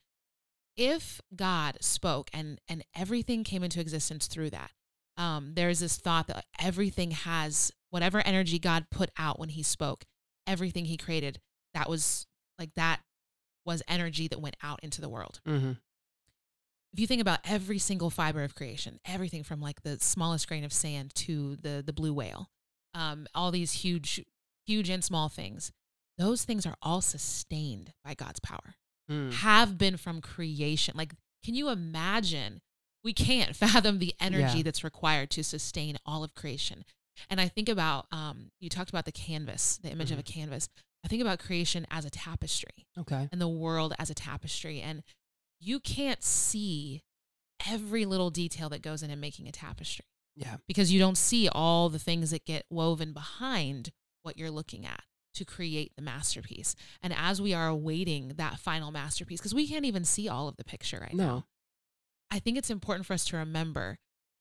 if 0.76 1.22
god 1.36 1.78
spoke 1.82 2.30
and 2.34 2.60
and 2.68 2.84
everything 2.96 3.44
came 3.44 3.64
into 3.64 3.80
existence 3.80 4.28
through 4.28 4.50
that 4.50 4.72
um 5.18 5.54
there's 5.56 5.80
this 5.80 5.98
thought 5.98 6.28
that 6.28 6.46
everything 6.60 7.12
has 7.12 7.72
whatever 7.94 8.20
energy 8.26 8.58
god 8.60 8.86
put 8.90 9.10
out 9.18 9.40
when 9.40 9.50
he 9.50 9.62
spoke 9.64 10.04
everything 10.48 10.86
he 10.86 10.98
created 10.98 11.40
that 11.74 11.88
was 11.90 12.26
like 12.60 12.72
that 12.76 13.00
was 13.66 13.82
energy 13.88 14.28
that 14.28 14.42
went 14.42 14.58
out 14.62 14.80
into 14.84 15.00
the 15.02 15.10
world 15.10 15.40
hmm 15.46 15.74
if 16.94 17.00
you 17.00 17.08
think 17.08 17.22
about 17.22 17.40
every 17.44 17.80
single 17.80 18.12
fiber 18.12 18.44
of 18.44 18.54
creation, 18.54 19.00
everything 19.04 19.42
from 19.44 19.60
like 19.60 19.82
the 19.82 19.98
smallest 20.00 20.48
grain 20.48 20.64
of 20.64 20.72
sand 20.72 21.16
to 21.16 21.56
the 21.56 21.82
the 21.84 21.92
blue 21.92 22.14
whale, 22.14 22.50
um, 22.94 23.26
all 23.34 23.50
these 23.50 23.72
huge, 23.72 24.24
huge 24.68 24.90
and 24.92 25.04
small 25.04 25.28
things, 25.28 25.72
those 26.20 26.44
things 26.46 26.68
are 26.68 26.76
all 26.84 27.02
sustained 27.02 27.94
by 28.06 28.14
God's 28.14 28.40
power. 28.40 28.76
Mm. 29.10 29.34
Have 29.34 29.76
been 29.80 29.98
from 29.98 30.22
creation. 30.22 30.94
Like, 30.96 31.14
can 31.44 31.56
you 31.56 31.70
imagine? 31.70 32.62
We 33.04 33.12
can't 33.12 33.56
fathom 33.64 33.98
the 33.98 34.14
energy 34.20 34.60
Yeah. 34.60 34.64
that's 34.64 34.84
required 34.84 35.32
to 35.32 35.44
sustain 35.44 35.98
all 36.06 36.24
of 36.24 36.36
creation. 36.36 36.86
And 37.30 37.40
I 37.42 37.48
think 37.48 37.70
about 37.70 38.08
um, 38.12 38.52
you 38.60 38.70
talked 38.70 38.90
about 38.90 39.06
the 39.06 39.12
canvas, 39.12 39.78
the 39.82 39.90
image 39.90 40.12
of 40.12 40.20
a 40.20 40.24
Mm-hmm. 40.24 40.40
canvas. 40.42 40.70
I 41.06 41.08
think 41.10 41.22
about 41.22 41.40
creation 41.40 41.86
as 41.92 42.06
a 42.06 42.10
tapestry 42.10 42.88
Okay. 42.98 43.28
and 43.32 43.42
the 43.42 43.48
world 43.48 43.94
as 44.00 44.10
a 44.10 44.14
tapestry. 44.14 44.80
And 44.82 45.04
you 45.60 45.80
can't 45.80 46.24
see 46.24 47.04
every 47.70 48.06
little 48.06 48.30
detail 48.30 48.70
that 48.70 48.82
goes 48.82 49.04
into 49.04 49.16
making 49.16 49.48
a 49.48 49.52
tapestry 49.52 50.06
Yeah. 50.36 50.58
because 50.68 50.92
you 50.92 51.00
don't 51.00 51.18
see 51.18 51.48
all 51.50 51.90
the 51.90 52.00
things 52.00 52.32
that 52.32 52.46
get 52.46 52.66
woven 52.70 53.14
behind 53.14 53.92
what 54.24 54.38
you're 54.38 54.52
looking 54.52 54.86
at 54.86 55.04
to 55.36 55.44
create 55.46 55.94
the 55.96 56.02
masterpiece. 56.02 56.76
And 57.02 57.14
as 57.14 57.42
we 57.42 57.54
are 57.54 57.68
awaiting 57.68 58.34
that 58.38 58.60
final 58.60 58.92
masterpiece, 58.92 59.40
because 59.40 59.54
we 59.56 59.68
can't 59.68 59.86
even 59.86 60.06
see 60.06 60.30
all 60.30 60.48
of 60.48 60.56
the 60.58 60.64
picture 60.64 61.00
right 61.02 61.14
No. 61.14 61.26
now, 61.26 61.46
I 62.32 62.40
think 62.40 62.58
it's 62.58 62.70
important 62.70 63.06
for 63.06 63.14
us 63.14 63.26
to 63.26 63.38
remember, 63.38 63.98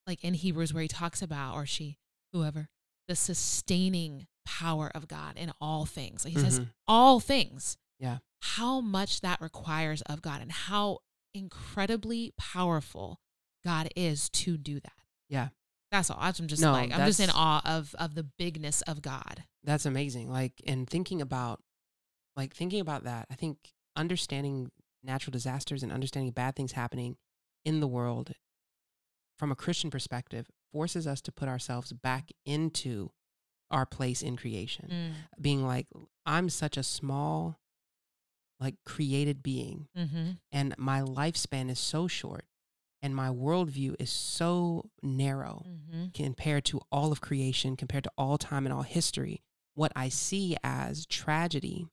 like 0.07 0.23
in 0.25 0.35
Hebrews, 0.35 0.73
where 0.73 0.83
he 0.83 0.89
talks 0.89 1.23
about, 1.23 1.55
or 1.55 1.67
she, 1.67 1.99
whoever, 2.33 2.69
the 3.09 3.17
sustaining 3.17 4.27
power 4.45 4.91
of 4.95 5.09
God 5.09 5.37
in 5.37 5.53
all 5.61 5.85
things. 5.87 6.25
Like 6.25 6.35
he 6.35 6.41
says, 6.41 6.61
Mhm. 6.61 6.73
all 6.87 7.21
things. 7.21 7.77
Yeah. 7.99 8.19
How 8.43 8.81
much 8.81 9.21
that 9.21 9.41
requires 9.41 10.03
of 10.03 10.21
God 10.23 10.41
and 10.43 10.51
how 10.51 10.99
incredibly 11.35 12.33
powerful 12.37 13.21
God 13.65 13.89
is 13.97 14.29
to 14.31 14.57
do 14.59 14.81
that. 14.81 14.93
Yeah. 15.29 15.51
That's 15.91 16.11
all. 16.11 16.19
I'm 16.21 16.33
just 16.49 16.63
No, 16.63 16.73
like 16.73 16.91
I'm 16.91 17.07
just 17.07 17.21
in 17.21 17.31
awe 17.31 17.63
of 17.65 17.95
of 17.97 18.15
the 18.15 18.25
bigness 18.25 18.83
of 18.83 19.03
God. 19.03 19.45
That's 19.63 19.87
amazing. 19.87 20.31
Like, 20.31 20.61
and 20.67 20.89
thinking 20.89 21.21
about, 21.23 21.63
like, 22.35 22.55
thinking 22.55 22.81
about 22.81 23.05
that, 23.05 23.27
I 23.31 23.35
think 23.35 23.73
understanding 23.95 24.73
natural 25.03 25.33
disasters 25.33 25.83
and 25.83 25.93
understanding 25.93 26.33
bad 26.33 26.57
things 26.57 26.73
happening 26.73 27.17
in 27.65 27.81
the 27.81 27.87
world 27.89 28.33
from 29.39 29.53
a 29.53 29.57
Christian 29.57 29.91
perspective 29.91 30.51
forces 30.73 31.07
us 31.07 31.21
to 31.23 31.33
put 31.33 31.49
ourselves 31.49 31.93
back 31.93 32.31
into 32.47 33.11
our 33.71 33.87
place 33.87 34.23
in 34.23 34.37
creation. 34.37 34.89
Mm. 34.91 35.13
Being 35.41 35.67
like, 35.67 35.87
I'm 36.27 36.49
such 36.49 36.77
a 36.77 36.83
small, 36.83 37.59
like 38.61 38.75
created 38.85 39.43
being 39.43 39.89
Mm-hmm. 39.97 40.31
and 40.53 40.75
my 40.79 41.01
lifespan 41.01 41.71
is 41.71 41.79
so 41.79 42.07
short 42.07 42.45
and 43.01 43.17
my 43.17 43.29
worldview 43.29 43.97
is 43.99 44.11
so 44.11 44.91
narrow 45.03 45.65
Mm-hmm. 45.69 46.05
compared 46.15 46.65
to 46.67 46.81
all 46.93 47.11
of 47.13 47.21
creation, 47.21 47.77
compared 47.77 48.05
to 48.05 48.13
all 48.17 48.39
time 48.39 48.65
and 48.67 48.73
all 48.73 48.83
history, 48.83 49.43
what 49.75 49.91
I 49.97 50.09
see 50.11 50.57
as 50.63 51.07
tragedy, 51.07 51.89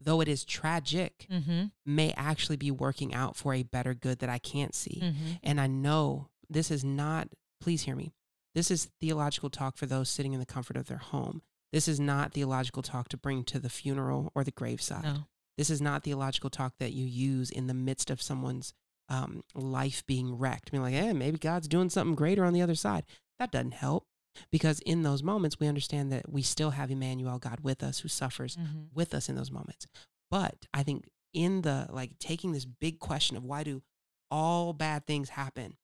though 0.00 0.20
it 0.20 0.28
is 0.28 0.44
tragic, 0.44 1.26
Mm-hmm. 1.30 1.64
may 1.84 2.12
actually 2.16 2.56
be 2.56 2.70
working 2.70 3.12
out 3.14 3.36
for 3.36 3.52
a 3.52 3.62
better 3.64 3.92
good 3.94 4.20
that 4.20 4.30
I 4.30 4.38
can't 4.38 4.74
see. 4.74 5.00
Mm-hmm. 5.02 5.30
And 5.42 5.60
I 5.60 5.66
know 5.66 6.28
this 6.48 6.70
is 6.70 6.84
not, 6.84 7.28
please 7.60 7.82
hear 7.82 7.96
me, 7.96 8.12
this 8.54 8.70
is 8.70 8.88
theological 9.00 9.50
talk 9.50 9.76
for 9.76 9.86
those 9.86 10.08
sitting 10.08 10.32
in 10.32 10.40
the 10.40 10.46
comfort 10.46 10.76
of 10.76 10.86
their 10.86 10.98
home. 10.98 11.42
This 11.72 11.88
is 11.88 12.00
not 12.00 12.32
theological 12.32 12.82
talk 12.82 13.08
to 13.08 13.16
bring 13.16 13.44
to 13.44 13.58
the 13.58 13.68
funeral 13.68 14.30
or 14.34 14.44
the 14.44 14.50
graveside. 14.50 15.04
No. 15.04 15.16
This 15.58 15.68
is 15.70 15.80
not 15.80 16.04
theological 16.04 16.50
talk 16.50 16.74
that 16.78 16.92
you 16.92 17.04
use 17.06 17.50
in 17.50 17.66
the 17.66 17.74
midst 17.74 18.10
of 18.10 18.22
someone's 18.22 18.72
um, 19.08 19.42
life 19.54 20.04
being 20.06 20.36
wrecked. 20.38 20.70
Being 20.70 20.82
like, 20.82 20.94
eh, 20.94 21.12
maybe 21.12 21.38
God's 21.38 21.68
doing 21.68 21.90
something 21.90 22.14
greater 22.14 22.44
on 22.44 22.52
the 22.52 22.62
other 22.62 22.74
side. 22.74 23.04
That 23.38 23.52
doesn't 23.52 23.72
help 23.74 24.06
because 24.50 24.80
in 24.80 25.02
those 25.02 25.22
moments, 25.22 25.58
we 25.60 25.66
understand 25.66 26.10
that 26.12 26.30
we 26.30 26.42
still 26.42 26.70
have 26.70 26.90
Emmanuel, 26.90 27.38
God 27.38 27.60
with 27.62 27.82
us, 27.82 28.00
who 28.00 28.08
suffers 28.08 28.56
Mm-hmm. 28.56 28.80
with 28.94 29.14
us 29.14 29.28
in 29.28 29.34
those 29.36 29.50
moments. 29.50 29.86
But 30.30 30.66
I 30.74 30.82
think 30.82 31.08
in 31.32 31.62
the 31.62 31.86
like 31.90 32.18
taking 32.18 32.52
this 32.52 32.64
big 32.64 32.98
question 32.98 33.36
of 33.36 33.44
why 33.44 33.62
do 33.64 33.82
all 34.30 34.72
bad 34.72 35.06
things 35.06 35.30
happen 35.30 35.76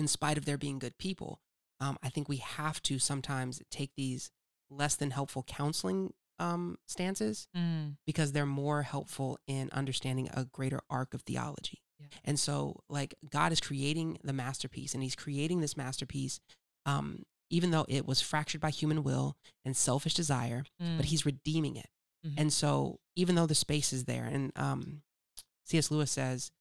in 0.00 0.08
spite 0.08 0.38
of 0.38 0.44
there 0.46 0.58
being 0.58 0.78
good 0.78 0.96
people, 0.98 1.40
um, 1.78 1.96
I 2.02 2.08
think 2.08 2.28
we 2.28 2.38
have 2.38 2.82
to 2.84 2.98
sometimes 2.98 3.62
take 3.70 3.92
these 3.96 4.30
less 4.70 4.94
than 4.96 5.10
helpful 5.12 5.42
counseling 5.44 6.12
um, 6.38 6.78
stances 6.86 7.46
Mm. 7.54 7.96
because 8.06 8.32
they're 8.32 8.46
more 8.64 8.82
helpful 8.82 9.38
in 9.46 9.68
understanding 9.72 10.28
a 10.32 10.46
greater 10.46 10.80
arc 10.88 11.12
of 11.12 11.20
theology. 11.22 11.82
Yeah. 11.98 12.06
And 12.24 12.40
so, 12.40 12.80
like, 12.88 13.14
God 13.28 13.52
is 13.52 13.60
creating 13.60 14.18
the 14.24 14.32
masterpiece, 14.32 14.94
and 14.94 15.02
He's 15.02 15.14
creating 15.24 15.60
this 15.60 15.76
masterpiece, 15.76 16.40
um, 16.86 17.24
even 17.50 17.72
though 17.72 17.84
it 17.88 18.06
was 18.06 18.22
fractured 18.22 18.60
by 18.62 18.70
human 18.70 19.02
will 19.02 19.36
and 19.66 19.76
selfish 19.76 20.14
desire, 20.14 20.64
Mm. 20.82 20.96
but 20.96 21.06
He's 21.06 21.26
redeeming 21.26 21.76
it. 21.76 21.90
Mhm. 22.26 22.34
And 22.38 22.52
so, 22.52 23.00
even 23.16 23.34
though 23.34 23.46
the 23.46 23.54
space 23.66 23.92
is 23.92 24.04
there, 24.06 24.24
and 24.24 24.50
um, 24.56 25.02
C.S. 25.66 25.90
Lewis 25.90 26.10
says, 26.10 26.52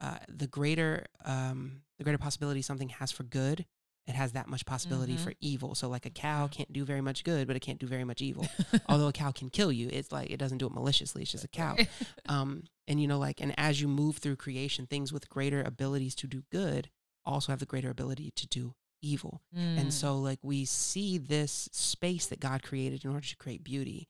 uh, 0.00 0.18
the 0.28 0.46
greater 0.48 1.06
um, 1.24 1.82
the 1.98 2.04
greater 2.04 2.18
possibility 2.18 2.62
something 2.62 2.88
has 2.90 3.10
for 3.12 3.24
good, 3.24 3.66
it 4.06 4.14
has 4.14 4.32
that 4.32 4.48
much 4.48 4.64
possibility 4.64 5.14
Mhm. 5.16 5.20
for 5.20 5.34
evil. 5.40 5.74
So, 5.74 5.88
like 5.88 6.06
a 6.06 6.10
cow 6.10 6.46
can't 6.48 6.72
do 6.72 6.84
very 6.84 7.02
much 7.02 7.24
good, 7.24 7.46
but 7.46 7.56
it 7.56 7.60
can't 7.60 7.78
do 7.78 7.86
very 7.86 8.04
much 8.04 8.22
evil. 8.22 8.46
Although 8.88 9.08
a 9.08 9.12
cow 9.12 9.32
can 9.32 9.50
kill 9.50 9.70
you 9.70 9.88
it's 9.92 10.10
like 10.12 10.30
it 10.30 10.38
doesn't 10.38 10.58
do 10.58 10.66
it 10.66 10.72
maliciously 10.72 11.22
it's 11.22 11.32
just 11.32 11.44
a 11.44 11.48
cow. 11.48 11.76
Um 12.26 12.64
and 12.86 13.00
you 13.00 13.06
know 13.06 13.18
like 13.18 13.40
and 13.40 13.52
as 13.58 13.80
you 13.80 13.88
move 13.88 14.16
through 14.18 14.36
creation 14.36 14.86
things 14.86 15.12
with 15.12 15.28
greater 15.28 15.62
abilities 15.62 16.14
to 16.16 16.26
do 16.26 16.42
good 16.50 16.90
also 17.26 17.52
have 17.52 17.58
the 17.60 17.66
greater 17.66 17.90
ability 17.90 18.30
to 18.36 18.46
do 18.46 18.74
evil. 19.02 19.42
Mm. 19.54 19.78
and 19.78 19.94
so 19.94 20.18
like 20.18 20.38
we 20.42 20.64
see 20.64 21.18
this 21.18 21.68
space 21.72 22.26
that 22.26 22.40
god 22.40 22.62
created 22.62 23.04
in 23.04 23.10
order 23.10 23.26
to 23.26 23.36
create 23.36 23.62
beauty 23.62 24.08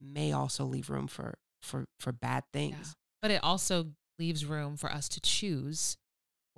may 0.00 0.30
also 0.32 0.64
leave 0.64 0.90
room 0.90 1.06
for 1.08 1.38
for 1.62 1.86
for 1.98 2.12
bad 2.12 2.44
things. 2.52 2.94
But 3.22 3.30
it 3.32 3.42
also 3.42 3.94
leaves 4.18 4.44
room 4.44 4.76
for 4.76 4.92
us 4.92 5.08
to 5.08 5.20
choose 5.20 5.96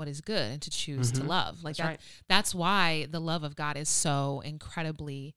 what 0.00 0.08
is 0.08 0.22
good 0.22 0.50
and 0.50 0.62
to 0.62 0.70
choose 0.70 1.12
to 1.12 1.20
Mhm. 1.20 1.26
love. 1.28 1.62
Like 1.62 1.76
that's 1.76 1.84
that, 1.84 1.90
right 1.90 2.00
that's 2.26 2.54
why 2.54 3.06
the 3.10 3.20
love 3.20 3.44
of 3.44 3.54
God 3.54 3.76
is 3.76 3.90
so 3.90 4.40
incredibly 4.40 5.34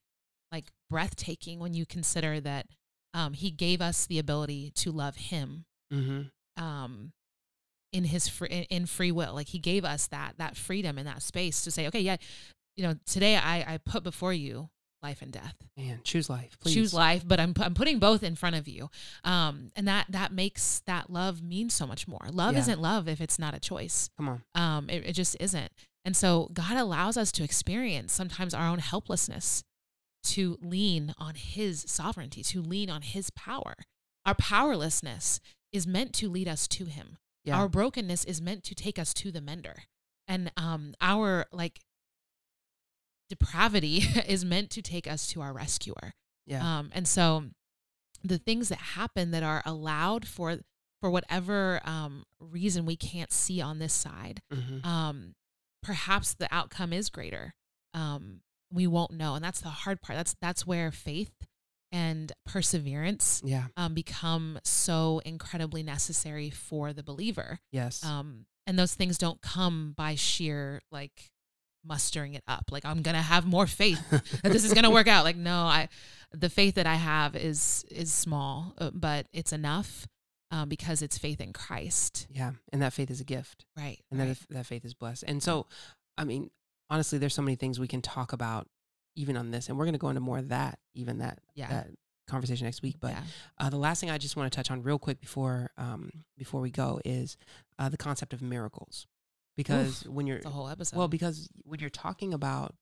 like 0.54 0.72
breathtaking 0.90 1.60
when 1.60 1.74
you 1.74 1.86
consider 1.86 2.40
that 2.40 2.68
um, 3.14 3.34
he 3.34 3.52
gave 3.52 3.82
us 3.82 4.06
the 4.06 4.20
ability 4.20 4.72
to 4.72 4.92
love 4.92 5.18
him 5.18 5.66
mm-hmm. 5.92 6.64
um, 6.64 7.12
in 7.92 8.06
his 8.06 8.30
free, 8.30 8.48
in, 8.48 8.64
in 8.64 8.86
free 8.86 9.12
will. 9.12 9.34
Like 9.34 9.50
he 9.50 9.60
gave 9.60 9.84
us 9.84 10.08
that 10.08 10.36
that 10.38 10.56
freedom 10.56 10.98
and 10.98 11.06
that 11.08 11.22
space 11.22 11.62
to 11.64 11.72
say, 11.72 11.88
okay, 11.88 12.00
yeah, 12.00 12.16
you 12.78 12.84
know, 12.84 12.96
today 13.06 13.36
I 13.36 13.74
I 13.74 13.78
put 13.80 14.04
before 14.04 14.34
you 14.34 14.70
life 15.04 15.22
and 15.22 15.32
death. 15.32 15.56
man 15.78 16.00
choose 16.04 16.30
life 16.30 16.58
please 16.60 16.74
Choose 16.74 16.94
life, 16.94 17.24
but 17.28 17.40
I'm 17.40 17.54
I'm 17.60 17.74
putting 17.74 18.00
both 18.00 18.24
in 18.24 18.36
front 18.36 18.56
of 18.56 18.68
you, 18.68 18.90
um, 19.24 19.72
and 19.76 19.88
that 19.88 20.06
that 20.10 20.32
makes 20.32 20.82
that 20.88 21.10
love 21.10 21.44
mean 21.44 21.70
so 21.70 21.86
much 21.86 22.08
more. 22.08 22.26
Love 22.32 22.54
Yeah. 22.54 22.60
isn't 22.62 22.80
love 22.82 23.08
if 23.08 23.20
it's 23.22 23.38
not 23.38 23.54
a 23.54 23.60
choice. 23.60 24.10
come 24.18 24.30
on 24.30 24.44
Um, 24.56 24.90
it, 24.90 25.06
it 25.06 25.14
just 25.14 25.36
isn't. 25.40 25.72
And 26.06 26.16
so 26.18 26.50
God 26.54 26.76
allows 26.78 27.16
us 27.18 27.32
to 27.34 27.44
experience 27.44 28.12
sometimes 28.14 28.54
our 28.54 28.68
own 28.68 28.80
helplessness 28.80 29.64
to 30.24 30.58
lean 30.62 31.14
on 31.18 31.36
his 31.36 31.84
sovereignty, 31.88 32.44
to 32.44 32.62
lean 32.62 32.90
on 32.90 33.02
his 33.02 33.30
power. 33.30 33.76
Our 34.26 34.36
powerlessness 34.36 35.40
is 35.72 35.86
meant 35.86 36.14
to 36.14 36.30
lead 36.30 36.48
us 36.48 36.68
to 36.70 36.86
him. 36.86 37.18
yeah 37.44 37.58
Our 37.58 37.68
brokenness 37.68 38.24
is 38.26 38.42
meant 38.42 38.64
to 38.66 38.76
take 38.76 38.98
us 38.98 39.14
to 39.16 39.32
the 39.32 39.42
mender. 39.42 39.84
And 40.28 40.52
um 40.56 40.94
our 41.02 41.46
like 41.52 41.82
depravity 43.36 43.98
is 44.28 44.46
meant 44.46 44.70
to 44.72 44.82
take 44.82 45.08
us 45.08 45.28
to 45.28 45.42
our 45.42 45.54
rescuer. 45.54 46.14
yeah 46.46 46.80
Um, 46.80 46.92
and 46.94 47.08
so 47.08 47.46
the 48.24 48.38
things 48.38 48.70
that 48.70 48.80
happen 48.80 49.32
that 49.32 49.44
are 49.44 49.62
allowed 49.66 50.28
for 50.28 50.60
for 51.02 51.10
whatever 51.10 51.82
um, 51.84 52.24
reason 52.40 52.86
we 52.86 52.96
can't 52.96 53.32
see 53.32 53.60
on 53.60 53.80
this 53.80 53.92
side, 53.94 54.42
mm-hmm. 54.54 54.88
um, 54.88 55.36
perhaps 55.82 56.34
the 56.34 56.48
outcome 56.50 56.94
is 56.94 57.10
greater. 57.10 57.54
Um, 57.94 58.40
we 58.72 58.88
won't 58.88 59.12
know, 59.12 59.36
and 59.36 59.44
that's 59.44 59.60
the 59.60 59.70
hard 59.70 60.02
part. 60.02 60.18
That's 60.18 60.36
that's 60.42 60.66
where 60.66 60.92
faith 60.92 61.34
and 61.92 62.32
perseverance 62.46 63.42
yeah 63.46 63.66
um, 63.78 63.94
become 63.94 64.60
so 64.64 65.22
incredibly 65.26 65.84
necessary 65.84 66.50
for 66.50 66.94
the 66.94 67.04
believer. 67.04 67.60
yes 67.72 68.04
Um, 68.04 68.46
and 68.66 68.80
those 68.80 68.96
things 68.96 69.18
don't 69.18 69.42
come 69.42 69.94
by 69.96 70.16
sheer 70.16 70.82
like 70.92 71.32
mustering 71.86 72.34
it 72.34 72.44
up. 72.48 72.66
Like 72.72 72.86
I'm 72.86 73.02
gonna 73.02 73.22
have 73.22 73.46
more 73.46 73.68
faith 73.68 74.02
that 74.10 74.52
this 74.52 74.64
is 74.64 74.74
gonna 74.74 74.92
work 74.92 75.08
out. 75.08 75.24
Like 75.24 75.36
no, 75.38 75.64
I 75.64 75.90
the 76.32 76.50
faith 76.50 76.76
that 76.76 76.88
I 76.88 76.96
have 76.96 77.36
is 77.36 77.86
is 77.90 78.12
small, 78.12 78.74
uh, 78.78 78.92
but 78.94 79.28
it's 79.34 79.54
enough 79.54 80.08
um, 80.52 80.70
because 80.70 81.02
it's 81.02 81.18
faith 81.18 81.42
in 81.42 81.52
Christ. 81.54 82.28
yeah 82.30 82.52
and 82.72 82.82
that 82.82 82.94
faith 82.94 83.10
is 83.12 83.20
a 83.20 83.24
gift 83.24 83.66
Right. 83.78 84.00
and 84.12 84.20
right. 84.20 84.28
that 84.30 84.48
that 84.50 84.66
faith 84.66 84.86
is 84.86 84.94
blessed. 84.94 85.24
And 85.28 85.42
so, 85.42 85.68
I 86.18 86.24
mean, 86.24 86.50
honestly, 86.90 87.18
there's 87.20 87.34
so 87.34 87.42
many 87.42 87.56
things 87.56 87.80
we 87.80 87.88
can 87.88 88.02
talk 88.02 88.34
about 88.34 88.68
even 89.16 89.38
on 89.38 89.52
this, 89.52 89.70
and 89.70 89.78
we're 89.78 89.86
going 89.86 89.94
to 89.94 90.00
go 90.00 90.10
into 90.10 90.22
more 90.22 90.40
of 90.40 90.50
that, 90.50 90.80
even 90.96 91.20
that 91.20 91.40
yeah. 91.56 91.70
that 91.70 91.88
conversation 92.28 92.66
next 92.66 92.82
week. 92.82 92.96
But 93.00 93.12
yeah. 93.12 93.24
uh, 93.60 93.70
the 93.70 93.78
last 93.78 94.00
thing 94.00 94.10
I 94.10 94.18
just 94.18 94.36
want 94.36 94.52
to 94.52 94.56
touch 94.56 94.72
on 94.72 94.82
real 94.84 94.98
quick 95.00 95.20
before 95.20 95.72
um, 95.78 96.10
before 96.38 96.62
we 96.62 96.72
go 96.72 97.00
is 97.06 97.38
uh, 97.80 97.90
the 97.90 97.98
concept 97.98 98.34
of 98.34 98.42
miracles, 98.42 99.08
because 99.58 100.04
when 100.08 100.28
you're 100.28 100.40
the 100.42 100.50
whole 100.50 100.68
episode. 100.70 100.98
well, 100.98 101.08
because 101.08 101.50
when 101.64 101.80
you're 101.80 101.90
talking 101.90 102.34
about 102.34 102.76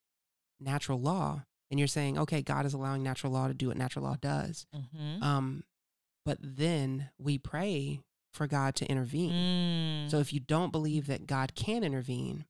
natural 0.60 1.00
law 1.02 1.44
and 1.70 1.80
you're 1.80 1.88
saying, 1.88 2.18
okay, 2.18 2.42
God 2.42 2.66
is 2.66 2.74
allowing 2.74 3.04
natural 3.04 3.32
law 3.34 3.48
to 3.48 3.54
do 3.54 3.68
what 3.70 3.78
natural 3.78 4.06
law 4.06 4.16
does, 4.20 4.66
Mhm. 4.76 5.22
um, 5.24 5.64
but 6.26 6.38
then 6.42 7.10
we 7.18 7.38
pray 7.38 8.02
for 8.34 8.48
God 8.48 8.76
to 8.76 8.86
intervene. 8.86 9.32
Mm. 10.08 10.12
So 10.12 10.20
if 10.20 10.32
you 10.32 10.40
don't 10.40 10.72
believe 10.72 11.08
that 11.08 11.28
God 11.28 11.54
can 11.56 11.84
intervene, 11.84 12.46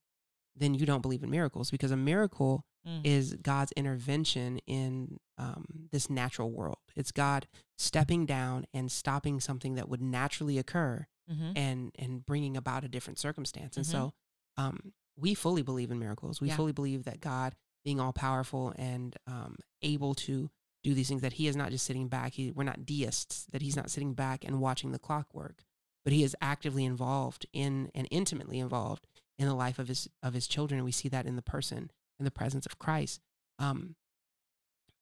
then 0.55 0.73
you 0.75 0.86
don't 0.86 1.01
believe 1.01 1.23
in 1.23 1.29
miracles 1.29 1.71
because 1.71 1.91
a 1.91 1.97
miracle 1.97 2.65
Mm. 2.86 3.01
is 3.05 3.36
God's 3.36 3.71
intervention 3.73 4.57
in 4.67 5.19
um, 5.38 5.88
this 5.91 6.10
natural 6.10 6.51
world. 6.51 6.77
It's 6.95 7.12
God 7.12 7.47
stepping 7.77 8.25
down 8.27 8.65
and 8.73 8.91
stopping 8.91 9.39
something 9.39 9.75
that 9.75 9.88
would 9.89 10.01
naturally 10.01 10.57
occur 10.60 11.07
Mhm. 11.32 11.54
and 11.56 11.91
and 11.98 12.26
bringing 12.26 12.58
about 12.58 12.84
a 12.84 12.88
different 12.89 13.17
circumstance. 13.20 13.78
And 13.78 13.86
Mhm. 13.86 13.89
so 13.89 14.13
um, 14.58 14.94
we 15.15 15.34
fully 15.34 15.62
believe 15.62 15.91
in 15.91 15.98
miracles. 16.00 16.41
We 16.41 16.50
Yeah. 16.50 16.58
fully 16.58 16.74
believe 16.74 17.04
that 17.06 17.22
God, 17.22 17.56
being 17.86 18.00
all 18.00 18.12
powerful 18.13 18.74
and 18.78 19.15
um, 19.28 19.56
able 19.82 20.13
to 20.15 20.50
do 20.84 20.94
these 20.94 21.08
things, 21.08 21.22
that 21.22 21.34
He 21.34 21.48
is 21.48 21.56
not 21.56 21.70
just 21.72 21.86
sitting 21.86 22.08
back. 22.10 22.34
He, 22.34 22.52
we're 22.52 22.63
not 22.63 22.86
deists. 22.86 23.46
That 23.52 23.62
He's 23.62 23.76
not 23.76 23.89
sitting 23.89 24.13
back 24.13 24.44
and 24.44 24.60
watching 24.60 24.91
the 24.91 25.00
clock 25.00 25.34
work, 25.34 25.63
but 26.04 26.12
He 26.13 26.24
is 26.24 26.36
actively 26.41 26.84
involved 26.86 27.46
in 27.54 27.89
and 27.96 28.08
intimately 28.12 28.60
involved 28.60 29.08
in 29.38 29.48
the 29.48 29.54
life 29.56 29.80
of 29.80 29.88
His 29.88 30.10
of 30.22 30.34
His 30.34 30.48
children. 30.48 30.80
And 30.80 30.86
we 30.86 30.91
see 30.91 31.08
that 31.10 31.26
in 31.26 31.36
the 31.38 31.41
person 31.41 31.91
in 32.20 32.26
the 32.26 32.32
presence 32.32 32.65
of 32.65 32.78
Christ. 32.78 33.22
Um, 33.58 33.96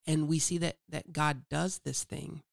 and 0.06 0.28
we 0.28 0.39
see 0.39 0.58
that 0.60 0.78
that 0.89 1.12
God 1.13 1.48
does 1.50 1.80
this 1.80 2.04
thing, 2.04 2.44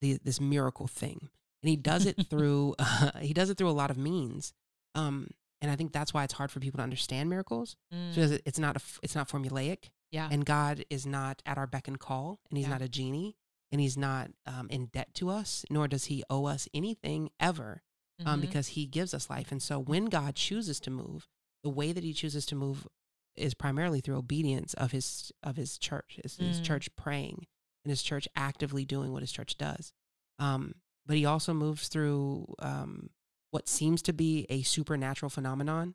the, 0.00 0.18
this 0.22 0.40
miracle 0.40 0.86
thing, 0.86 1.30
and 1.62 1.70
He 1.70 1.76
does 1.76 2.06
it 2.06 2.16
through 2.30 2.74
uh, 2.78 3.10
He 3.20 3.32
does 3.34 3.50
it 3.50 3.56
through 3.58 3.70
a 3.70 3.72
lot 3.72 3.90
of 3.90 3.96
means. 3.98 4.52
Um, 4.94 5.28
and 5.62 5.70
I 5.70 5.76
think 5.76 5.92
that's 5.92 6.12
why 6.14 6.24
it's 6.24 6.34
hard 6.34 6.50
for 6.50 6.60
people 6.60 6.78
to 6.78 6.82
understand 6.84 7.28
miracles 7.30 7.76
Mm. 7.92 8.10
because 8.14 8.32
it's 8.32 8.58
not 8.58 8.76
a, 8.76 8.80
it's 9.02 9.14
not 9.14 9.28
formulaic, 9.28 9.90
yeah. 10.10 10.28
and 10.30 10.44
God 10.44 10.84
is 10.90 11.06
not 11.06 11.42
at 11.46 11.56
our 11.58 11.66
beck 11.66 11.88
and 11.88 11.98
call, 11.98 12.40
and 12.50 12.56
He's 12.58 12.66
Yeah. 12.66 12.72
not 12.72 12.82
a 12.82 12.88
genie, 12.88 13.36
and 13.72 13.80
He's 13.80 13.96
not 13.96 14.30
um, 14.46 14.68
in 14.70 14.86
debt 14.86 15.14
to 15.14 15.28
us, 15.30 15.64
nor 15.70 15.88
does 15.88 16.06
He 16.06 16.22
owe 16.30 16.44
us 16.46 16.68
anything 16.74 17.30
ever 17.40 17.82
um, 18.24 18.38
Mhm. 18.38 18.42
because 18.42 18.68
he 18.68 18.86
gives 18.86 19.12
us 19.12 19.28
life. 19.28 19.52
And 19.52 19.62
so 19.62 19.78
when 19.78 20.06
God 20.06 20.36
chooses 20.36 20.80
to 20.80 20.90
move, 20.90 21.28
the 21.62 21.68
way 21.68 21.92
that 21.92 22.02
he 22.04 22.14
chooses 22.14 22.46
to 22.46 22.54
move 22.54 22.86
is 23.34 23.52
primarily 23.52 24.00
through 24.00 24.16
obedience 24.16 24.72
of 24.74 24.92
his 24.92 25.32
of 25.42 25.56
his 25.56 25.76
church, 25.76 26.18
his, 26.22 26.36
his 26.38 26.60
Mm. 26.60 26.64
church 26.64 26.88
praying 26.96 27.46
and 27.84 27.90
his 27.90 28.02
church 28.02 28.26
actively 28.34 28.86
doing 28.86 29.12
what 29.12 29.20
his 29.22 29.32
church 29.32 29.58
does. 29.58 29.92
Um, 30.38 30.76
but 31.06 31.16
he 31.16 31.24
also 31.24 31.52
moves 31.54 31.88
through 31.88 32.54
um, 32.58 33.10
what 33.50 33.68
seems 33.68 34.02
to 34.02 34.12
be 34.12 34.46
a 34.50 34.62
supernatural 34.62 35.30
phenomenon 35.30 35.94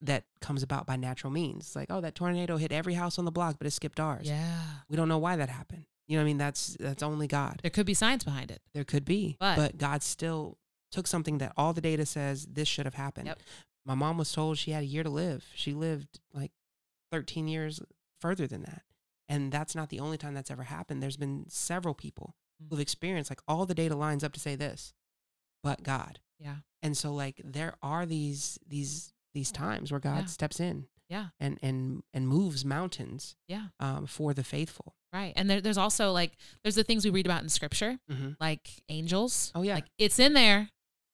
that 0.00 0.24
comes 0.40 0.62
about 0.62 0.86
by 0.86 0.96
natural 0.96 1.32
means. 1.32 1.74
Like, 1.74 1.88
oh, 1.90 2.00
that 2.00 2.14
tornado 2.14 2.56
hit 2.56 2.72
every 2.72 2.94
house 2.94 3.18
on 3.18 3.24
the 3.24 3.30
block, 3.32 3.56
but 3.58 3.66
it 3.66 3.70
skipped 3.72 3.98
ours. 4.00 4.28
Yeah. 4.28 4.60
We 4.88 4.96
don't 4.96 5.08
know 5.08 5.18
why 5.18 5.36
that 5.36 5.48
happened. 5.48 5.86
You 6.06 6.16
know 6.16 6.22
what 6.22 6.26
I 6.26 6.26
mean? 6.26 6.38
That's 6.38 6.76
that's 6.78 7.02
only 7.02 7.26
God. 7.26 7.60
There 7.62 7.70
could 7.70 7.86
be 7.86 7.94
science 7.94 8.24
behind 8.24 8.50
it. 8.50 8.60
There 8.74 8.84
could 8.84 9.04
be, 9.04 9.36
But- 9.40 9.56
but, 9.56 9.78
God 9.78 10.02
still 10.02 10.58
took 10.92 11.06
something 11.06 11.38
that 11.38 11.52
all 11.56 11.72
the 11.72 11.80
data 11.80 12.04
says 12.06 12.46
this 12.46 12.68
should 12.68 12.84
have 12.84 12.94
happened. 12.94 13.26
Yep. 13.28 13.40
My 13.86 13.94
mom 13.94 14.18
was 14.18 14.30
told 14.30 14.58
she 14.58 14.70
had 14.72 14.82
a 14.82 14.86
year 14.86 15.02
to 15.02 15.10
live. 15.10 15.44
She 15.54 15.72
lived 15.72 16.20
like 16.32 16.52
13 17.10 17.48
years 17.48 17.80
further 18.20 18.46
than 18.46 18.62
that. 18.62 18.82
And 19.28 19.50
that's 19.50 19.74
not 19.74 19.88
the 19.88 20.00
only 20.00 20.18
time 20.18 20.34
that's 20.34 20.50
ever 20.50 20.64
happened. 20.64 21.02
There's 21.02 21.16
been 21.16 21.46
several 21.48 21.94
people. 21.94 22.34
Who've 22.70 22.80
experienced 22.80 23.30
like 23.30 23.40
all 23.48 23.66
the 23.66 23.74
data 23.74 23.94
lines 23.96 24.24
up 24.24 24.32
to 24.32 24.40
say 24.40 24.54
this, 24.56 24.92
but 25.62 25.82
God. 25.82 26.20
Yeah. 26.38 26.56
And 26.82 26.96
so 26.96 27.12
like 27.14 27.40
there 27.44 27.74
are 27.82 28.04
these 28.06 28.58
these 28.66 29.12
these 29.32 29.50
times 29.52 29.90
where 29.90 30.00
God 30.00 30.20
Yeah. 30.20 30.26
steps 30.26 30.60
in 30.60 30.86
Yeah. 31.08 31.28
and 31.40 31.58
and 31.62 32.02
and 32.12 32.28
moves 32.28 32.64
mountains 32.64 33.36
Yeah. 33.48 33.68
um, 33.80 34.06
for 34.06 34.34
the 34.34 34.44
faithful. 34.44 34.94
Right. 35.12 35.32
And 35.36 35.48
there, 35.48 35.60
there's 35.60 35.78
also 35.78 36.12
like 36.12 36.36
there's 36.62 36.74
the 36.74 36.84
things 36.84 37.04
we 37.04 37.10
read 37.10 37.26
about 37.26 37.42
in 37.42 37.48
scripture, 37.48 37.98
Mm-hmm. 38.10 38.32
like 38.40 38.82
angels. 38.88 39.52
Oh, 39.54 39.62
yeah. 39.62 39.74
Like 39.76 39.86
it's 39.98 40.18
in 40.18 40.32
there. 40.34 40.70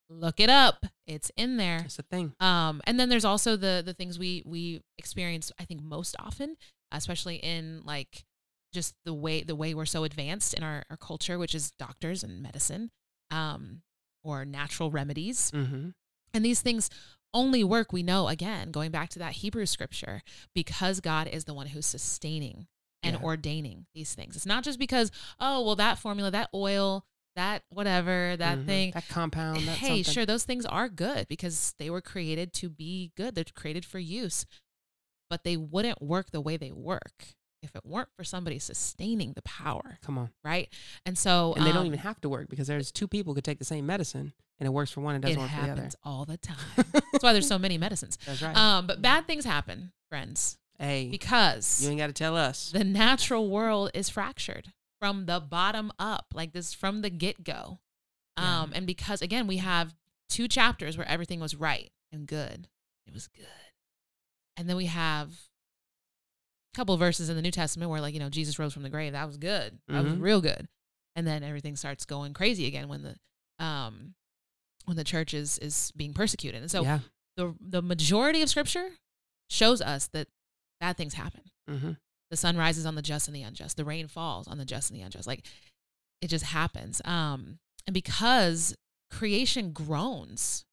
Look 0.09 0.40
it 0.40 0.51
up. 0.51 0.86
It's 1.07 1.30
in 1.36 1.57
there. 1.57 1.82
It's 1.84 1.98
a 1.98 2.03
thing. 2.03 2.34
Um, 2.40 2.80
and 2.84 2.98
then 2.98 3.09
there's 3.11 3.24
also 3.24 3.57
the 3.57 3.82
the 3.84 3.94
things 3.94 4.18
we 4.18 4.42
we 4.44 4.82
experience. 4.98 5.53
I 5.59 5.64
think 5.66 5.82
most 5.82 6.16
often, 6.18 6.57
especially 6.90 7.36
in 7.36 7.82
like 7.84 8.24
just 8.73 8.95
the 9.05 9.14
way 9.14 9.43
the 9.43 9.57
way 9.57 9.75
we're 9.75 9.85
so 9.87 10.05
advanced 10.05 10.55
in 10.55 10.62
our, 10.62 10.85
our 10.91 10.97
culture, 10.97 11.39
which 11.39 11.55
is 11.55 11.73
doctors 11.73 12.23
and 12.23 12.43
medicine, 12.43 12.91
um, 13.31 13.83
or 14.23 14.45
natural 14.45 14.91
remedies. 14.91 15.51
Mm-hmm. 15.51 15.91
And 16.33 16.45
these 16.45 16.61
things 16.61 16.91
only 17.33 17.62
work, 17.64 17.93
we 17.93 18.03
know, 18.03 18.29
again, 18.29 18.71
going 18.71 18.91
back 18.91 19.09
to 19.11 19.18
that 19.21 19.33
Hebrew 19.35 19.66
scripture, 19.66 20.23
because 20.55 21.01
God 21.01 21.29
is 21.29 21.45
the 21.45 21.55
one 21.55 21.68
who's 21.68 21.87
sustaining 21.87 22.66
and 23.03 23.16
Yeah. 23.16 23.23
ordaining 23.25 23.87
these 23.95 24.14
things. 24.14 24.37
It's 24.37 24.47
not 24.47 24.64
just 24.64 24.79
because, 24.79 25.11
oh, 25.39 25.62
well, 25.64 25.77
that 25.77 25.99
formula, 25.99 26.31
that 26.33 26.51
oil, 26.53 27.05
that 27.37 27.62
whatever, 27.71 28.37
that 28.37 28.59
Mhm. 28.59 28.66
thing. 28.66 28.91
that 28.93 29.09
compound. 29.09 29.66
That 29.66 29.79
hey, 29.79 30.03
something. 30.03 30.12
sure, 30.12 30.27
those 30.27 30.45
things 30.45 30.66
are 30.66 30.89
good 30.89 31.29
because 31.29 31.75
they 31.79 31.89
were 31.89 32.01
created 32.03 32.53
to 32.55 32.68
be 32.68 33.12
good. 33.16 33.35
They're 33.35 33.45
created 33.55 33.85
for 33.85 33.99
use, 34.01 34.45
but 35.31 35.45
they 35.45 35.57
wouldn't 35.57 36.03
work 36.03 36.31
the 36.33 36.41
way 36.41 36.57
they 36.57 36.73
work 36.73 37.35
if 37.63 37.75
it 37.77 37.83
weren't 37.85 38.09
for 38.17 38.25
somebody 38.25 38.59
sustaining 38.59 39.33
the 39.35 39.43
power, 39.43 39.99
Come 40.05 40.19
on. 40.19 40.31
right? 40.45 40.69
And 41.05 41.17
so, 41.19 41.55
And 41.57 41.67
they 41.67 41.71
don't 41.73 41.83
um, 41.83 41.87
even 41.87 41.99
have 42.01 42.21
to 42.23 42.29
work 42.29 42.49
because 42.49 42.67
there's 42.67 42.91
two 42.91 43.07
people 43.09 43.35
could 43.35 43.45
take 43.45 43.59
the 43.59 43.65
same 43.65 43.87
medicine 43.87 44.33
and 44.59 44.67
it 44.67 44.71
works 44.71 44.91
for 44.91 45.01
one 45.01 45.15
and 45.15 45.23
doesn't 45.23 45.37
it 45.39 45.41
work 45.41 45.51
for 45.51 45.57
the 45.61 45.67
happens 45.69 45.97
other. 46.05 46.15
all 46.15 46.25
the 46.25 46.37
time. 46.37 46.57
That's 47.13 47.23
why 47.23 47.33
there's 47.33 47.49
so 47.49 47.59
many 47.59 47.79
medicines. 47.79 48.19
That's 48.27 48.43
right. 48.43 48.57
Um, 48.57 48.87
but 48.87 49.03
bad 49.03 49.27
things 49.27 49.45
happen, 49.45 49.93
friends, 50.09 50.59
hey, 50.79 51.09
because 51.11 51.83
you 51.83 51.91
ain't 51.91 51.99
got 51.99 52.07
to 52.09 52.13
tell 52.13 52.37
us. 52.37 52.71
the 52.73 52.85
natural 52.85 53.49
world 53.51 53.91
is 53.95 54.09
fractured 54.09 54.73
from 54.99 55.27
the 55.27 55.41
bottom 55.41 55.93
up, 55.99 56.27
like 56.35 56.53
this 56.53 56.75
from 56.75 57.03
the 57.03 57.11
get 57.11 57.43
go. 57.45 57.79
Yeah. 58.39 58.63
Um, 58.63 58.73
and 58.75 58.87
because 58.87 59.23
again, 59.23 59.47
we 59.47 59.59
have 59.59 59.95
two 60.29 60.47
chapters 60.49 60.97
where 60.97 61.09
everything 61.09 61.41
was 61.41 61.55
right 61.55 61.91
and 62.13 62.27
good. 62.27 62.69
It 63.07 63.13
was 63.15 63.27
good. 63.29 63.47
And 64.57 64.69
then 64.69 64.77
we 64.77 64.87
have 64.87 65.31
couple 66.75 66.97
verses 66.97 67.29
in 67.29 67.37
the 67.37 67.43
New 67.43 67.51
Testament 67.51 67.91
where 67.91 68.01
like, 68.01 68.14
you 68.14 68.21
know, 68.21 68.29
Jesus 68.31 68.59
rose 68.59 68.73
from 68.73 68.83
the 68.83 68.91
grave. 68.91 69.12
That 69.12 69.27
was 69.27 69.37
good. 69.37 69.79
That 69.89 70.05
was 70.05 70.12
Mhm. 70.14 70.21
real 70.23 70.41
good. 70.41 70.68
And 71.16 71.27
then 71.27 71.43
everything 71.43 71.77
starts 71.77 72.05
going 72.05 72.33
crazy 72.35 72.66
again 72.66 72.89
when 72.89 73.03
the 73.03 73.16
um 73.64 74.14
when 74.85 74.97
the 74.97 75.05
church 75.05 75.35
is 75.35 75.59
is 75.59 75.93
being 75.97 76.14
persecuted. 76.14 76.61
And 76.62 76.71
so 76.71 76.83
yeah. 76.83 77.01
the 77.37 77.55
the 77.61 77.83
majority 77.83 78.43
of 78.43 78.49
scripture 78.49 78.91
shows 79.49 79.81
us 79.83 80.07
that 80.09 80.29
bad 80.81 80.97
things 80.97 81.14
happen. 81.14 81.43
Mm-hmm. 81.68 81.93
The 82.31 82.37
sun 82.37 82.57
rises 82.57 82.87
on 82.87 82.95
the 82.95 83.03
just 83.03 83.27
and 83.27 83.35
the 83.37 83.43
unjust. 83.43 83.77
The 83.77 83.85
rain 83.85 84.07
falls 84.07 84.47
on 84.47 84.59
the 84.59 84.64
just 84.64 84.91
and 84.91 84.99
the 84.99 85.03
unjust. 85.03 85.27
Like 85.27 85.45
it 86.23 86.29
just 86.29 86.45
happens. 86.45 87.03
Um, 87.05 87.59
and 87.87 87.95
because 87.95 88.77
creation 89.11 89.73
groans, 89.73 90.64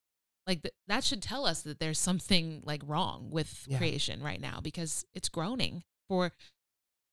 like 0.47 0.61
th- 0.63 0.73
that 0.87 1.03
should 1.03 1.21
tell 1.21 1.45
us 1.45 1.61
that 1.63 1.79
there's 1.79 1.99
something 1.99 2.61
like 2.65 2.81
wrong 2.85 3.29
with 3.29 3.65
Yeah. 3.67 3.77
creation 3.77 4.23
right 4.23 4.39
now 4.41 4.59
because 4.61 5.05
it's 5.13 5.29
groaning 5.29 5.83
for 6.07 6.31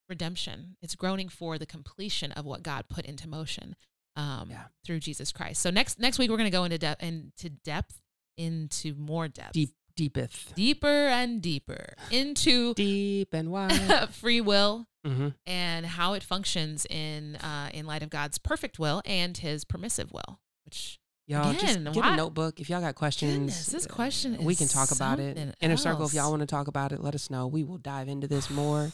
redemption. 0.09 0.77
It's 0.83 0.95
groaning 0.95 1.29
for 1.29 1.59
the 1.59 1.67
completion 1.67 2.33
of 2.33 2.45
what 2.45 2.63
God 2.63 2.87
put 2.89 3.05
into 3.05 3.29
motion 3.29 3.75
um, 4.17 4.49
Yeah. 4.51 4.65
through 4.85 5.01
Jesus 5.01 5.33
Christ. 5.33 5.61
So 5.61 5.71
next 5.71 5.99
next 5.99 6.19
week 6.19 6.31
we're 6.31 6.37
going 6.37 6.51
to 6.51 6.57
go 6.57 6.65
into 6.65 6.79
depth 6.79 7.03
into 7.03 7.51
depth 7.51 8.01
into 8.37 8.95
more 8.95 9.29
depth, 9.29 9.53
Deep, 9.53 9.71
deepeth. 9.97 10.53
deeper 10.55 10.87
and 11.07 11.41
deeper 11.43 11.95
into 12.11 12.75
Deep 12.75 13.33
and 13.33 13.51
wide. 13.53 14.09
free 14.11 14.41
will 14.41 14.87
mm-hmm. 15.07 15.29
and 15.47 15.87
how 15.87 16.13
it 16.15 16.23
functions 16.23 16.85
in 16.91 17.37
uh, 17.37 17.71
in 17.73 17.87
light 17.87 18.03
of 18.03 18.11
God's 18.11 18.39
perfect 18.39 18.79
will 18.79 19.03
and 19.05 19.37
His 19.37 19.65
permissive 19.65 20.13
will. 20.13 20.41
Which 20.65 20.99
Y'all 21.27 21.51
Again, 21.51 21.85
just 21.85 21.95
get 21.95 21.97
why- 22.05 22.13
a 22.15 22.17
notebook. 22.17 22.61
If 22.61 22.69
y'all 22.69 22.81
got 22.83 22.95
questions, 22.95 23.33
Goodness, 23.35 23.67
this 23.67 23.87
question 23.87 24.45
we 24.45 24.55
can 24.55 24.69
talk 24.69 24.91
about 24.91 25.21
it. 25.21 25.37
something 25.39 25.55
Inner 25.61 25.77
circle, 25.79 26.07
if 26.07 26.13
y'all 26.13 26.31
want 26.31 26.41
to 26.41 26.47
talk 26.47 26.69
about 26.69 26.93
it, 26.93 27.01
let 27.03 27.15
us 27.15 27.31
know. 27.31 27.47
We 27.47 27.65
will 27.65 27.79
dive 27.79 28.09
into 28.09 28.29
this 28.29 28.51
more. 28.51 28.93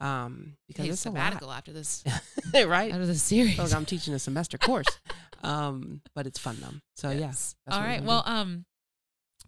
Um, 0.00 0.56
because 0.66 0.86
a 0.86 0.90
it's 0.90 0.98
a 1.00 1.02
sabbatical 1.02 1.52
after 1.52 1.72
this 1.72 2.02
right? 2.54 2.90
after 2.92 3.06
this 3.06 3.22
series. 3.22 3.72
I'm 3.72 3.84
teaching 3.84 4.14
a 4.14 4.18
semester 4.18 4.58
course. 4.58 4.86
um, 5.44 6.00
but 6.14 6.26
it's 6.26 6.38
fun 6.40 6.58
though. 6.60 6.74
So 6.96 7.10
yeah. 7.10 7.18
Yes. 7.20 7.54
that's 7.66 7.76
All 7.76 7.82
right. 7.84 8.02
Well, 8.02 8.22
um, 8.26 8.64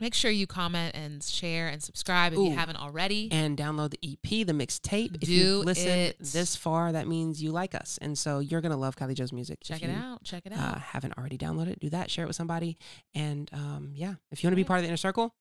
make 0.00 0.14
sure 0.14 0.30
you 0.30 0.46
comment 0.46 0.94
and 0.94 1.22
share 1.22 1.68
and 1.68 1.82
subscribe 1.82 2.32
if 2.32 2.38
you 2.38 2.52
haven't 2.52 2.76
already. 2.76 3.28
and 3.32 3.56
download 3.56 3.90
the 3.90 3.98
EP, 4.02 4.46
the 4.46 4.52
mixtape. 4.52 5.14
If 5.16 5.20
Do 5.22 5.32
you've 5.32 5.64
listened 5.64 5.88
it. 6.00 6.16
this 6.20 6.54
far, 6.56 6.92
that 6.92 7.06
means 7.08 7.42
you 7.42 7.50
like 7.52 7.74
us, 7.74 7.98
and 8.02 8.16
so 8.18 8.38
you're 8.40 8.60
gonna 8.60 8.76
love 8.76 8.96
Kylie 8.96 9.14
Joe's 9.14 9.32
music. 9.32 9.58
Check 9.62 9.82
if 9.82 9.88
it 9.88 9.92
you, 9.92 9.98
out. 9.98 10.22
Check 10.24 10.44
it 10.46 10.52
Uh, 10.52 10.56
out. 10.56 10.80
haven't 10.80 11.16
already 11.18 11.38
downloaded 11.38 11.68
it, 11.72 11.80
do 11.80 11.90
that. 11.90 12.10
Share 12.10 12.24
it 12.24 12.28
with 12.28 12.36
somebody, 12.36 12.76
and 13.14 13.48
um, 13.52 13.92
yeah, 13.94 14.14
if 14.30 14.42
you 14.42 14.48
want 14.48 14.52
to 14.52 14.56
be 14.56 14.64
part 14.64 14.78
of 14.78 14.82
the 14.82 14.88
inner 14.88 14.96
circle, 14.96 15.34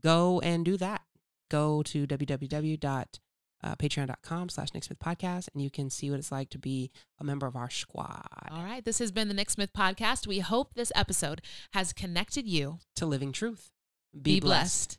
go 0.00 0.40
and 0.40 0.64
do 0.64 0.76
that. 0.78 1.02
Go 1.50 1.82
to 1.82 2.06
www.patreon.com 2.06 4.48
slash 4.48 4.72
Nick 4.74 4.84
Smith 4.84 4.98
Podcast, 4.98 5.48
and 5.52 5.62
you 5.62 5.70
can 5.70 5.90
see 5.90 6.10
what 6.10 6.18
it's 6.18 6.32
like 6.32 6.48
to 6.50 6.58
be 6.58 6.90
a 7.20 7.24
member 7.24 7.46
of 7.46 7.54
our 7.56 7.68
squad 7.70 8.26
All 8.50 8.64
right. 8.64 8.82
This 8.84 8.98
has 9.00 9.12
been 9.12 9.28
the 9.28 9.34
Nick 9.34 9.50
Smith 9.50 9.72
podcast. 9.76 10.26
We 10.26 10.38
hope 10.38 10.72
this 10.74 10.90
episode 10.94 11.42
has 11.72 11.92
connected 11.92 12.48
you. 12.48 12.78
to 12.96 13.04
living 13.06 13.32
truth. 13.32 13.70
Be, 14.20 14.40
blessed. 14.40 14.98